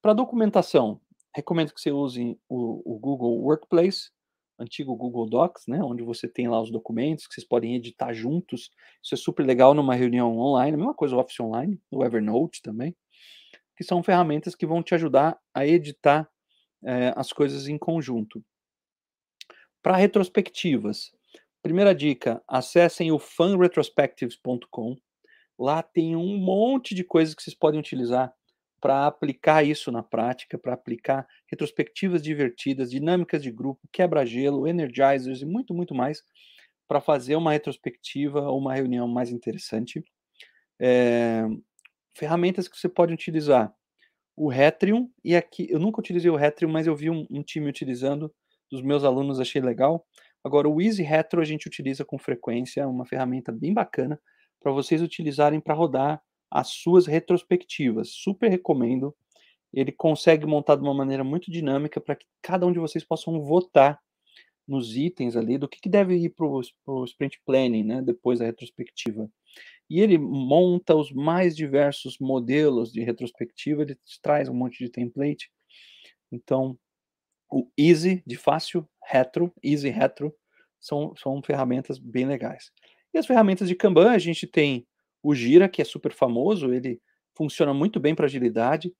Para 0.00 0.12
documentação, 0.12 1.00
recomendo 1.34 1.72
que 1.72 1.80
você 1.80 1.90
use 1.90 2.38
o, 2.48 2.94
o 2.94 2.98
Google 2.98 3.38
Workplace, 3.40 4.10
antigo 4.58 4.94
Google 4.94 5.26
Docs, 5.26 5.66
né, 5.66 5.82
onde 5.82 6.02
você 6.02 6.28
tem 6.28 6.48
lá 6.48 6.60
os 6.60 6.70
documentos 6.70 7.26
que 7.26 7.34
vocês 7.34 7.46
podem 7.46 7.74
editar 7.74 8.12
juntos. 8.12 8.70
Isso 9.02 9.14
é 9.14 9.16
super 9.16 9.44
legal 9.44 9.72
numa 9.72 9.94
reunião 9.94 10.38
online, 10.38 10.74
a 10.74 10.76
mesma 10.76 10.94
coisa 10.94 11.16
o 11.16 11.18
Office 11.18 11.40
Online, 11.40 11.80
o 11.90 12.04
Evernote 12.04 12.60
também, 12.60 12.94
que 13.76 13.82
são 13.82 14.02
ferramentas 14.02 14.54
que 14.54 14.66
vão 14.66 14.82
te 14.82 14.94
ajudar 14.94 15.38
a 15.54 15.66
editar 15.66 16.28
é, 16.84 17.12
as 17.16 17.32
coisas 17.32 17.68
em 17.68 17.78
conjunto. 17.78 18.44
Para 19.82 19.96
retrospectivas, 19.96 21.10
primeira 21.62 21.94
dica, 21.94 22.42
acessem 22.46 23.10
o 23.10 23.18
funretrospectives.com. 23.18 24.96
Lá 25.60 25.82
tem 25.82 26.16
um 26.16 26.38
monte 26.38 26.94
de 26.94 27.04
coisas 27.04 27.34
que 27.34 27.42
vocês 27.42 27.54
podem 27.54 27.78
utilizar 27.78 28.32
para 28.80 29.06
aplicar 29.06 29.62
isso 29.62 29.92
na 29.92 30.02
prática, 30.02 30.56
para 30.56 30.72
aplicar 30.72 31.28
retrospectivas 31.50 32.22
divertidas, 32.22 32.90
dinâmicas 32.90 33.42
de 33.42 33.52
grupo, 33.52 33.86
quebra-gelo, 33.92 34.66
energizers 34.66 35.42
e 35.42 35.44
muito, 35.44 35.74
muito 35.74 35.94
mais, 35.94 36.22
para 36.88 36.98
fazer 36.98 37.36
uma 37.36 37.52
retrospectiva 37.52 38.40
ou 38.48 38.58
uma 38.58 38.74
reunião 38.74 39.06
mais 39.06 39.30
interessante. 39.30 40.02
É, 40.80 41.44
ferramentas 42.16 42.66
que 42.66 42.78
você 42.78 42.88
pode 42.88 43.12
utilizar. 43.12 43.70
O 44.34 44.48
Retrium, 44.48 45.10
e 45.22 45.36
aqui, 45.36 45.66
eu 45.68 45.78
nunca 45.78 46.00
utilizei 46.00 46.30
o 46.30 46.36
Retrium, 46.36 46.70
mas 46.70 46.86
eu 46.86 46.96
vi 46.96 47.10
um, 47.10 47.26
um 47.30 47.42
time 47.42 47.68
utilizando, 47.68 48.34
dos 48.72 48.80
meus 48.80 49.04
alunos 49.04 49.38
achei 49.38 49.60
legal. 49.60 50.06
Agora, 50.42 50.66
o 50.66 50.80
Easy 50.80 51.02
Retro 51.02 51.42
a 51.42 51.44
gente 51.44 51.66
utiliza 51.66 52.02
com 52.02 52.18
frequência, 52.18 52.80
é 52.80 52.86
uma 52.86 53.04
ferramenta 53.04 53.52
bem 53.52 53.74
bacana 53.74 54.18
para 54.60 54.72
vocês 54.72 55.02
utilizarem 55.02 55.60
para 55.60 55.74
rodar 55.74 56.22
as 56.50 56.68
suas 56.68 57.06
retrospectivas. 57.06 58.10
Super 58.10 58.50
recomendo. 58.50 59.14
Ele 59.72 59.92
consegue 59.92 60.46
montar 60.46 60.76
de 60.76 60.82
uma 60.82 60.94
maneira 60.94 61.22
muito 61.22 61.50
dinâmica 61.50 62.00
para 62.00 62.16
que 62.16 62.26
cada 62.42 62.66
um 62.66 62.72
de 62.72 62.78
vocês 62.78 63.04
possam 63.04 63.40
votar 63.40 64.00
nos 64.66 64.96
itens 64.96 65.36
ali 65.36 65.58
do 65.58 65.68
que, 65.68 65.80
que 65.80 65.88
deve 65.88 66.16
ir 66.16 66.30
para 66.30 66.46
o 66.46 67.04
sprint 67.04 67.40
planning, 67.44 67.84
né, 67.84 68.02
depois 68.02 68.38
da 68.38 68.44
retrospectiva. 68.44 69.28
E 69.88 70.00
ele 70.00 70.16
monta 70.16 70.94
os 70.94 71.10
mais 71.12 71.56
diversos 71.56 72.18
modelos 72.20 72.92
de 72.92 73.02
retrospectiva, 73.02 73.82
ele 73.82 73.98
traz 74.22 74.48
um 74.48 74.54
monte 74.54 74.78
de 74.78 74.88
template. 74.88 75.50
Então, 76.30 76.78
o 77.50 77.68
Easy, 77.76 78.22
de 78.24 78.36
fácil, 78.36 78.88
Retro, 79.04 79.52
Easy 79.62 79.88
Retro, 79.88 80.32
são, 80.78 81.14
são 81.16 81.42
ferramentas 81.42 81.98
bem 81.98 82.26
legais. 82.26 82.70
E 83.12 83.18
as 83.18 83.26
ferramentas 83.26 83.68
de 83.68 83.74
Kanban, 83.74 84.10
a 84.10 84.18
gente 84.18 84.46
tem 84.46 84.86
o 85.22 85.34
Gira, 85.34 85.68
que 85.68 85.82
é 85.82 85.84
super 85.84 86.12
famoso, 86.12 86.72
ele 86.72 87.00
funciona 87.36 87.74
muito 87.74 87.98
bem 88.00 88.14
para 88.14 88.26
agilidade, 88.26 88.94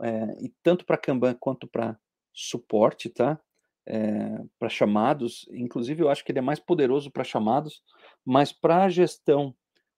é, 0.00 0.36
e 0.40 0.52
tanto 0.62 0.84
para 0.84 0.98
Kanban 0.98 1.34
quanto 1.34 1.66
para 1.66 1.98
suporte, 2.32 3.08
tá? 3.08 3.40
É, 3.88 3.98
eh, 3.98 4.44
para 4.58 4.68
chamados, 4.68 5.48
inclusive 5.52 6.02
eu 6.02 6.08
acho 6.08 6.24
que 6.24 6.32
ele 6.32 6.40
é 6.40 6.42
mais 6.42 6.58
poderoso 6.58 7.08
para 7.08 7.22
chamados, 7.22 7.82
mas 8.24 8.52
para 8.52 8.88
gestão 8.88 9.54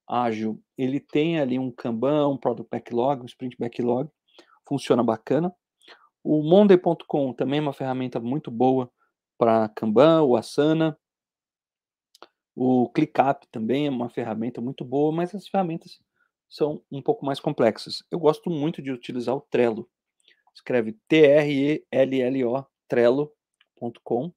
ágil, 0.06 0.62
ele 0.76 1.00
tem 1.00 1.40
ali 1.40 1.58
um 1.58 1.70
Kanban, 1.70 2.28
um 2.28 2.36
Product 2.36 2.68
Backlog, 2.70 3.22
um 3.22 3.26
Sprint 3.26 3.56
Backlog, 3.58 4.10
funciona 4.66 5.02
bacana. 5.02 5.52
O 6.22 6.42
Monday.com 6.42 7.32
também 7.32 7.58
é 7.58 7.62
uma 7.62 7.72
ferramenta 7.72 8.20
muito 8.20 8.50
boa 8.50 8.90
para 9.38 9.68
Kanban, 9.70 10.22
o 10.22 10.36
Asana, 10.36 10.98
o 12.60 12.88
ClickUp 12.88 13.46
também 13.52 13.86
é 13.86 13.90
uma 13.90 14.10
ferramenta 14.10 14.60
muito 14.60 14.84
boa, 14.84 15.12
mas 15.12 15.32
as 15.32 15.46
ferramentas 15.46 16.00
são 16.48 16.82
um 16.90 17.00
pouco 17.00 17.24
mais 17.24 17.38
complexas. 17.38 18.02
Eu 18.10 18.18
gosto 18.18 18.50
muito 18.50 18.82
de 18.82 18.90
utilizar 18.90 19.36
o 19.36 19.40
Trello. 19.40 19.88
Escreve 20.52 20.98
T-R-E-L-L-O, 21.06 22.66
trello.com. 22.88 24.32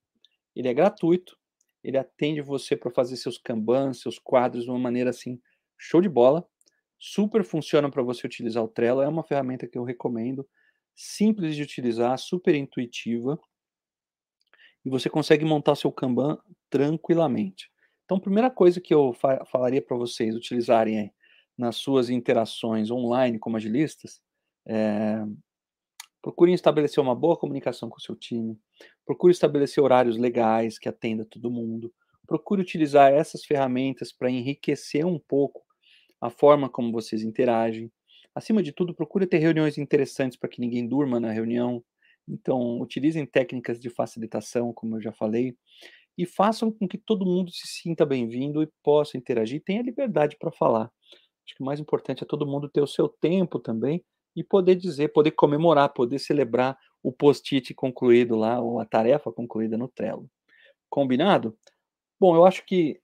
Ele 0.55 0.67
é 0.67 0.74
gratuito, 0.74 1.36
ele 1.84 1.97
atende 1.97 2.41
você 2.41 2.76
para 2.78 2.91
fazer 2.91 3.17
seus 3.17 3.39
Kanbans, 3.39 4.01
seus 4.01 4.19
quadros 4.19 4.65
de 4.65 4.69
uma 4.69 4.78
maneira 4.78 5.09
assim, 5.09 5.41
show 5.76 5.99
de 5.99 6.09
bola. 6.09 6.47
Super 6.99 7.43
funciona 7.43 7.89
para 7.89 8.03
você 8.03 8.28
utilizar 8.28 8.63
o 8.63 8.67
Trello, 8.67 9.01
é 9.01 9.07
uma 9.07 9.24
ferramenta 9.24 9.65
que 9.65 9.80
eu 9.80 9.84
recomendo, 9.84 10.47
simples 10.95 11.55
de 11.55 11.63
utilizar, 11.63 12.15
super 12.19 12.53
intuitiva, 12.53 13.39
e 14.86 14.91
você 14.91 15.09
consegue 15.09 15.43
montar 15.43 15.74
seu 15.74 15.91
Kanban 15.91 16.38
tranquilamente. 16.69 17.72
Então, 18.12 18.20
primeira 18.20 18.51
coisa 18.51 18.82
que 18.82 18.93
eu 18.93 19.14
fa 19.14 19.45
falaria 19.45 19.82
para 19.82 19.95
vocês 19.95 20.36
utilizarem 20.36 21.14
nas 21.57 21.78
suas 21.78 22.09
interações 22.09 22.91
online 22.91 23.39
como 23.39 23.55
agilistas, 23.55 24.22
é, 24.68 25.24
procurem 26.22 26.53
estabelecer 26.53 27.01
uma 27.01 27.16
boa 27.16 27.38
comunicação 27.38 27.89
com 27.89 27.95
o 27.95 28.01
seu 28.01 28.14
time, 28.14 28.59
procure 29.05 29.32
estabelecer 29.32 29.82
horários 29.82 30.18
legais 30.18 30.78
que 30.78 30.89
atenda 30.89 31.24
todo 31.24 31.49
mundo, 31.49 31.89
procure 32.28 32.62
utilizar 32.62 33.14
essas 33.14 33.45
ferramentas 33.45 34.12
para 34.12 34.30
enriquecer 34.30 35.05
um 35.05 35.18
pouco 35.18 35.64
a 36.20 36.30
forma 36.30 36.68
como 36.68 36.91
vocês 36.91 37.24
interagem. 37.24 37.89
Acima 38.36 38.62
de 38.62 38.74
tudo, 38.74 38.93
procure 38.93 39.26
ter 39.26 39.38
reuniões 39.38 39.78
interessantes 39.78 40.38
para 40.38 40.49
que 40.49 40.59
ninguém 40.59 40.86
durma 40.86 41.18
na 41.18 41.32
reunião. 41.32 41.82
Então, 42.28 42.82
utilizem 42.82 43.26
técnicas 43.26 43.80
de 43.80 43.89
facilitação, 43.89 44.74
como 44.74 44.97
eu 44.97 45.01
já 45.01 45.14
falei 45.14 45.55
e 46.18 46.26
façam 46.26 46.72
com 46.72 46.88
que 46.88 46.97
todo 46.97 47.26
mundo 47.26 47.51
se 47.51 47.68
sinta 47.68 48.05
bem-vindo 48.05 48.62
e 48.62 48.70
possa 48.84 49.18
interagir, 49.18 49.64
tenha 49.64 49.82
liberdade 49.82 50.38
para 50.38 50.51
falar. 50.51 50.91
Acho 51.45 51.55
que 51.55 51.62
o 51.62 51.66
mais 51.66 51.80
importante 51.80 52.24
é 52.24 52.28
todo 52.28 52.45
mundo 52.45 52.70
ter 52.70 52.82
o 52.82 52.88
seu 52.88 53.07
tempo 53.07 53.59
também 53.59 54.03
e 54.36 54.43
poder 54.43 54.76
dizer, 54.76 55.09
poder 55.09 55.32
comemorar, 55.32 55.89
poder 55.89 56.20
celebrar 56.20 56.78
o 57.03 57.12
post-it 57.12 57.74
concluído 57.74 58.36
lá, 58.36 58.59
ou 58.59 58.80
a 58.80 58.86
tarefa 58.86 59.32
concluída 59.32 59.78
no 59.78 59.88
Trello. 59.88 60.30
Combinado? 60.89 61.57
Bom, 62.20 62.36
eu 62.36 62.45
acho 62.45 62.66
que 62.66 63.01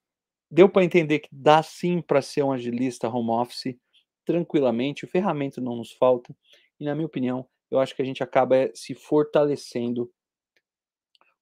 deu 0.50 0.70
para 0.70 0.84
entender 0.84 1.20
que 1.20 1.30
dá 1.32 1.62
sim 1.64 2.02
para 2.02 2.22
ser 2.22 2.44
um 2.44 2.52
agilista 2.52 3.10
home 3.10 3.32
office 3.32 3.76
tranquilamente, 4.24 5.06
o 5.06 5.08
ferramenta 5.08 5.60
não 5.62 5.78
nos 5.78 5.92
falta, 5.94 6.36
e 6.80 6.86
na 6.86 6.94
minha 6.94 7.08
opinião, 7.08 7.48
eu 7.72 7.80
acho 7.80 7.96
que 7.96 8.02
a 8.02 8.06
gente 8.06 8.22
acaba 8.22 8.56
eh, 8.56 8.72
se 8.76 8.94
fortalecendo 8.94 10.12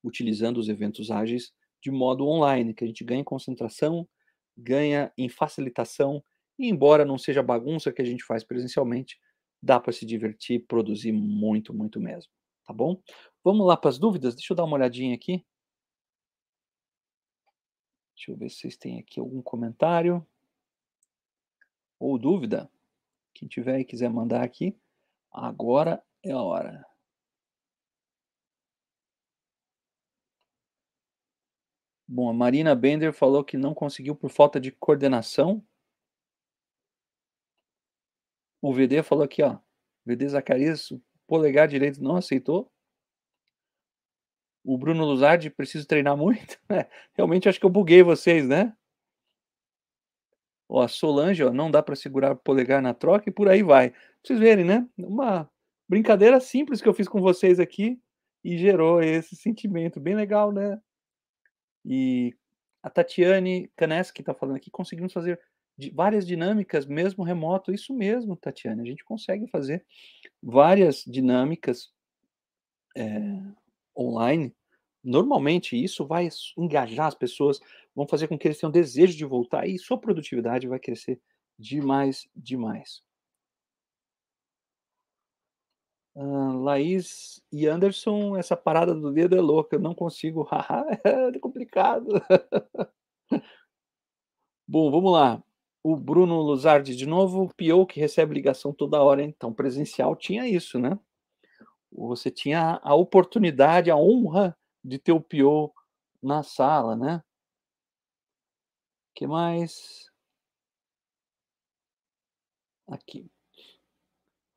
utilizando 0.05 0.57
os 0.57 0.69
eventos 0.69 1.09
ágeis 1.09 1.51
de 1.81 1.91
modo 1.91 2.27
online, 2.27 2.73
que 2.73 2.83
a 2.83 2.87
gente 2.87 3.03
ganha 3.03 3.21
em 3.21 3.23
concentração, 3.25 4.07
ganha 4.57 5.11
em 5.17 5.27
facilitação, 5.27 6.23
e 6.57 6.67
embora 6.67 7.03
não 7.03 7.17
seja 7.17 7.43
bagunça 7.43 7.91
que 7.91 8.01
a 8.01 8.05
gente 8.05 8.23
faz 8.23 8.43
presencialmente, 8.43 9.19
dá 9.61 9.79
para 9.79 9.91
se 9.91 10.05
divertir, 10.05 10.65
produzir 10.67 11.11
muito, 11.11 11.73
muito 11.73 11.99
mesmo, 11.99 12.31
tá 12.63 12.73
bom? 12.73 13.01
Vamos 13.43 13.65
lá 13.67 13.75
para 13.75 13.89
as 13.89 13.99
dúvidas? 13.99 14.35
Deixa 14.35 14.53
eu 14.53 14.57
dar 14.57 14.63
uma 14.63 14.77
olhadinha 14.77 15.13
aqui. 15.13 15.45
Deixa 18.15 18.31
eu 18.31 18.37
ver 18.37 18.49
se 18.49 18.57
vocês 18.57 18.77
têm 18.77 18.99
aqui 18.99 19.19
algum 19.19 19.41
comentário 19.41 20.25
ou 21.99 22.17
dúvida. 22.17 22.69
Quem 23.33 23.47
tiver 23.47 23.79
e 23.79 23.85
quiser 23.85 24.09
mandar 24.09 24.43
aqui, 24.43 24.75
agora 25.31 26.01
é 26.23 26.31
a 26.31 26.41
hora. 26.41 26.94
Bom, 32.07 32.29
a 32.29 32.33
Marina 32.33 32.75
Bender 32.75 33.11
falou 33.13 33.43
que 33.43 33.57
não 33.57 33.73
conseguiu 33.73 34.15
por 34.15 34.29
falta 34.29 34.59
de 34.59 34.71
coordenação. 34.71 35.63
O 38.61 38.73
VD 38.73 39.01
falou 39.03 39.23
aqui, 39.23 39.41
ó. 39.41 39.57
VD 40.05 40.29
Zacarias, 40.29 40.91
o 40.91 41.01
polegar 41.27 41.67
direito 41.67 42.01
não 42.01 42.15
aceitou. 42.15 42.71
O 44.63 44.77
Bruno 44.77 45.05
Luzardi, 45.05 45.49
preciso 45.49 45.87
treinar 45.87 46.17
muito. 46.17 46.59
É, 46.69 46.89
realmente 47.13 47.47
acho 47.47 47.59
que 47.59 47.65
eu 47.65 47.69
buguei 47.69 48.01
vocês, 48.03 48.47
né? 48.47 48.75
Ó, 50.67 50.81
a 50.81 50.87
Solange, 50.87 51.43
ó, 51.43 51.51
não 51.51 51.69
dá 51.69 51.81
para 51.83 51.95
segurar 51.95 52.31
o 52.33 52.35
polegar 52.35 52.81
na 52.81 52.93
troca 52.93 53.29
e 53.29 53.33
por 53.33 53.47
aí 53.47 53.61
vai. 53.61 53.91
Pra 53.91 53.99
vocês 54.23 54.39
verem, 54.39 54.65
né? 54.65 54.87
Uma 54.97 55.49
brincadeira 55.87 56.39
simples 56.39 56.81
que 56.81 56.89
eu 56.89 56.93
fiz 56.93 57.07
com 57.07 57.21
vocês 57.21 57.59
aqui 57.59 57.99
e 58.43 58.57
gerou 58.57 59.01
esse 59.01 59.35
sentimento 59.35 59.99
bem 59.99 60.15
legal, 60.15 60.51
né? 60.51 60.79
E 61.85 62.35
a 62.81 62.89
Tatiane 62.89 63.71
Kaneski 63.75 64.21
está 64.21 64.33
falando 64.33 64.57
aqui, 64.57 64.71
conseguimos 64.71 65.13
fazer 65.13 65.39
várias 65.93 66.25
dinâmicas 66.25 66.85
mesmo 66.85 67.23
remoto. 67.23 67.73
Isso 67.73 67.93
mesmo, 67.93 68.35
Tatiane, 68.35 68.81
a 68.81 68.85
gente 68.85 69.03
consegue 69.03 69.47
fazer 69.47 69.85
várias 70.41 71.03
dinâmicas 71.05 71.91
é, 72.95 73.19
online. 73.97 74.55
Normalmente 75.03 75.81
isso 75.81 76.05
vai 76.05 76.27
engajar 76.57 77.07
as 77.07 77.15
pessoas, 77.15 77.59
vão 77.93 78.07
fazer 78.07 78.27
com 78.27 78.37
que 78.37 78.47
eles 78.47 78.59
tenham 78.59 78.71
desejo 78.71 79.15
de 79.15 79.25
voltar 79.25 79.67
e 79.67 79.77
sua 79.77 79.99
produtividade 79.99 80.67
vai 80.67 80.79
crescer 80.79 81.21
demais, 81.59 82.27
demais. 82.35 83.03
Uh, 86.15 86.63
Laís 86.63 87.41
e 87.51 87.67
Anderson, 87.67 88.37
essa 88.37 88.55
parada 88.55 88.95
do 88.95 89.11
dedo 89.11 89.35
é 89.35 89.41
louca, 89.41 89.75
eu 89.75 89.79
não 89.81 89.93
consigo. 89.93 90.47
é 91.03 91.39
complicado. 91.39 92.07
Bom, 94.67 94.89
vamos 94.89 95.11
lá. 95.11 95.43
O 95.83 95.95
Bruno 95.95 96.41
Luzardi 96.41 96.95
de 96.95 97.05
novo, 97.05 97.53
Pio 97.55 97.85
que 97.85 97.99
recebe 97.99 98.33
ligação 98.33 98.73
toda 98.73 99.01
hora, 99.03 99.21
então 99.21 99.53
presencial 99.53 100.15
tinha 100.15 100.47
isso, 100.47 100.79
né? 100.79 100.97
Você 101.91 102.31
tinha 102.31 102.79
a 102.83 102.95
oportunidade, 102.95 103.91
a 103.91 103.95
honra 103.95 104.57
de 104.83 104.97
ter 104.97 105.11
o 105.11 105.21
Pio 105.21 105.71
na 106.23 106.43
sala, 106.43 106.95
né? 106.95 107.21
que 109.15 109.25
mais? 109.25 110.11
Aqui. 112.87 113.29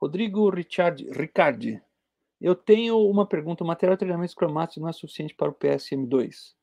Rodrigo 0.01 0.49
Richard, 0.49 1.05
Ricardi. 1.11 1.83
Eu 2.41 2.55
tenho 2.55 2.99
uma 3.09 3.27
pergunta. 3.27 3.65
O 3.65 3.67
material 3.67 3.97
de 3.97 4.01
treinamento 4.01 4.31
Scrum 4.31 4.53
Master 4.53 4.81
não 4.81 4.89
é 4.89 4.93
suficiente 4.93 5.35
para 5.35 5.51
o 5.51 5.55
PSM2? 5.55 6.55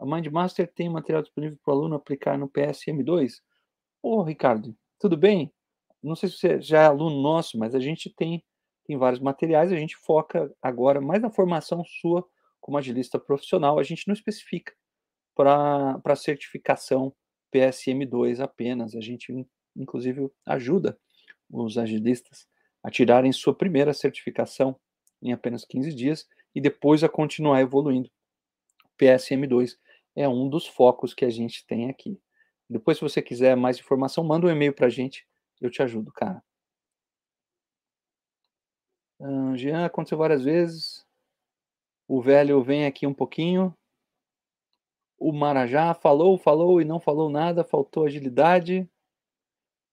A 0.00 0.04
MindMaster 0.04 0.66
tem 0.72 0.88
material 0.88 1.22
disponível 1.22 1.56
para 1.62 1.72
o 1.72 1.76
aluno 1.76 1.94
aplicar 1.94 2.36
no 2.36 2.48
PSM2? 2.48 3.34
Ô, 4.02 4.22
Ricardo, 4.22 4.76
tudo 4.98 5.16
bem? 5.16 5.52
Não 6.02 6.16
sei 6.16 6.28
se 6.28 6.38
você 6.38 6.60
já 6.60 6.82
é 6.82 6.86
aluno 6.86 7.20
nosso, 7.20 7.56
mas 7.58 7.74
a 7.74 7.80
gente 7.80 8.10
tem, 8.10 8.44
tem 8.84 8.96
vários 8.96 9.20
materiais. 9.20 9.70
A 9.70 9.76
gente 9.76 9.96
foca 9.96 10.52
agora 10.60 11.00
mais 11.00 11.22
na 11.22 11.30
formação 11.30 11.84
sua 11.84 12.26
como 12.60 12.76
agilista 12.76 13.20
profissional. 13.20 13.78
A 13.78 13.84
gente 13.84 14.08
não 14.08 14.14
especifica 14.14 14.74
para 15.36 16.16
certificação 16.16 17.14
PSM2 17.54 18.40
apenas. 18.40 18.96
A 18.96 19.00
gente, 19.00 19.46
inclusive, 19.76 20.28
ajuda 20.44 20.98
os 21.48 21.78
agilistas 21.78 22.49
a 22.82 22.90
tirarem 22.90 23.32
sua 23.32 23.54
primeira 23.54 23.92
certificação 23.92 24.78
em 25.22 25.32
apenas 25.32 25.64
15 25.64 25.94
dias 25.94 26.26
e 26.54 26.60
depois 26.60 27.04
a 27.04 27.08
continuar 27.08 27.60
evoluindo. 27.60 28.10
PSM2 28.98 29.76
é 30.16 30.28
um 30.28 30.48
dos 30.48 30.66
focos 30.66 31.14
que 31.14 31.24
a 31.24 31.30
gente 31.30 31.66
tem 31.66 31.88
aqui. 31.88 32.20
Depois, 32.68 32.98
se 32.98 33.02
você 33.02 33.20
quiser 33.20 33.56
mais 33.56 33.78
informação, 33.78 34.22
manda 34.22 34.46
um 34.46 34.50
e-mail 34.50 34.72
para 34.72 34.86
a 34.86 34.90
gente, 34.90 35.26
eu 35.60 35.70
te 35.70 35.82
ajudo, 35.82 36.12
cara. 36.12 36.42
Jean, 39.56 39.84
aconteceu 39.84 40.16
várias 40.16 40.44
vezes. 40.44 41.04
O 42.08 42.20
velho 42.22 42.62
vem 42.62 42.86
aqui 42.86 43.06
um 43.06 43.14
pouquinho. 43.14 43.74
O 45.18 45.32
Marajá 45.32 45.92
falou, 45.92 46.38
falou 46.38 46.80
e 46.80 46.84
não 46.84 46.98
falou 46.98 47.28
nada, 47.28 47.62
faltou 47.62 48.04
agilidade. 48.04 48.88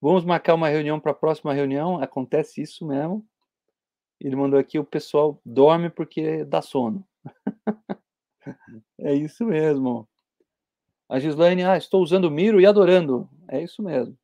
Vamos 0.01 0.23
marcar 0.23 0.53
uma 0.53 0.69
reunião 0.69 0.99
para 0.99 1.11
a 1.11 1.15
próxima 1.15 1.53
reunião. 1.53 2.01
Acontece 2.01 2.61
isso 2.61 2.85
mesmo. 2.85 3.25
Ele 4.19 4.35
mandou 4.35 4.59
aqui: 4.59 4.77
o 4.79 4.83
pessoal 4.83 5.39
dorme 5.45 5.89
porque 5.89 6.43
dá 6.45 6.61
sono. 6.61 7.05
é 8.99 9.13
isso 9.13 9.45
mesmo. 9.45 10.07
A 11.09 11.19
Gislaine, 11.19 11.63
ah, 11.63 11.77
estou 11.77 12.01
usando 12.01 12.25
o 12.25 12.31
Miro 12.31 12.59
e 12.59 12.65
adorando. 12.65 13.29
É 13.47 13.61
isso 13.63 13.81
mesmo. 13.81 14.17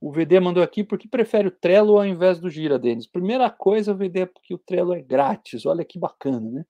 O 0.00 0.10
VD 0.10 0.40
mandou 0.40 0.62
aqui 0.62 0.82
porque 0.82 1.06
prefere 1.06 1.46
o 1.46 1.50
Trello 1.52 1.96
ao 1.96 2.04
invés 2.04 2.40
do 2.40 2.50
Gira, 2.50 2.78
Denis. 2.78 3.06
Primeira 3.06 3.48
coisa, 3.48 3.92
o 3.92 3.96
VD 3.96 4.20
é 4.20 4.26
porque 4.26 4.52
o 4.52 4.58
Trello 4.58 4.94
é 4.94 5.00
grátis. 5.00 5.64
Olha 5.64 5.84
que 5.84 5.98
bacana, 5.98 6.50
né? 6.50 6.64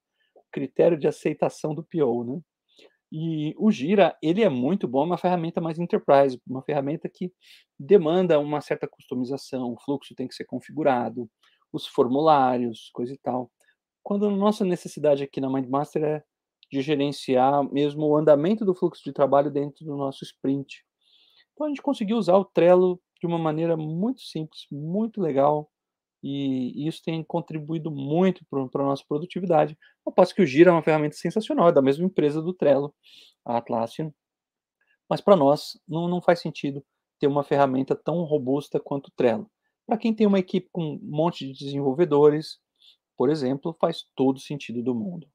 Critério 0.51 0.99
de 0.99 1.09
aceitação 1.09 1.75
do 1.75 1.83
PO, 1.83 2.25
né? 2.25 2.41
E 3.15 3.55
o 3.59 3.71
Gira, 3.71 4.17
ele 4.23 4.43
é 4.43 4.49
muito 4.49 4.89
bom, 4.89 5.03
é 5.03 5.05
uma 5.05 5.19
ferramenta 5.19 5.61
mais 5.61 5.79
enterprise, 5.79 6.41
uma 6.49 6.63
ferramenta 6.63 7.11
que 7.11 7.31
demanda 7.79 8.41
uma 8.41 8.63
certa 8.63 8.89
customização, 8.89 9.75
o 9.75 9.81
fluxo 9.85 10.15
tem 10.15 10.27
que 10.27 10.35
ser 10.35 10.47
configurado, 10.47 11.29
os 11.71 11.87
formulários, 11.87 12.91
coisa 12.95 13.13
e 13.13 13.19
tal. 13.19 13.51
Quando 14.03 14.27
a 14.27 14.31
nossa 14.31 14.65
necessidade 14.65 15.23
aqui 15.23 15.43
na 15.43 15.51
MindMaster 15.51 16.03
é 16.03 16.23
de 16.71 16.81
gerenciar 16.81 17.63
mesmo 17.71 18.07
o 18.07 18.17
andamento 18.17 18.65
do 18.65 18.75
fluxo 18.75 19.05
de 19.05 19.13
trabalho 19.13 19.51
dentro 19.51 19.85
do 19.85 19.95
nosso 19.95 20.25
sprint. 20.25 20.83
Então 21.53 21.67
a 21.67 21.69
gente 21.69 21.83
conseguiu 21.83 22.17
usar 22.17 22.37
o 22.39 22.47
Trello 22.47 22.99
de 23.21 23.27
uma 23.27 23.39
maneira 23.39 23.77
muito 23.77 24.23
simples, 24.23 24.67
muito 24.73 25.21
legal, 25.21 25.71
e 26.23 26.87
isso 26.87 27.03
tem 27.03 27.23
contribuído 27.25 27.91
muito 27.91 28.45
para 28.47 28.83
a 28.83 28.87
nossa 28.87 29.05
produtividade. 29.07 29.77
Ao 30.07 30.13
passo 30.13 30.35
que 30.35 30.43
o 30.43 30.47
Gira 30.47 30.71
é 30.71 30.73
uma 30.73 30.83
ferramenta 30.83 31.17
sensacional, 31.17 31.69
é 31.69 31.73
da 31.73 31.83
mesma 31.83 32.05
empresa 32.05 32.41
do 32.41 32.55
Trello, 32.55 32.95
a 33.45 33.57
Atlassian, 33.57 34.13
mas 35.09 35.21
para 35.21 35.37
nós 35.37 35.81
não, 35.87 36.07
não 36.09 36.23
faz 36.23 36.41
sentido 36.41 36.85
ter 37.19 37.27
uma 37.27 37.43
ferramenta 37.43 37.95
tão 37.95 38.23
robusta 38.23 38.79
quanto 38.79 39.09
o 39.09 39.13
Trello. 39.17 39.51
Para 39.87 39.99
quem 39.99 40.15
tem 40.15 40.27
uma 40.27 40.39
equipe 40.39 40.69
com 40.71 40.83
um 40.83 41.01
monte 41.03 41.47
de 41.47 41.65
desenvolvedores, 41.65 42.59
por 43.17 43.29
exemplo, 43.29 43.77
faz 43.81 44.05
todo 44.15 44.39
sentido 44.39 44.83
do 44.83 44.95
mundo. 44.95 45.29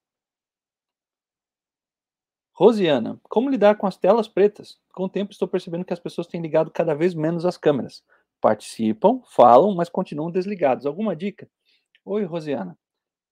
Rosiana, 2.54 3.20
como 3.30 3.52
lidar 3.52 3.78
com 3.78 3.86
as 3.86 3.98
telas 3.98 4.28
pretas? 4.28 4.80
Com 4.94 5.04
o 5.04 5.10
tempo 5.10 5.32
estou 5.32 5.48
percebendo 5.48 5.86
que 5.86 5.94
as 5.94 6.00
pessoas 6.00 6.26
têm 6.26 6.42
ligado 6.42 6.72
cada 6.72 6.96
vez 6.96 7.14
menos 7.14 7.46
as 7.46 7.56
câmeras 7.56 8.04
participam, 8.42 9.22
falam, 9.26 9.76
mas 9.76 9.90
continuam 9.90 10.32
desligados. 10.32 10.86
Alguma 10.86 11.16
dica? 11.16 11.50
Oi, 12.06 12.24
Rosiana. 12.24 12.78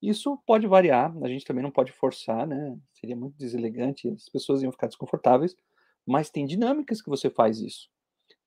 Isso 0.01 0.37
pode 0.45 0.67
variar, 0.67 1.15
a 1.23 1.27
gente 1.27 1.45
também 1.45 1.63
não 1.63 1.71
pode 1.71 1.91
forçar, 1.91 2.45
né? 2.45 2.77
Seria 2.93 3.15
muito 3.15 3.35
deselegante, 3.37 4.09
as 4.09 4.29
pessoas 4.29 4.61
iam 4.61 4.71
ficar 4.71 4.87
desconfortáveis, 4.87 5.55
mas 6.05 6.29
tem 6.29 6.45
dinâmicas 6.45 7.01
que 7.01 7.09
você 7.09 7.29
faz 7.29 7.59
isso. 7.59 7.89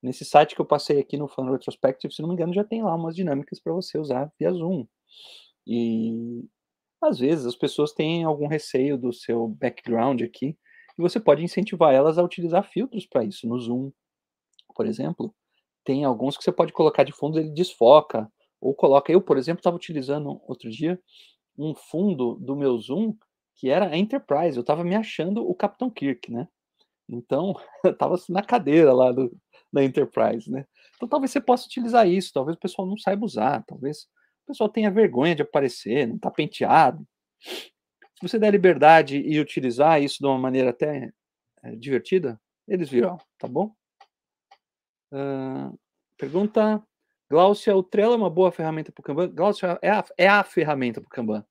Nesse 0.01 0.23
site 0.23 0.55
que 0.55 0.61
eu 0.61 0.65
passei 0.65 0.99
aqui 0.99 1.17
no 1.17 1.27
Fun 1.27 1.51
Retrospective, 1.51 2.13
se 2.13 2.21
não 2.21 2.29
me 2.29 2.35
engano, 2.35 2.53
já 2.53 2.63
tem 2.63 2.81
lá 2.83 2.95
umas 2.95 3.15
dinâmicas 3.15 3.59
para 3.59 3.73
você 3.73 3.97
usar 3.97 4.31
via 4.39 4.51
Zoom. 4.51 4.87
E 5.67 6.45
às 7.01 7.19
vezes 7.19 7.45
as 7.45 7.55
pessoas 7.55 7.91
têm 7.93 8.23
algum 8.23 8.47
receio 8.47 8.97
do 8.97 9.11
seu 9.11 9.47
background 9.47 10.21
aqui, 10.21 10.57
e 10.97 11.01
você 11.01 11.19
pode 11.19 11.43
incentivar 11.43 11.93
elas 11.93 12.17
a 12.17 12.23
utilizar 12.23 12.63
filtros 12.63 13.05
para 13.05 13.23
isso 13.23 13.47
no 13.47 13.59
Zoom, 13.59 13.91
por 14.75 14.85
exemplo 14.85 15.33
tem 15.89 16.03
alguns 16.03 16.37
que 16.37 16.43
você 16.43 16.51
pode 16.51 16.71
colocar 16.71 17.03
de 17.03 17.11
fundo, 17.11 17.39
ele 17.39 17.49
desfoca, 17.49 18.31
ou 18.61 18.75
coloca. 18.75 19.11
Eu, 19.11 19.19
por 19.19 19.39
exemplo, 19.39 19.59
estava 19.59 19.75
utilizando 19.75 20.39
outro 20.47 20.69
dia 20.69 21.01
um 21.57 21.73
fundo 21.73 22.35
do 22.35 22.55
meu 22.55 22.77
Zoom 22.77 23.17
que 23.55 23.71
era 23.71 23.87
a 23.87 23.97
Enterprise. 23.97 24.55
Eu 24.55 24.61
estava 24.61 24.83
me 24.83 24.95
achando 24.95 25.49
o 25.49 25.55
Capitão 25.55 25.89
Kirk, 25.89 26.31
né? 26.31 26.47
Então, 27.09 27.55
eu 27.83 27.89
estava 27.89 28.13
assim, 28.13 28.31
na 28.31 28.43
cadeira 28.43 28.93
lá 28.93 29.11
do, 29.11 29.35
da 29.73 29.83
Enterprise, 29.83 30.51
né? 30.51 30.63
Então, 30.95 31.09
talvez 31.09 31.31
você 31.31 31.41
possa 31.41 31.65
utilizar 31.65 32.07
isso. 32.07 32.31
Talvez 32.31 32.55
o 32.55 32.59
pessoal 32.59 32.87
não 32.87 32.95
saiba 32.95 33.25
usar. 33.25 33.63
Talvez 33.65 34.03
o 34.43 34.47
pessoal 34.49 34.69
tenha 34.69 34.91
vergonha 34.91 35.33
de 35.33 35.41
aparecer, 35.41 36.07
não 36.07 36.17
está 36.17 36.29
penteado. 36.29 37.03
Se 37.41 38.21
você 38.21 38.37
der 38.37 38.51
liberdade 38.51 39.17
e 39.17 39.39
utilizar 39.39 39.99
isso 40.03 40.19
de 40.19 40.27
uma 40.27 40.37
maneira 40.37 40.69
até 40.69 41.09
é, 41.63 41.75
divertida, 41.75 42.39
eles 42.67 42.89
virão, 42.89 43.17
tá 43.39 43.47
bom? 43.47 43.73
Uh, 45.11 45.77
pergunta 46.17 46.83
Glaucia, 47.29 47.75
o 47.75 47.83
Trello 47.83 48.13
é 48.13 48.17
uma 48.17 48.29
boa 48.29 48.51
ferramenta 48.51 48.91
para 48.91 49.01
o 49.01 49.03
Kanban? 49.03 49.29
Glaucia, 49.29 49.77
é 49.83 49.91
a, 49.91 50.03
é 50.17 50.27
a 50.27 50.43
ferramenta 50.43 50.99
para 50.99 51.07
o 51.07 51.11
Kanban. 51.11 51.45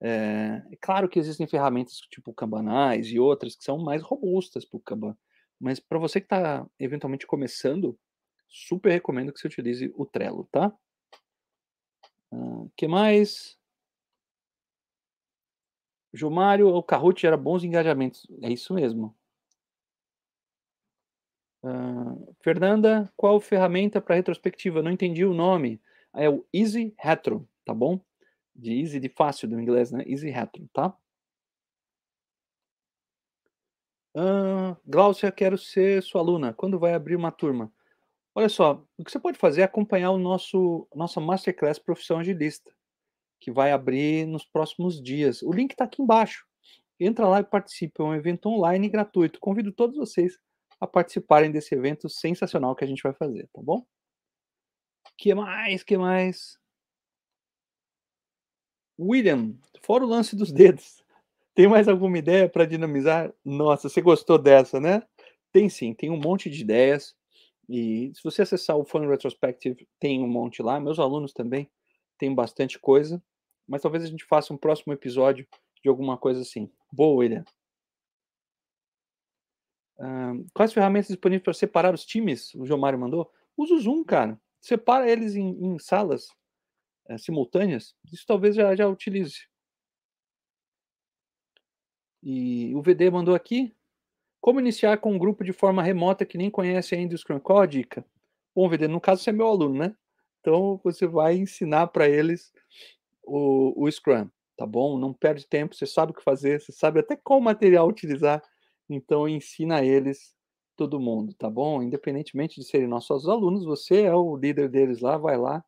É, 0.00 0.62
é, 0.72 0.76
claro 0.80 1.08
que 1.08 1.18
existem 1.18 1.46
ferramentas 1.46 1.98
tipo 2.10 2.34
Kanbanais 2.34 3.06
e 3.06 3.20
outras 3.20 3.54
que 3.54 3.62
são 3.62 3.78
mais 3.78 4.02
robustas 4.02 4.64
para 4.64 4.76
o 4.76 4.80
Kanban, 4.80 5.16
mas 5.60 5.78
para 5.78 5.98
você 5.98 6.20
que 6.20 6.26
está 6.26 6.66
eventualmente 6.76 7.24
começando, 7.24 7.96
super 8.48 8.90
recomendo 8.90 9.32
que 9.32 9.38
você 9.38 9.46
utilize 9.46 9.92
o 9.94 10.04
Trello, 10.04 10.48
tá? 10.50 10.72
O 12.32 12.64
uh, 12.64 12.72
que 12.76 12.88
mais? 12.88 13.56
Gilmário, 16.12 16.68
o 16.68 16.82
Kahoot 16.82 17.20
gera 17.22 17.36
bons 17.36 17.62
engajamentos. 17.62 18.26
É 18.42 18.50
isso 18.50 18.74
mesmo. 18.74 19.16
Uh, 21.62 22.34
Fernanda, 22.40 23.12
qual 23.16 23.40
ferramenta 23.40 24.00
para 24.00 24.16
retrospectiva? 24.16 24.82
Não 24.82 24.90
entendi 24.90 25.24
o 25.24 25.34
nome. 25.34 25.80
É 26.14 26.28
o 26.28 26.44
Easy 26.52 26.94
Retro, 26.98 27.48
tá 27.64 27.72
bom? 27.72 28.00
De 28.54 28.72
easy, 28.80 29.00
de 29.00 29.08
fácil 29.08 29.48
do 29.48 29.58
inglês, 29.60 29.92
né? 29.92 30.04
Easy 30.06 30.28
Retro, 30.28 30.68
tá? 30.72 30.94
Ah, 34.14 34.76
Glaucia, 34.86 35.32
quero 35.32 35.56
ser 35.56 36.02
sua 36.02 36.20
aluna. 36.20 36.52
Quando 36.52 36.78
vai 36.78 36.94
abrir 36.94 37.16
uma 37.16 37.32
turma? 37.32 37.72
Olha 38.34 38.48
só, 38.48 38.84
o 38.98 39.04
que 39.04 39.10
você 39.10 39.18
pode 39.18 39.38
fazer 39.38 39.62
é 39.62 39.64
acompanhar 39.64 40.10
o 40.10 40.18
nosso 40.18 40.86
nossa 40.94 41.20
Masterclass 41.20 41.78
Profissão 41.78 42.18
Agilista, 42.18 42.72
que 43.40 43.50
vai 43.50 43.72
abrir 43.72 44.26
nos 44.26 44.44
próximos 44.44 45.02
dias. 45.02 45.42
O 45.42 45.52
link 45.52 45.72
está 45.72 45.84
aqui 45.84 46.02
embaixo. 46.02 46.46
Entra 47.00 47.26
lá 47.28 47.40
e 47.40 47.44
participe. 47.44 48.00
É 48.00 48.04
um 48.04 48.14
evento 48.14 48.48
online 48.48 48.88
gratuito. 48.88 49.40
Convido 49.40 49.72
todos 49.72 49.96
vocês 49.96 50.38
a 50.82 50.86
participarem 50.88 51.52
desse 51.52 51.76
evento 51.76 52.08
sensacional 52.08 52.74
que 52.74 52.82
a 52.82 52.88
gente 52.88 53.04
vai 53.04 53.12
fazer, 53.12 53.48
tá 53.52 53.62
bom? 53.62 53.86
Que 55.16 55.32
mais? 55.32 55.84
Que 55.84 55.96
mais? 55.96 56.58
William, 58.98 59.54
fora 59.80 60.04
o 60.04 60.08
lance 60.08 60.34
dos 60.34 60.50
dedos, 60.50 61.04
tem 61.54 61.68
mais 61.68 61.86
alguma 61.86 62.18
ideia 62.18 62.48
para 62.48 62.66
dinamizar? 62.66 63.32
Nossa, 63.44 63.88
você 63.88 64.02
gostou 64.02 64.36
dessa, 64.36 64.80
né? 64.80 65.04
Tem 65.52 65.68
sim, 65.68 65.94
tem 65.94 66.10
um 66.10 66.16
monte 66.16 66.50
de 66.50 66.62
ideias. 66.62 67.14
E 67.68 68.10
se 68.12 68.20
você 68.24 68.42
acessar 68.42 68.76
o 68.76 68.84
Fun 68.84 69.06
Retrospective, 69.06 69.86
tem 70.00 70.20
um 70.20 70.28
monte 70.28 70.64
lá. 70.64 70.80
Meus 70.80 70.98
alunos 70.98 71.32
também 71.32 71.70
têm 72.18 72.34
bastante 72.34 72.76
coisa. 72.76 73.22
Mas 73.68 73.82
talvez 73.82 74.02
a 74.02 74.08
gente 74.08 74.24
faça 74.24 74.52
um 74.52 74.56
próximo 74.56 74.92
episódio 74.92 75.46
de 75.80 75.88
alguma 75.88 76.18
coisa 76.18 76.40
assim. 76.40 76.68
Boa, 76.92 77.18
William. 77.18 77.44
Quais 80.52 80.72
ferramentas 80.72 81.08
disponíveis 81.08 81.44
para 81.44 81.54
separar 81.54 81.94
os 81.94 82.04
times? 82.04 82.54
O 82.54 82.66
João 82.66 82.80
Mário 82.80 82.98
mandou. 82.98 83.30
Usa 83.56 83.74
o 83.74 83.80
Zoom, 83.80 84.04
cara. 84.04 84.40
Separa 84.60 85.10
eles 85.10 85.34
em, 85.34 85.50
em 85.64 85.78
salas 85.78 86.28
é, 87.08 87.18
simultâneas. 87.18 87.94
Isso 88.12 88.24
talvez 88.26 88.54
já, 88.54 88.74
já 88.74 88.88
utilize. 88.88 89.46
E 92.22 92.74
o 92.74 92.82
VD 92.82 93.10
mandou 93.10 93.34
aqui. 93.34 93.74
Como 94.40 94.58
iniciar 94.58 94.98
com 94.98 95.12
um 95.12 95.18
grupo 95.18 95.44
de 95.44 95.52
forma 95.52 95.82
remota 95.82 96.26
que 96.26 96.38
nem 96.38 96.50
conhece 96.50 96.94
ainda 96.94 97.14
o 97.14 97.18
Scrum? 97.18 97.38
Qual 97.38 97.60
a 97.60 97.66
dica? 97.66 98.04
Bom, 98.54 98.68
VD, 98.68 98.88
no 98.88 99.00
caso 99.00 99.22
você 99.22 99.30
é 99.30 99.32
meu 99.32 99.46
aluno, 99.46 99.78
né? 99.78 99.96
Então 100.40 100.80
você 100.82 101.06
vai 101.06 101.36
ensinar 101.36 101.86
para 101.88 102.08
eles 102.08 102.52
o, 103.22 103.84
o 103.84 103.90
Scrum, 103.90 104.28
tá 104.56 104.66
bom? 104.66 104.98
Não 104.98 105.12
perde 105.12 105.46
tempo, 105.46 105.76
você 105.76 105.86
sabe 105.86 106.10
o 106.10 106.14
que 106.14 106.22
fazer, 106.22 106.60
você 106.60 106.72
sabe 106.72 106.98
até 106.98 107.16
qual 107.16 107.40
material 107.40 107.88
utilizar, 107.88 108.42
então 108.94 109.28
ensina 109.28 109.84
eles 109.84 110.34
todo 110.76 111.00
mundo, 111.00 111.34
tá 111.34 111.48
bom? 111.50 111.82
Independentemente 111.82 112.60
de 112.60 112.66
serem 112.66 112.86
nossos 112.86 113.28
alunos, 113.28 113.64
você 113.64 114.02
é 114.02 114.14
o 114.14 114.36
líder 114.36 114.68
deles 114.68 115.00
lá, 115.00 115.16
vai 115.16 115.36
lá. 115.36 115.64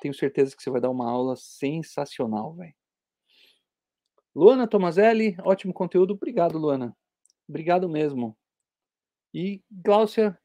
Tenho 0.00 0.14
certeza 0.14 0.56
que 0.56 0.62
você 0.62 0.70
vai 0.70 0.80
dar 0.80 0.90
uma 0.90 1.10
aula 1.10 1.36
sensacional, 1.36 2.54
velho. 2.54 2.74
Luana 4.34 4.66
Tomazelli, 4.66 5.36
ótimo 5.44 5.74
conteúdo. 5.74 6.14
Obrigado, 6.14 6.56
Luana. 6.56 6.96
Obrigado 7.48 7.88
mesmo. 7.88 8.36
E 9.34 9.62
Gláucia, 9.70 10.38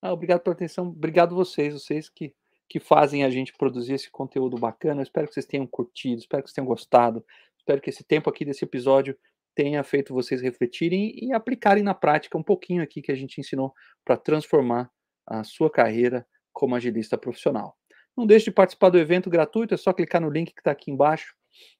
ah, 0.00 0.12
obrigado 0.12 0.40
pela 0.40 0.54
atenção. 0.54 0.88
Obrigado 0.88 1.34
vocês, 1.34 1.74
vocês 1.74 2.08
que 2.08 2.34
que 2.72 2.80
fazem 2.80 3.22
a 3.22 3.28
gente 3.28 3.52
produzir 3.52 3.92
esse 3.92 4.10
conteúdo 4.10 4.56
bacana. 4.56 5.02
Eu 5.02 5.02
espero 5.02 5.28
que 5.28 5.34
vocês 5.34 5.44
tenham 5.44 5.66
curtido, 5.66 6.20
espero 6.20 6.42
que 6.42 6.48
vocês 6.48 6.54
tenham 6.54 6.66
gostado. 6.66 7.22
Espero 7.58 7.82
que 7.82 7.90
esse 7.90 8.02
tempo 8.02 8.30
aqui 8.30 8.46
desse 8.46 8.64
episódio 8.64 9.14
tenha 9.54 9.82
feito 9.82 10.14
vocês 10.14 10.40
refletirem 10.40 11.12
e 11.16 11.32
aplicarem 11.32 11.82
na 11.82 11.94
prática 11.94 12.38
um 12.38 12.42
pouquinho 12.42 12.82
aqui 12.82 13.02
que 13.02 13.12
a 13.12 13.14
gente 13.14 13.40
ensinou 13.40 13.72
para 14.04 14.16
transformar 14.16 14.90
a 15.26 15.44
sua 15.44 15.70
carreira 15.70 16.26
como 16.52 16.74
agilista 16.74 17.16
profissional. 17.16 17.76
Não 18.16 18.26
deixe 18.26 18.46
de 18.46 18.50
participar 18.50 18.90
do 18.90 18.98
evento 18.98 19.30
gratuito, 19.30 19.74
é 19.74 19.76
só 19.76 19.92
clicar 19.92 20.20
no 20.20 20.30
link 20.30 20.52
que 20.52 20.60
está 20.60 20.70
aqui 20.70 20.90
embaixo. 20.90 21.34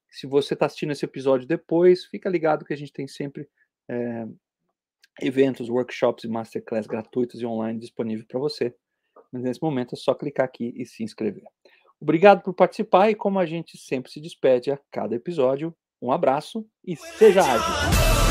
Se 0.08 0.26
você 0.26 0.54
está 0.54 0.66
assistindo 0.66 0.92
esse 0.92 1.04
episódio 1.04 1.46
depois, 1.46 2.04
fica 2.06 2.28
ligado 2.28 2.64
que 2.64 2.72
a 2.72 2.76
gente 2.76 2.92
tem 2.92 3.06
sempre 3.06 3.48
é, 3.88 4.26
eventos, 5.20 5.68
workshops 5.68 6.24
e 6.24 6.28
masterclass 6.28 6.86
gratuitos 6.86 7.40
e 7.40 7.46
online 7.46 7.78
disponíveis 7.78 8.26
para 8.26 8.38
você 8.38 8.74
mas 9.32 9.42
nesse 9.42 9.62
momento 9.62 9.94
é 9.94 9.96
só 9.96 10.14
clicar 10.14 10.44
aqui 10.44 10.74
e 10.76 10.84
se 10.84 11.02
inscrever. 11.02 11.44
Obrigado 11.98 12.42
por 12.42 12.52
participar 12.52 13.10
e 13.10 13.14
como 13.14 13.38
a 13.38 13.46
gente 13.46 13.78
sempre 13.78 14.12
se 14.12 14.20
despede 14.20 14.70
a 14.70 14.78
cada 14.90 15.14
episódio, 15.14 15.74
um 16.02 16.10
abraço 16.10 16.66
e 16.84 16.96
seja 16.96 17.42
ágil! 17.42 18.21